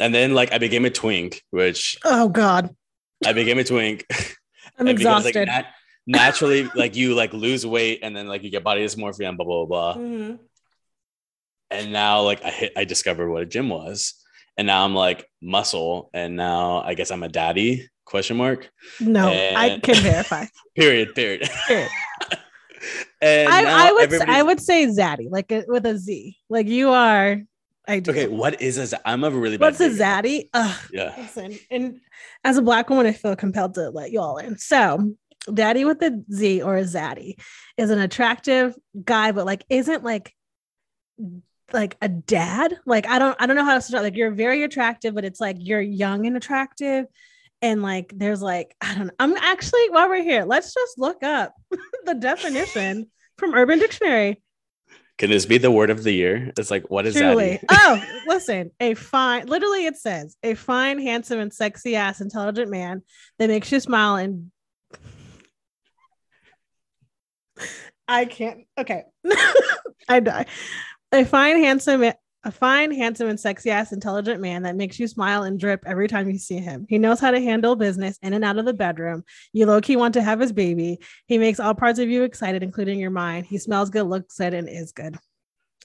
And 0.00 0.14
then 0.14 0.34
like 0.34 0.52
I 0.52 0.58
became 0.58 0.84
a 0.84 0.90
twink, 0.90 1.42
which 1.50 1.98
Oh 2.04 2.28
God, 2.28 2.74
I 3.24 3.32
became 3.32 3.58
a 3.58 3.64
twink. 3.64 4.06
I'm 4.78 4.86
and 4.88 4.98
because, 4.98 5.24
exhausted. 5.24 5.36
like 5.36 5.46
nat- 5.46 5.66
naturally, 6.06 6.68
like 6.74 6.96
you 6.96 7.14
like 7.14 7.32
lose 7.32 7.66
weight 7.66 8.00
and 8.02 8.14
then 8.16 8.26
like 8.28 8.42
you 8.42 8.50
get 8.50 8.64
body 8.64 8.84
dysmorphia 8.84 9.28
and 9.28 9.36
blah 9.36 9.46
blah 9.46 9.64
blah. 9.66 9.94
blah. 9.94 10.02
Mhm. 10.02 10.38
And 11.70 11.92
now 11.92 12.22
like 12.22 12.42
I 12.44 12.50
hit 12.50 12.72
I 12.76 12.84
discovered 12.84 13.30
what 13.30 13.42
a 13.42 13.46
gym 13.46 13.68
was. 13.68 14.14
And 14.58 14.66
now 14.66 14.84
I'm 14.84 14.94
like 14.94 15.26
muscle. 15.40 16.10
And 16.12 16.36
now 16.36 16.82
I 16.82 16.94
guess 16.94 17.10
I'm 17.10 17.22
a 17.22 17.28
daddy 17.28 17.88
question 18.04 18.36
mark. 18.36 18.68
No, 19.00 19.28
I 19.28 19.78
can 19.82 19.94
verify. 20.02 20.46
Period. 20.76 21.14
Period. 21.14 21.48
Period. 21.68 21.88
and 23.22 23.48
I, 23.48 23.88
I 23.88 23.92
would 23.92 24.02
everybody's- 24.04 24.36
I 24.36 24.42
would 24.42 24.60
say 24.60 24.86
zaddy, 24.86 25.30
like 25.30 25.52
a, 25.52 25.64
with 25.68 25.86
a 25.86 25.96
Z. 25.96 26.36
Like 26.48 26.66
you 26.66 26.90
are. 26.90 27.40
I 27.88 28.00
do. 28.00 28.10
Okay, 28.10 28.28
what 28.28 28.60
is 28.60 28.76
a 28.78 28.86
z- 28.86 28.96
I'm 29.04 29.24
a 29.24 29.30
really 29.30 29.56
bad 29.56 29.66
What's 29.66 29.80
a 29.80 29.88
zaddy? 29.90 30.48
Ugh, 30.52 30.78
Yeah. 30.92 31.14
listen, 31.16 31.58
and 31.70 32.00
as 32.44 32.56
a 32.56 32.62
black 32.62 32.88
woman, 32.90 33.06
I 33.06 33.12
feel 33.12 33.34
compelled 33.36 33.74
to 33.74 33.90
let 33.90 34.12
you 34.12 34.20
all 34.20 34.36
in. 34.38 34.58
So, 34.58 35.14
daddy 35.52 35.84
with 35.84 36.02
a 36.02 36.22
Z 36.32 36.62
or 36.62 36.76
a 36.76 36.82
zaddy 36.82 37.40
is 37.76 37.90
an 37.90 37.98
attractive 37.98 38.76
guy, 39.04 39.32
but 39.32 39.46
like 39.46 39.64
isn't 39.68 40.04
like 40.04 40.34
like 41.72 41.96
a 42.02 42.08
dad. 42.08 42.78
Like 42.86 43.06
I 43.06 43.18
don't 43.18 43.36
I 43.40 43.46
don't 43.46 43.56
know 43.56 43.64
how 43.64 43.74
to 43.74 43.80
start. 43.80 44.02
Like 44.02 44.16
you're 44.16 44.30
very 44.30 44.62
attractive, 44.62 45.14
but 45.14 45.24
it's 45.24 45.40
like 45.40 45.56
you're 45.58 45.80
young 45.80 46.26
and 46.26 46.36
attractive. 46.36 47.06
And 47.62 47.82
like 47.82 48.12
there's 48.16 48.42
like, 48.42 48.74
I 48.80 48.94
don't 48.94 49.06
know. 49.06 49.12
I'm 49.18 49.36
actually 49.36 49.90
while 49.90 50.08
we're 50.08 50.22
here, 50.22 50.44
let's 50.44 50.72
just 50.72 50.98
look 50.98 51.22
up 51.22 51.54
the 52.04 52.14
definition 52.14 53.10
from 53.36 53.54
Urban 53.54 53.78
Dictionary. 53.78 54.42
Can 55.18 55.28
this 55.28 55.44
be 55.44 55.58
the 55.58 55.70
word 55.70 55.90
of 55.90 56.02
the 56.02 56.12
year? 56.12 56.50
It's 56.56 56.70
like 56.70 56.88
what 56.90 57.06
is 57.06 57.14
Truly. 57.14 57.60
that? 57.60 57.64
oh, 57.70 58.02
listen, 58.26 58.70
a 58.80 58.94
fine, 58.94 59.46
literally, 59.46 59.84
it 59.84 59.98
says 59.98 60.34
a 60.42 60.54
fine, 60.54 60.98
handsome, 60.98 61.38
and 61.38 61.52
sexy 61.52 61.94
ass 61.94 62.22
intelligent 62.22 62.70
man 62.70 63.02
that 63.38 63.48
makes 63.48 63.70
you 63.70 63.80
smile 63.80 64.16
and. 64.16 64.50
I 68.10 68.24
can't. 68.24 68.66
Okay. 68.76 69.04
I 70.08 70.18
die. 70.20 70.46
A 71.12 71.24
fine, 71.24 71.62
handsome, 71.62 72.02
a 72.02 72.50
fine, 72.50 72.90
handsome, 72.90 73.28
and 73.28 73.38
sexy 73.38 73.70
ass 73.70 73.92
intelligent 73.92 74.40
man 74.40 74.64
that 74.64 74.74
makes 74.74 74.98
you 74.98 75.06
smile 75.06 75.44
and 75.44 75.60
drip 75.60 75.84
every 75.86 76.08
time 76.08 76.28
you 76.28 76.36
see 76.36 76.58
him. 76.58 76.86
He 76.88 76.98
knows 76.98 77.20
how 77.20 77.30
to 77.30 77.40
handle 77.40 77.76
business 77.76 78.18
in 78.20 78.32
and 78.32 78.44
out 78.44 78.58
of 78.58 78.64
the 78.64 78.72
bedroom. 78.72 79.24
You 79.52 79.66
low 79.66 79.80
key 79.80 79.94
want 79.94 80.14
to 80.14 80.22
have 80.22 80.40
his 80.40 80.52
baby. 80.52 80.98
He 81.26 81.38
makes 81.38 81.60
all 81.60 81.72
parts 81.74 82.00
of 82.00 82.08
you 82.08 82.24
excited, 82.24 82.64
including 82.64 82.98
your 82.98 83.10
mind. 83.10 83.46
He 83.46 83.58
smells 83.58 83.90
good, 83.90 84.04
looks 84.04 84.38
good, 84.38 84.54
and 84.54 84.68
is 84.68 84.90
good. 84.90 85.16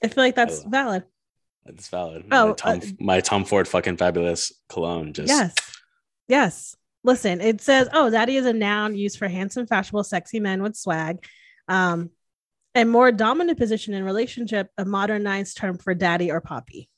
I 0.02 0.08
feel 0.08 0.24
like 0.24 0.34
that's 0.34 0.64
valid. 0.64 1.04
That's 1.64 1.88
valid. 1.88 2.26
Oh, 2.32 2.48
my 2.48 2.54
Tom, 2.54 2.78
uh, 2.78 2.86
my 2.98 3.20
Tom 3.20 3.44
Ford 3.44 3.68
fucking 3.68 3.98
fabulous 3.98 4.52
cologne. 4.68 5.12
Just 5.12 5.28
Yes. 5.28 5.54
Yes. 6.26 6.76
Listen, 7.04 7.40
it 7.40 7.60
says, 7.60 7.88
oh, 7.92 8.10
daddy 8.10 8.36
is 8.36 8.46
a 8.46 8.52
noun 8.52 8.96
used 8.96 9.16
for 9.16 9.28
handsome, 9.28 9.66
fashionable, 9.66 10.02
sexy 10.02 10.40
men 10.40 10.60
with 10.60 10.74
swag. 10.74 11.24
Um, 11.68 12.10
a 12.76 12.84
more 12.84 13.10
dominant 13.10 13.58
position 13.58 13.94
in 13.94 14.04
relationship, 14.04 14.68
a 14.78 14.84
modernized 14.84 15.56
term 15.56 15.78
for 15.78 15.94
daddy 15.94 16.30
or 16.30 16.40
poppy. 16.40 16.88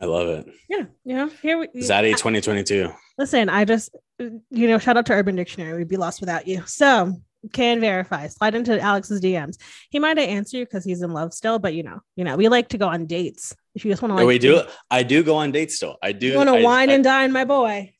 I 0.00 0.06
love 0.06 0.28
it. 0.28 0.48
Yeah. 0.68 0.86
You 1.04 1.16
know, 1.16 1.30
here 1.42 1.58
we 1.58 1.68
Zaddy 1.68 2.08
I- 2.08 2.12
2022. 2.12 2.90
listen, 3.18 3.48
I 3.48 3.64
just, 3.64 3.94
you 4.18 4.42
know, 4.68 4.78
shout 4.78 4.96
out 4.96 5.06
to 5.06 5.12
Urban 5.12 5.36
Dictionary. 5.36 5.78
We'd 5.78 5.88
be 5.88 5.96
lost 5.96 6.20
without 6.20 6.48
you. 6.48 6.62
So 6.66 7.14
can 7.52 7.78
verify. 7.80 8.26
Slide 8.28 8.54
into 8.54 8.80
Alex's 8.80 9.20
DMs. 9.20 9.56
He 9.90 9.98
might 9.98 10.16
have 10.16 10.28
answered 10.28 10.58
you 10.58 10.64
because 10.64 10.84
he's 10.84 11.02
in 11.02 11.12
love 11.12 11.32
still, 11.34 11.58
but 11.58 11.74
you 11.74 11.82
know, 11.82 12.00
you 12.16 12.24
know, 12.24 12.36
we 12.36 12.48
like 12.48 12.68
to 12.70 12.78
go 12.78 12.88
on 12.88 13.06
dates. 13.06 13.54
If 13.74 13.84
you 13.84 13.92
just 13.92 14.02
want 14.02 14.12
to 14.12 14.16
like, 14.16 14.26
we 14.26 14.38
do. 14.38 14.62
I 14.90 15.02
do 15.02 15.22
go 15.22 15.36
on 15.36 15.52
dates 15.52 15.76
still. 15.76 15.96
I 16.02 16.12
do. 16.12 16.36
want 16.36 16.48
to 16.48 16.62
wine 16.62 16.90
I, 16.90 16.94
and 16.94 17.04
dine, 17.04 17.32
my 17.32 17.44
boy. 17.44 17.92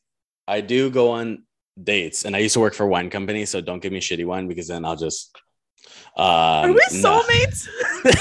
I 0.47 0.61
do 0.61 0.89
go 0.89 1.11
on 1.11 1.43
dates, 1.81 2.25
and 2.25 2.35
I 2.35 2.39
used 2.39 2.53
to 2.53 2.59
work 2.59 2.73
for 2.73 2.87
wine 2.87 3.09
company, 3.09 3.45
so 3.45 3.61
don't 3.61 3.81
give 3.81 3.91
me 3.91 3.99
shitty 3.99 4.25
wine 4.25 4.47
because 4.47 4.67
then 4.67 4.83
I'll 4.83 4.95
just. 4.95 5.35
Um, 6.17 6.25
Are 6.25 6.67
we 6.71 6.75
no. 6.93 7.21
soulmates? 7.21 7.67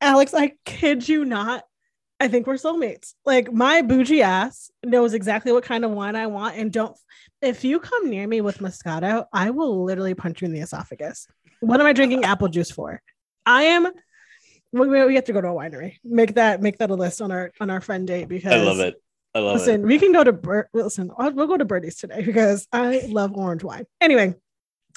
Alex, 0.00 0.34
I 0.34 0.52
kid 0.64 1.08
you 1.08 1.24
not. 1.24 1.64
I 2.20 2.28
think 2.28 2.46
we're 2.46 2.54
soulmates. 2.54 3.14
Like 3.26 3.52
my 3.52 3.82
bougie 3.82 4.22
ass 4.22 4.70
knows 4.84 5.12
exactly 5.12 5.52
what 5.52 5.64
kind 5.64 5.84
of 5.84 5.90
wine 5.90 6.14
I 6.16 6.28
want. 6.28 6.56
And 6.56 6.72
don't, 6.72 6.96
if 7.40 7.64
you 7.64 7.80
come 7.80 8.08
near 8.08 8.26
me 8.26 8.40
with 8.40 8.58
Moscato, 8.58 9.26
I 9.32 9.50
will 9.50 9.84
literally 9.84 10.14
punch 10.14 10.40
you 10.40 10.46
in 10.46 10.52
the 10.54 10.60
esophagus. 10.60 11.26
What 11.60 11.80
am 11.80 11.86
I 11.86 11.92
drinking 11.92 12.24
apple 12.24 12.48
juice 12.48 12.70
for? 12.70 13.02
I 13.44 13.64
am. 13.64 13.88
We, 14.72 14.88
we 15.04 15.14
have 15.16 15.24
to 15.24 15.32
go 15.32 15.40
to 15.40 15.48
a 15.48 15.52
winery. 15.52 15.96
Make 16.04 16.34
that 16.34 16.62
make 16.62 16.78
that 16.78 16.90
a 16.90 16.94
list 16.94 17.20
on 17.20 17.30
our 17.30 17.50
on 17.60 17.68
our 17.70 17.80
friend 17.80 18.06
date 18.06 18.28
because 18.28 18.52
I 18.52 18.56
love 18.56 18.80
it. 18.80 18.94
I 19.34 19.40
love 19.40 19.56
it. 19.56 19.58
Listen, 19.58 19.82
we 19.82 19.98
can 19.98 20.12
go 20.12 20.24
to 20.24 20.32
Bir- 20.32 20.68
listen. 20.72 21.10
I'll- 21.18 21.32
We'll 21.32 21.46
go 21.48 21.56
to 21.56 21.64
Birdie's 21.64 21.96
today 21.96 22.22
because 22.22 22.66
I 22.72 23.02
love 23.08 23.32
orange 23.34 23.64
wine. 23.64 23.84
Anyway, 24.00 24.34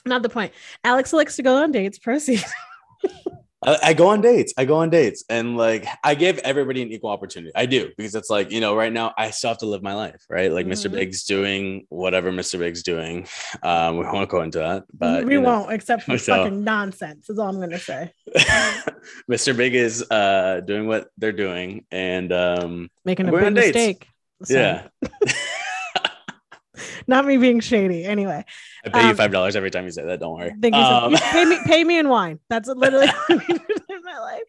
not 0.06 0.22
the 0.22 0.30
point. 0.30 0.54
Alex 0.84 1.13
likes 1.13 1.36
to 1.38 1.44
go 1.44 1.58
on 1.58 1.72
dates. 1.72 1.98
Proceed. 2.00 2.44
I, 3.63 3.78
I 3.82 3.94
go 3.94 4.08
on 4.08 4.22
dates. 4.22 4.54
I 4.58 4.65
go 4.65 4.76
on 4.76 4.91
dates, 4.91 5.24
and 5.28 5.58
like 5.58 5.88
I 6.04 6.13
give 6.13 6.38
everybody 6.39 6.84
an 6.84 6.91
equal 6.91 7.10
opportunity. 7.10 7.52
I 7.56 7.65
do 7.65 7.89
because 7.98 8.13
it's 8.13 8.30
like 8.30 8.52
you 8.52 8.60
know, 8.62 8.76
right 8.76 8.94
now 8.94 9.13
I 9.18 9.32
still 9.32 9.48
have 9.50 9.58
to 9.60 9.65
live 9.65 9.82
my 9.82 9.96
life, 9.96 10.24
right? 10.30 10.52
Like 10.52 10.68
Mr. 10.68 10.88
Mhm. 10.88 10.91
Big's 10.91 11.24
doing 11.24 11.88
whatever 11.89 12.32
Mr. 12.32 12.60
Big's 12.60 12.84
doing. 12.84 13.28
Um, 13.63 13.98
we 13.98 14.06
won't 14.06 14.30
go 14.30 14.41
into 14.41 14.60
that, 14.60 14.84
but 14.94 15.26
we 15.26 15.34
you 15.34 15.41
know. 15.41 15.50
won't, 15.62 15.72
except 15.74 16.04
for 16.04 16.18
So- 16.20 16.36
fucking 16.44 16.63
nonsense. 16.63 17.28
Is 17.30 17.39
all 17.39 17.50
I'm 17.50 17.60
gonna 17.60 17.80
say. 17.80 18.12
Mr. 19.32 19.58
Big 19.58 19.74
is 19.74 20.06
uh 20.12 20.62
doing 20.65 20.88
what 20.88 21.08
they're 21.18 21.32
doing, 21.32 21.86
and 21.89 22.32
um, 22.32 22.89
Making 23.04 23.30
a 23.30 23.32
big 23.32 23.54
mistake. 23.54 24.08
Listen, 24.41 24.58
yeah, 24.58 24.88
not 27.07 27.25
me 27.25 27.38
being 27.38 27.59
shady. 27.59 28.03
Anyway, 28.05 28.43
I 28.85 28.89
pay 28.89 29.03
you 29.03 29.09
Um, 29.11 29.15
five 29.15 29.31
dollars 29.31 29.55
every 29.55 29.71
time 29.71 29.85
you 29.85 29.91
say 29.91 30.03
that. 30.05 30.19
Don't 30.19 30.38
worry. 30.38 30.51
thank 30.61 30.75
you. 30.75 30.81
so- 30.81 30.88
Um, 30.88 31.11
you 31.11 31.17
pay 31.17 31.45
me, 31.45 31.57
pay 31.65 31.83
me 31.83 31.97
in 31.99 32.09
wine. 32.09 32.39
That's 32.49 32.67
literally 32.67 33.07
what 33.27 33.29
I 33.29 33.38
do 33.47 33.59
in 33.89 34.03
my 34.03 34.19
life. 34.19 34.43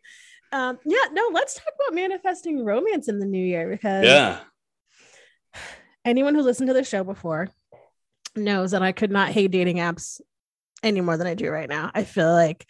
Um, 0.53 0.79
yeah, 0.85 1.05
no. 1.13 1.31
Let's 1.33 1.55
talk 1.55 1.73
about 1.81 1.95
manifesting 1.95 2.65
romance 2.65 3.09
in 3.09 3.19
the 3.19 3.27
new 3.27 3.45
year 3.45 3.69
because 3.69 4.05
yeah, 4.05 4.39
anyone 6.05 6.35
who 6.35 6.43
listened 6.43 6.69
to 6.69 6.75
the 6.75 6.85
show 6.85 7.05
before 7.05 7.49
knows 8.37 8.71
that 8.73 8.83
I 8.83 8.93
could 8.93 9.11
not 9.11 9.31
hate 9.31 9.51
dating 9.51 9.77
apps 9.79 10.21
any 10.83 11.01
more 11.01 11.17
than 11.17 11.27
I 11.27 11.35
do 11.35 11.51
right 11.51 11.69
now. 11.69 11.91
I 11.95 12.05
feel 12.05 12.31
like 12.33 12.67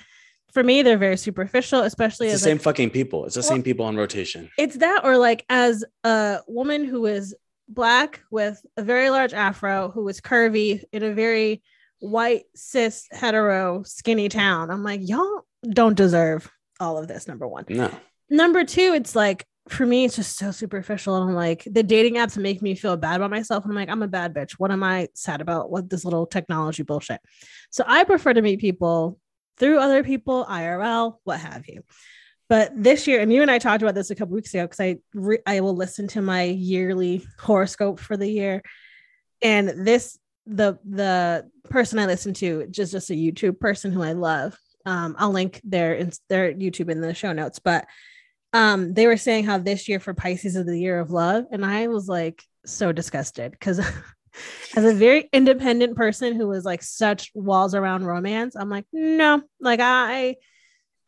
for 0.53 0.63
me, 0.63 0.81
they're 0.83 0.97
very 0.97 1.17
superficial, 1.19 1.81
especially 1.83 2.29
it's 2.29 2.37
the 2.37 2.39
same 2.45 2.57
like, 2.57 2.65
fucking 2.65 2.91
people. 2.91 3.27
It's 3.27 3.35
the 3.35 3.41
Well- 3.41 3.49
same 3.49 3.63
people 3.63 3.85
on 3.85 3.97
rotation. 3.97 4.49
it's 4.59 4.77
that 4.79 5.03
or 5.05 5.19
like 5.19 5.45
as 5.51 5.85
a 6.05 6.39
woman 6.47 6.85
who 6.85 7.07
is 7.07 7.35
black 7.69 8.23
with 8.31 8.61
a 8.77 8.83
very 8.83 9.11
large 9.11 9.33
afro 9.33 9.91
who 9.91 10.05
was 10.05 10.21
curvy 10.21 10.83
in 10.93 11.03
a 11.03 11.13
very 11.13 11.63
white 12.01 12.45
cis 12.55 13.07
hetero 13.11 13.83
skinny 13.83 14.29
town 14.29 14.71
i'm 14.71 14.83
like 14.83 15.01
y'all 15.03 15.43
don't 15.69 15.97
deserve 15.97 16.51
all 16.79 16.99
of 16.99 17.09
this 17.09 17.27
number 17.27 17.49
one 17.49 17.65
No, 17.69 17.91
number 18.31 18.65
two 18.65 18.93
it's 18.95 19.17
like 19.17 19.47
for 19.69 19.85
me, 19.85 20.05
it's 20.05 20.17
just 20.17 20.37
so 20.37 20.51
superficial. 20.51 21.17
And 21.17 21.31
I'm 21.31 21.35
like, 21.35 21.67
the 21.71 21.83
dating 21.83 22.15
apps 22.15 22.37
make 22.37 22.63
me 22.63 22.75
feel 22.75 22.97
bad 22.97 23.17
about 23.17 23.31
myself. 23.31 23.65
And 23.65 23.73
I'm 23.73 23.77
like, 23.77 23.89
I'm 23.89 24.03
a 24.03 24.09
bad 24.09 24.33
bitch. 24.33 24.53
What 24.53 24.71
am 24.71 24.83
I 24.83 25.09
sad 25.15 25.41
about? 25.41 25.71
What 25.71 25.91
this 25.91 26.05
little 26.05 26.27
technology 26.27 26.83
bullshit? 26.83 27.21
So 27.71 27.85
I 27.87 28.05
prefer 28.05 28.33
to 28.33 28.43
meet 28.43 28.61
people 28.61 29.19
through 29.59 29.79
other 29.79 30.05
people, 30.05 30.47
IRL, 30.49 31.17
what 31.25 31.41
have 31.41 31.67
you. 31.67 31.83
But 32.49 32.71
this 32.75 33.07
year, 33.07 33.21
and 33.21 33.33
you 33.33 33.43
and 33.43 33.51
I 33.51 33.59
talked 33.59 33.83
about 33.83 33.95
this 33.95 34.11
a 34.11 34.15
couple 34.15 34.35
weeks 34.35 34.55
ago 34.55 34.65
because 34.65 34.81
I 34.81 34.97
re- 35.15 35.43
I 35.47 35.61
will 35.61 35.75
listen 35.75 36.07
to 36.09 36.23
my 36.23 36.45
yearly 36.45 37.27
horoscope 37.39 37.99
for 37.99 38.17
the 38.17 38.29
year, 38.29 38.63
and 39.43 39.87
this 39.87 40.19
the 40.47 40.79
the 40.85 41.51
person 41.69 41.99
I 41.99 42.07
listen 42.07 42.35
to 42.35 42.67
just 42.71 42.93
just 42.93 43.11
a 43.11 43.15
YouTube 43.15 43.59
person 43.59 43.91
who 43.91 44.03
I 44.03 44.13
love. 44.13 44.57
Um, 44.85 45.17
I'll 45.19 45.33
link 45.33 45.61
their 45.65 46.09
their 46.29 46.55
YouTube 46.55 46.89
in 46.89 47.01
the 47.01 47.15
show 47.15 47.33
notes, 47.33 47.59
but 47.59 47.87
um, 48.53 48.95
they 48.95 49.09
were 49.09 49.17
saying 49.17 49.45
how 49.45 49.59
this 49.59 49.89
year 49.89 49.99
for 49.99 50.15
Pisces 50.15 50.55
is 50.55 50.65
the 50.65 50.79
year 50.79 51.01
of 51.01 51.11
love, 51.11 51.47
and 51.51 51.65
I 51.65 51.89
was 51.89 52.09
like 52.09 52.45
so 52.65 52.93
disgusted 52.93 53.51
because 53.51 53.81
as 54.77 54.85
a 54.85 54.95
very 54.95 55.29
independent 55.33 55.97
person 55.97 56.37
who 56.37 56.47
was 56.47 56.65
like 56.65 56.85
such 56.85 57.33
walls 57.35 57.75
around 57.75 58.05
romance, 58.05 58.55
I'm 58.55 58.71
like, 58.71 58.87
no, 58.93 59.43
like 59.61 59.81
I 59.81 60.37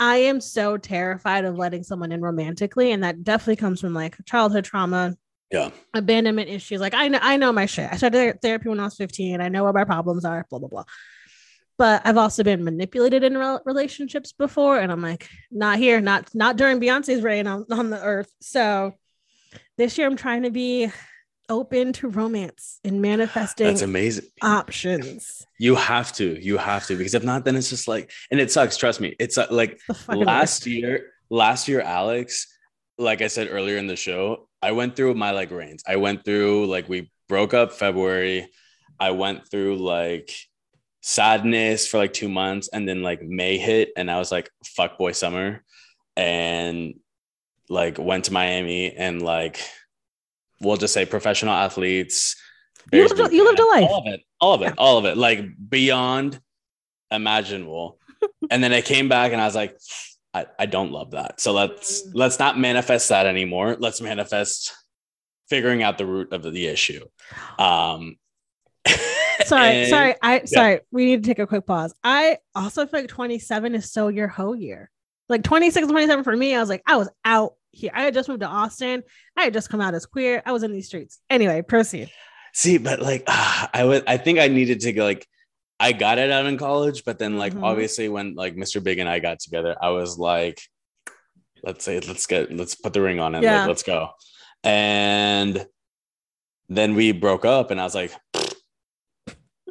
I 0.01 0.17
am 0.17 0.41
so 0.41 0.77
terrified 0.77 1.45
of 1.45 1.57
letting 1.57 1.83
someone 1.83 2.13
in 2.13 2.21
romantically, 2.21 2.93
and 2.93 3.03
that 3.05 3.25
definitely 3.25 3.57
comes 3.57 3.81
from 3.81 3.95
like 3.95 4.17
childhood 4.25 4.65
trauma, 4.65 5.17
Yeah. 5.51 5.71
abandonment 5.95 6.49
issues. 6.49 6.81
Like 6.81 6.95
I 6.95 7.09
know, 7.09 7.19
I 7.21 7.37
know 7.37 7.53
my 7.53 7.67
shit. 7.67 7.89
I 7.93 7.97
started 7.97 8.41
therapy 8.41 8.69
when 8.69 8.81
I 8.81 8.85
was 8.85 8.95
15. 8.97 9.41
I 9.41 9.49
know 9.49 9.65
what 9.65 9.75
my 9.75 9.85
problems 9.85 10.25
are. 10.25 10.47
Blah 10.51 10.61
blah 10.61 10.69
blah. 10.69 10.85
But 11.79 12.03
I've 12.05 12.17
also 12.17 12.43
been 12.43 12.65
manipulated 12.65 13.23
in 13.23 13.39
rel- 13.39 13.63
relationships 13.65 14.33
before, 14.33 14.79
and 14.81 14.91
I'm 14.91 15.03
like, 15.03 15.29
not 15.51 15.79
here, 15.79 16.01
not 16.01 16.29
not 16.35 16.57
during 16.57 16.81
Beyonce's 16.81 17.23
reign 17.23 17.47
on, 17.47 17.67
on 17.71 17.91
the 17.91 18.03
earth. 18.03 18.31
So 18.41 18.95
this 19.77 19.97
year, 19.99 20.07
I'm 20.07 20.17
trying 20.17 20.43
to 20.43 20.51
be 20.51 20.91
open 21.49 21.93
to 21.95 22.09
romance 22.09 22.81
and 22.85 23.01
manifesting 23.03 23.67
That's 23.67 23.83
amazing. 23.83 24.27
options. 24.43 25.47
You 25.59 25.75
have 25.75 26.13
to. 26.15 26.39
You 26.43 26.59
have 26.59 26.87
to 26.87 26.97
because 26.97 27.15
if 27.15 27.25
not, 27.25 27.45
then 27.45 27.57
it's 27.57 27.71
just 27.71 27.89
like, 27.89 28.11
and 28.31 28.41
it 28.41 28.51
sucks. 28.51 28.77
Trust 28.77 29.01
me. 29.01 29.17
It's 29.19 29.39
uh, 29.39 29.47
like 29.51 29.81
last 30.09 30.67
year. 30.67 31.13
Last 31.31 31.69
year, 31.69 31.83
Alex, 31.83 32.47
like 32.97 33.21
I 33.21 33.27
said 33.27 33.49
earlier 33.51 33.77
in 33.77 33.87
the 33.87 33.97
show, 33.97 34.49
I 34.63 34.73
went 34.73 34.97
through 34.97 35.15
my 35.15 35.33
like 35.33 35.51
reigns. 35.51 35.85
I 35.87 35.97
went 35.97 36.25
through 36.25 36.67
like 36.67 36.89
we 36.89 37.11
broke 37.29 37.53
up 37.53 37.73
February. 37.73 38.49
I 38.99 39.11
went 39.11 39.51
through 39.51 39.77
like 39.77 40.33
sadness 41.03 41.87
for 41.87 41.99
like 41.99 42.13
two 42.13 42.29
months, 42.29 42.69
and 42.73 42.89
then 42.89 43.03
like 43.03 43.23
May 43.23 43.59
hit, 43.59 43.93
and 43.97 44.11
I 44.11 44.19
was 44.19 44.33
like, 44.33 44.51
"Fuck 44.65 44.97
boy 44.97 45.13
summer," 45.13 45.63
and 46.17 46.95
like 47.69 47.99
went 47.99 48.25
to 48.25 48.33
Miami 48.33 48.91
and 48.93 49.21
like 49.23 49.61
we'll 50.61 50.77
just 50.77 50.95
say 50.95 51.07
professional 51.07 51.55
athletes. 51.55 52.37
You 52.93 53.07
lived 53.07 53.21
a- 53.21 53.35
you 53.35 53.45
lived 53.45 53.59
a 53.59 53.67
life. 53.67 53.89
All 53.91 54.01
of 54.01 54.07
it, 54.07 54.21
all 54.41 54.55
of 54.55 54.63
it, 54.63 54.65
Yeah. 54.65 54.75
all 54.79 54.99
of 54.99 55.05
it, 55.05 55.17
like 55.17 55.45
beyond 55.69 56.41
imaginable. 57.11 57.99
and 58.51 58.63
then 58.63 58.73
I 58.73 58.81
came 58.81 59.09
back 59.09 59.33
and 59.33 59.41
I 59.41 59.45
was 59.45 59.55
like, 59.55 59.77
I, 60.35 60.47
I 60.59 60.67
don't 60.67 60.93
love 60.93 61.13
that. 61.13 61.41
So 61.41 61.53
let's 61.53 62.05
let's 62.15 62.39
not 62.39 62.59
manifest 62.59 63.09
that 63.11 63.27
anymore. 63.27 63.77
Let's 63.79 64.01
manifest 64.01 64.75
figuring 65.49 65.83
out 65.83 65.99
the 65.99 66.07
root 66.07 66.33
of 66.33 66.43
the 66.43 66.67
issue. 66.67 67.05
Um 67.59 68.17
sorry, 69.45 69.69
and- 69.83 69.89
sorry, 69.91 70.15
I 70.23 70.45
sorry. 70.45 70.81
We 70.91 71.05
need 71.07 71.23
to 71.25 71.29
take 71.29 71.39
a 71.39 71.47
quick 71.47 71.67
pause. 71.67 71.95
I 72.03 72.39
also 72.55 72.87
feel 72.87 73.01
like 73.01 73.09
27 73.09 73.75
is 73.75 73.93
so 73.93 74.09
your 74.09 74.29
whole 74.29 74.57
year. 74.57 74.91
Like 75.29 75.43
26, 75.43 75.89
27 75.89 76.25
for 76.25 76.35
me, 76.35 76.55
I 76.55 76.61
was 76.61 76.71
like, 76.71 76.83
I 76.87 76.97
was 76.97 77.11
out 77.25 77.55
here. 77.71 77.91
I 77.95 78.03
had 78.03 78.15
just 78.15 78.29
moved 78.29 78.41
to 78.41 78.47
Austin. 78.47 79.03
I 79.37 79.45
had 79.45 79.53
just 79.53 79.69
come 79.71 79.81
out 79.81 79.95
as 79.95 80.07
queer. 80.07 80.43
I 80.47 80.53
was 80.53 80.63
in 80.63 80.73
these 80.73 80.87
streets. 80.87 81.21
Anyway, 81.31 81.63
proceed. 81.63 82.11
See, 82.55 82.79
but 82.79 83.01
like 83.01 83.25
ah, 83.29 83.71
I 83.75 83.85
would 83.85 84.05
I 84.07 84.17
think 84.17 84.39
I 84.39 84.49
needed 84.49 84.81
to 84.81 84.93
go 84.93 85.05
like 85.05 85.27
I 85.81 85.93
got 85.93 86.19
it 86.19 86.31
out 86.31 86.47
in 86.47 86.59
college, 86.59 87.05
but 87.05 87.19
then 87.19 87.37
like 87.39 87.55
Mhm. 87.55 87.63
obviously 87.63 88.09
when 88.09 88.35
like 88.35 88.57
Mr. 88.57 88.83
Big 88.83 88.99
and 88.99 89.09
I 89.09 89.19
got 89.21 89.39
together, 89.39 89.77
I 89.81 89.91
was 89.91 90.19
like, 90.19 90.61
let's 91.63 91.85
say 91.85 92.01
let's 92.01 92.27
get 92.27 92.51
let's 92.53 92.75
put 92.75 92.93
the 92.93 93.01
ring 93.01 93.21
on 93.21 93.35
it. 93.35 93.43
Yeah. 93.43 93.61
Like, 93.61 93.69
let's 93.69 93.83
go. 93.85 94.11
And 94.65 95.67
then 96.69 96.95
we 96.95 97.13
broke 97.13 97.45
up 97.45 97.71
and 97.71 97.81
I 97.81 97.85
was 97.85 97.95
like, 97.95 98.13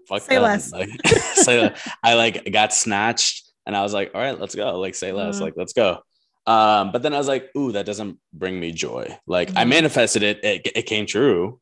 fuck 0.08 0.22
Say 0.22 0.36
that. 0.36 0.41
less. 0.41 0.72
Like 0.72 0.89
say 1.34 1.74
I 2.04 2.14
like 2.14 2.50
got 2.52 2.74
snatched 2.74 3.43
and 3.66 3.76
I 3.76 3.82
was 3.84 3.93
like, 3.93 4.12
all 4.16 4.22
right, 4.22 4.39
let's 4.39 4.56
go. 4.56 4.80
Like 4.80 4.95
say 4.95 5.12
less, 5.12 5.38
Mhm. 5.39 5.41
like 5.41 5.54
let's 5.58 5.74
go. 5.74 6.00
Um, 6.48 6.91
but 6.93 7.02
then 7.04 7.14
I 7.14 7.18
was 7.18 7.28
like, 7.28 7.50
ooh, 7.58 7.74
that 7.74 7.86
doesn't 7.86 8.18
bring 8.32 8.58
me 8.60 8.72
joy. 8.72 9.20
Like 9.28 9.50
I 9.58 9.64
Mhm. 9.66 9.70
manifested 9.70 10.24
it, 10.24 10.43
it, 10.43 10.72
it 10.76 10.84
came 10.84 11.06
true, 11.06 11.60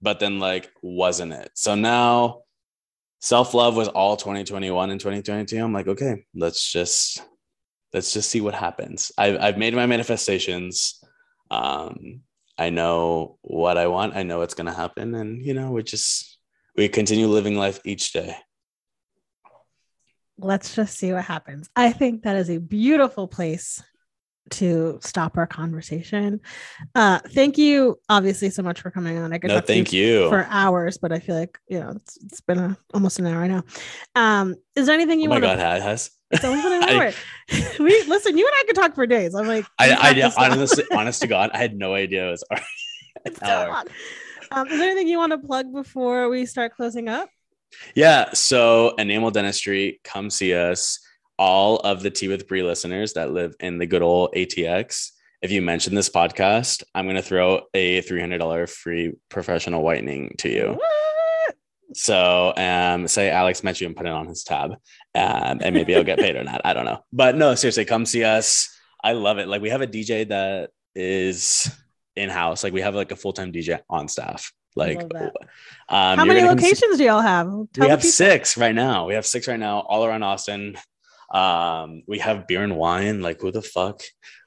but 0.00 0.18
then 0.20 0.38
like 0.40 0.72
wasn't 0.82 1.32
it? 1.34 1.50
So 1.54 1.74
now 1.74 2.42
self-love 3.20 3.76
was 3.76 3.88
all 3.88 4.16
2021 4.16 4.90
and 4.90 4.98
2022. 5.00 5.62
I'm 5.62 5.72
like, 5.74 5.86
okay, 5.86 6.24
let's 6.34 6.72
just 6.72 7.20
let's 7.92 8.12
just 8.12 8.30
see 8.30 8.40
what 8.40 8.54
happens. 8.54 9.12
I've 9.18 9.38
I've 9.40 9.58
made 9.58 9.74
my 9.74 9.86
manifestations. 9.86 11.02
Um, 11.50 12.22
I 12.58 12.70
know 12.70 13.38
what 13.42 13.76
I 13.76 13.86
want, 13.86 14.16
I 14.16 14.22
know 14.22 14.40
it's 14.40 14.54
gonna 14.54 14.72
happen, 14.72 15.14
and 15.14 15.44
you 15.44 15.52
know, 15.52 15.72
we 15.72 15.82
just 15.82 16.38
we 16.74 16.88
continue 16.88 17.26
living 17.28 17.56
life 17.56 17.80
each 17.84 18.12
day. 18.14 18.34
Let's 20.38 20.74
just 20.74 20.96
see 20.98 21.12
what 21.12 21.24
happens. 21.24 21.68
I 21.76 21.92
think 21.92 22.22
that 22.22 22.36
is 22.36 22.50
a 22.50 22.58
beautiful 22.58 23.26
place 23.28 23.82
to 24.50 24.98
stop 25.02 25.36
our 25.36 25.46
conversation. 25.46 26.40
Uh, 26.94 27.18
thank 27.30 27.58
you, 27.58 27.98
obviously, 28.08 28.50
so 28.50 28.62
much 28.62 28.80
for 28.80 28.90
coming 28.90 29.18
on. 29.18 29.32
I 29.32 29.38
could 29.38 29.48
No, 29.48 29.60
thank 29.60 29.92
you. 29.92 30.28
for 30.28 30.46
hours, 30.48 30.98
but 30.98 31.12
I 31.12 31.18
feel 31.18 31.36
like 31.38 31.58
you 31.68 31.80
know 31.80 31.90
it's, 31.96 32.16
it's 32.24 32.40
been 32.40 32.58
a, 32.58 32.78
almost 32.94 33.18
an 33.18 33.26
hour 33.26 33.46
now. 33.48 33.64
Um, 34.14 34.54
is 34.74 34.86
there 34.86 34.94
anything 34.94 35.20
you 35.20 35.26
oh 35.26 35.30
my 35.30 35.34
want 35.40 35.58
god, 35.58 35.74
to? 35.76 35.82
has. 35.82 36.10
It's 36.30 36.44
only 36.44 36.62
been 36.62 36.72
an 36.72 36.82
I- 36.88 36.94
hour. 37.06 37.12
we 37.80 38.02
listen. 38.04 38.36
You 38.38 38.46
and 38.46 38.54
I 38.58 38.64
could 38.66 38.76
talk 38.76 38.94
for 38.94 39.06
days. 39.06 39.34
I'm 39.34 39.46
like, 39.46 39.66
I, 39.78 39.92
I 39.94 40.28
stop. 40.30 40.50
honestly, 40.52 40.84
honest 40.96 41.20
to 41.22 41.26
God, 41.28 41.50
I 41.52 41.58
had 41.58 41.76
no 41.76 41.94
idea 41.94 42.28
it 42.28 42.30
was 42.30 42.44
already 42.50 42.66
an 43.16 43.22
It's 43.32 43.40
so 43.40 43.46
hour. 43.46 43.84
Um, 44.52 44.68
is 44.68 44.78
there 44.78 44.88
anything 44.90 45.08
you 45.08 45.18
want 45.18 45.32
to 45.32 45.38
plug 45.38 45.72
before 45.72 46.28
we 46.28 46.46
start 46.46 46.74
closing 46.76 47.08
up? 47.08 47.28
Yeah. 47.96 48.32
So 48.32 48.94
enamel 48.96 49.30
dentistry, 49.32 50.00
come 50.04 50.30
see 50.30 50.54
us. 50.54 51.00
All 51.38 51.76
of 51.78 52.02
the 52.02 52.10
Tea 52.10 52.28
with 52.28 52.48
Bree 52.48 52.62
listeners 52.62 53.12
that 53.14 53.30
live 53.32 53.54
in 53.60 53.78
the 53.78 53.86
good 53.86 54.02
old 54.02 54.32
ATX. 54.34 55.10
If 55.42 55.50
you 55.50 55.60
mention 55.60 55.94
this 55.94 56.08
podcast, 56.08 56.82
I'm 56.94 57.04
going 57.04 57.16
to 57.16 57.22
throw 57.22 57.62
a 57.74 58.00
$300 58.02 58.68
free 58.70 59.12
professional 59.28 59.82
whitening 59.82 60.34
to 60.38 60.48
you. 60.48 60.68
What? 60.78 61.54
So 61.92 62.52
um, 62.56 63.06
say 63.06 63.30
Alex 63.30 63.62
met 63.62 63.80
you 63.80 63.86
and 63.86 63.96
put 63.96 64.06
it 64.06 64.12
on 64.12 64.26
his 64.26 64.42
tab, 64.44 64.72
um, 64.72 64.78
and 65.62 65.72
maybe 65.74 65.94
I'll 65.94 66.04
get 66.04 66.18
paid 66.18 66.36
or 66.36 66.42
not. 66.42 66.60
I 66.64 66.72
don't 66.72 66.84
know. 66.84 66.98
But 67.12 67.36
no, 67.36 67.54
seriously, 67.54 67.84
come 67.84 68.04
see 68.06 68.24
us. 68.24 68.68
I 69.04 69.12
love 69.12 69.38
it. 69.38 69.46
Like 69.46 69.62
we 69.62 69.70
have 69.70 69.82
a 69.82 69.86
DJ 69.86 70.28
that 70.28 70.70
is 70.94 71.70
in 72.16 72.28
house. 72.28 72.64
Like 72.64 72.72
we 72.72 72.80
have 72.80 72.94
like 72.94 73.12
a 73.12 73.16
full 73.16 73.32
time 73.32 73.52
DJ 73.52 73.80
on 73.88 74.08
staff. 74.08 74.52
Like, 74.74 75.00
um, 75.00 76.18
How 76.18 76.24
many 76.24 76.40
gonna 76.40 76.60
see- 76.60 76.66
locations 76.66 76.98
do 76.98 77.04
y'all 77.04 77.20
have? 77.20 77.46
Tell 77.46 77.84
we 77.84 77.88
have 77.88 78.00
people. 78.00 78.10
six 78.10 78.58
right 78.58 78.74
now. 78.74 79.06
We 79.06 79.14
have 79.14 79.24
six 79.24 79.46
right 79.48 79.58
now, 79.58 79.80
all 79.80 80.04
around 80.04 80.22
Austin. 80.22 80.76
Um, 81.32 82.02
we 82.06 82.18
have 82.18 82.46
beer 82.46 82.62
and 82.62 82.76
wine. 82.76 83.20
Like, 83.20 83.40
who 83.40 83.50
the 83.50 83.62
fuck? 83.62 84.00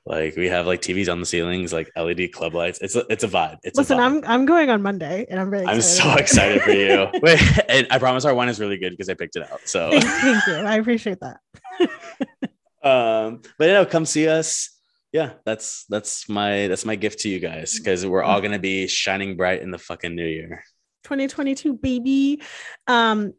Like, 0.06 0.36
we 0.36 0.48
have 0.48 0.66
like 0.66 0.82
TVs 0.82 1.12
on 1.12 1.20
the 1.20 1.26
ceilings, 1.26 1.74
like 1.74 1.92
LED 1.96 2.32
club 2.32 2.56
lights. 2.56 2.80
It's 2.82 2.96
a, 2.96 3.06
it's 3.10 3.24
a 3.24 3.28
vibe. 3.28 3.58
It's 3.64 3.78
Listen, 3.78 4.00
a 4.00 4.02
vibe. 4.02 4.06
I'm 4.06 4.24
I'm 4.26 4.46
going 4.46 4.70
on 4.70 4.82
Monday, 4.82 5.26
and 5.30 5.40
I'm 5.40 5.50
very. 5.52 5.66
I'm 5.66 5.82
so 5.82 6.14
excited 6.16 6.62
for 6.62 6.72
you. 6.72 7.08
Wait, 7.22 7.42
and 7.70 7.88
I 7.92 8.00
promise 8.00 8.26
our 8.26 8.34
wine 8.34 8.50
is 8.50 8.60
really 8.60 8.78
good 8.78 8.92
because 8.92 9.10
I 9.10 9.14
picked 9.14 9.36
it 9.36 9.52
out. 9.52 9.60
So, 9.66 9.92
thank, 9.92 10.04
thank 10.04 10.48
you. 10.48 10.54
I 10.54 10.76
appreciate 10.76 11.20
that. 11.20 11.38
um, 12.84 13.42
but 13.58 13.68
you 13.68 13.74
know, 13.74 13.86
come 13.86 14.06
see 14.06 14.28
us. 14.28 14.70
Yeah, 15.12 15.34
that's 15.44 15.86
that's 15.90 16.30
my 16.30 16.68
that's 16.68 16.86
my 16.86 16.96
gift 16.96 17.20
to 17.20 17.30
you 17.30 17.40
guys 17.40 17.78
because 17.78 18.06
we're 18.06 18.24
all 18.24 18.42
gonna 18.42 18.60
be 18.60 18.88
shining 18.88 19.38
bright 19.38 19.62
in 19.62 19.72
the 19.72 19.80
fucking 19.80 20.16
new 20.16 20.26
year. 20.26 20.64
2022 21.04 21.74
baby 21.74 22.42
um 22.88 23.34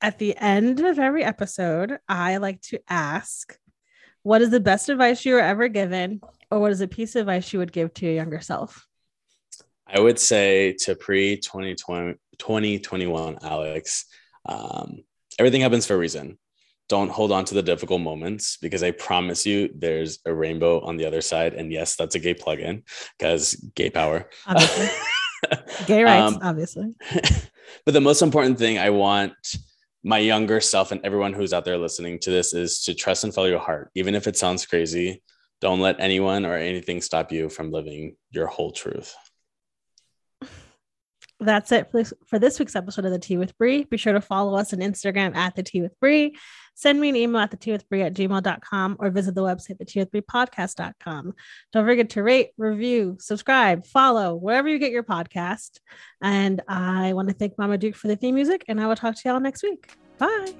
at 0.00 0.18
the 0.18 0.36
end 0.36 0.80
of 0.80 0.98
every 0.98 1.24
episode 1.24 1.98
i 2.08 2.36
like 2.36 2.60
to 2.60 2.78
ask 2.88 3.58
what 4.22 4.42
is 4.42 4.50
the 4.50 4.60
best 4.60 4.88
advice 4.88 5.24
you 5.24 5.34
were 5.34 5.40
ever 5.40 5.68
given 5.68 6.20
or 6.50 6.60
what 6.60 6.72
is 6.72 6.80
a 6.80 6.88
piece 6.88 7.16
of 7.16 7.20
advice 7.20 7.52
you 7.52 7.58
would 7.58 7.72
give 7.72 7.92
to 7.94 8.06
your 8.06 8.14
younger 8.14 8.40
self 8.40 8.88
I 9.90 10.00
would 10.00 10.18
say 10.18 10.74
to 10.80 10.94
pre 10.94 11.36
2020, 11.38 12.18
2021 12.38 13.38
Alex, 13.42 14.04
um, 14.46 15.02
everything 15.38 15.62
happens 15.62 15.86
for 15.86 15.94
a 15.94 15.98
reason. 15.98 16.38
Don't 16.88 17.10
hold 17.10 17.32
on 17.32 17.44
to 17.46 17.54
the 17.54 17.62
difficult 17.62 18.00
moments 18.00 18.56
because 18.58 18.82
I 18.82 18.92
promise 18.92 19.46
you 19.46 19.70
there's 19.74 20.20
a 20.24 20.32
rainbow 20.32 20.80
on 20.80 20.96
the 20.96 21.06
other 21.06 21.20
side. 21.20 21.54
And 21.54 21.70
yes, 21.72 21.96
that's 21.96 22.14
a 22.14 22.18
gay 22.18 22.34
plug-in 22.34 22.82
because 23.18 23.54
gay 23.74 23.90
power. 23.90 24.28
gay 25.86 26.02
rights 26.02 26.34
Um, 26.34 26.40
obviously 26.42 26.96
but 27.84 27.94
the 27.94 28.00
most 28.00 28.22
important 28.22 28.58
thing 28.58 28.76
I 28.76 28.90
want 28.90 29.34
my 30.04 30.18
younger 30.18 30.60
self 30.60 30.92
and 30.92 31.00
everyone 31.04 31.32
who's 31.32 31.52
out 31.52 31.64
there 31.64 31.78
listening 31.78 32.18
to 32.20 32.30
this 32.30 32.54
is 32.54 32.82
to 32.84 32.94
trust 32.94 33.24
and 33.24 33.34
follow 33.34 33.48
your 33.48 33.58
heart. 33.58 33.90
Even 33.94 34.14
if 34.14 34.26
it 34.26 34.36
sounds 34.36 34.64
crazy, 34.64 35.22
Don't 35.60 35.80
let 35.80 35.98
anyone 35.98 36.46
or 36.46 36.54
anything 36.54 37.00
stop 37.00 37.32
you 37.32 37.48
from 37.48 37.72
living 37.72 38.16
your 38.30 38.46
whole 38.46 38.70
truth. 38.70 39.14
That's 41.40 41.70
it 41.72 41.90
for 41.90 41.98
this, 41.98 42.12
for 42.26 42.38
this 42.38 42.58
week's 42.58 42.76
episode 42.76 43.04
of 43.04 43.12
The 43.12 43.18
Tea 43.18 43.38
with 43.38 43.56
Bree. 43.58 43.84
Be 43.84 43.96
sure 43.96 44.12
to 44.12 44.20
follow 44.20 44.56
us 44.56 44.72
on 44.72 44.80
Instagram 44.80 45.36
at 45.36 45.56
The 45.56 45.62
Tea 45.62 45.82
with 45.82 45.98
Bree. 46.00 46.36
Send 46.78 47.00
me 47.00 47.08
an 47.08 47.16
email 47.16 47.40
at 47.40 47.50
the 47.50 47.56
tea 47.56 47.72
with 47.72 47.88
Bree 47.88 48.02
at 48.02 48.14
gmail.com 48.14 48.96
or 49.00 49.10
visit 49.10 49.34
the 49.34 49.42
website, 49.42 49.78
the 49.78 49.84
tea 49.84 49.98
with 49.98 50.12
Bree 50.12 50.20
podcast.com. 50.20 51.34
Don't 51.72 51.84
forget 51.84 52.10
to 52.10 52.22
rate, 52.22 52.50
review, 52.56 53.16
subscribe, 53.18 53.84
follow, 53.84 54.36
wherever 54.36 54.68
you 54.68 54.78
get 54.78 54.92
your 54.92 55.02
podcast. 55.02 55.80
And 56.22 56.62
I 56.68 57.14
want 57.14 57.30
to 57.30 57.34
thank 57.34 57.58
Mama 57.58 57.78
Duke 57.78 57.96
for 57.96 58.06
the 58.06 58.14
theme 58.14 58.36
music, 58.36 58.64
and 58.68 58.80
I 58.80 58.86
will 58.86 58.94
talk 58.94 59.16
to 59.16 59.28
y'all 59.28 59.40
next 59.40 59.64
week. 59.64 59.92
Bye. 60.18 60.54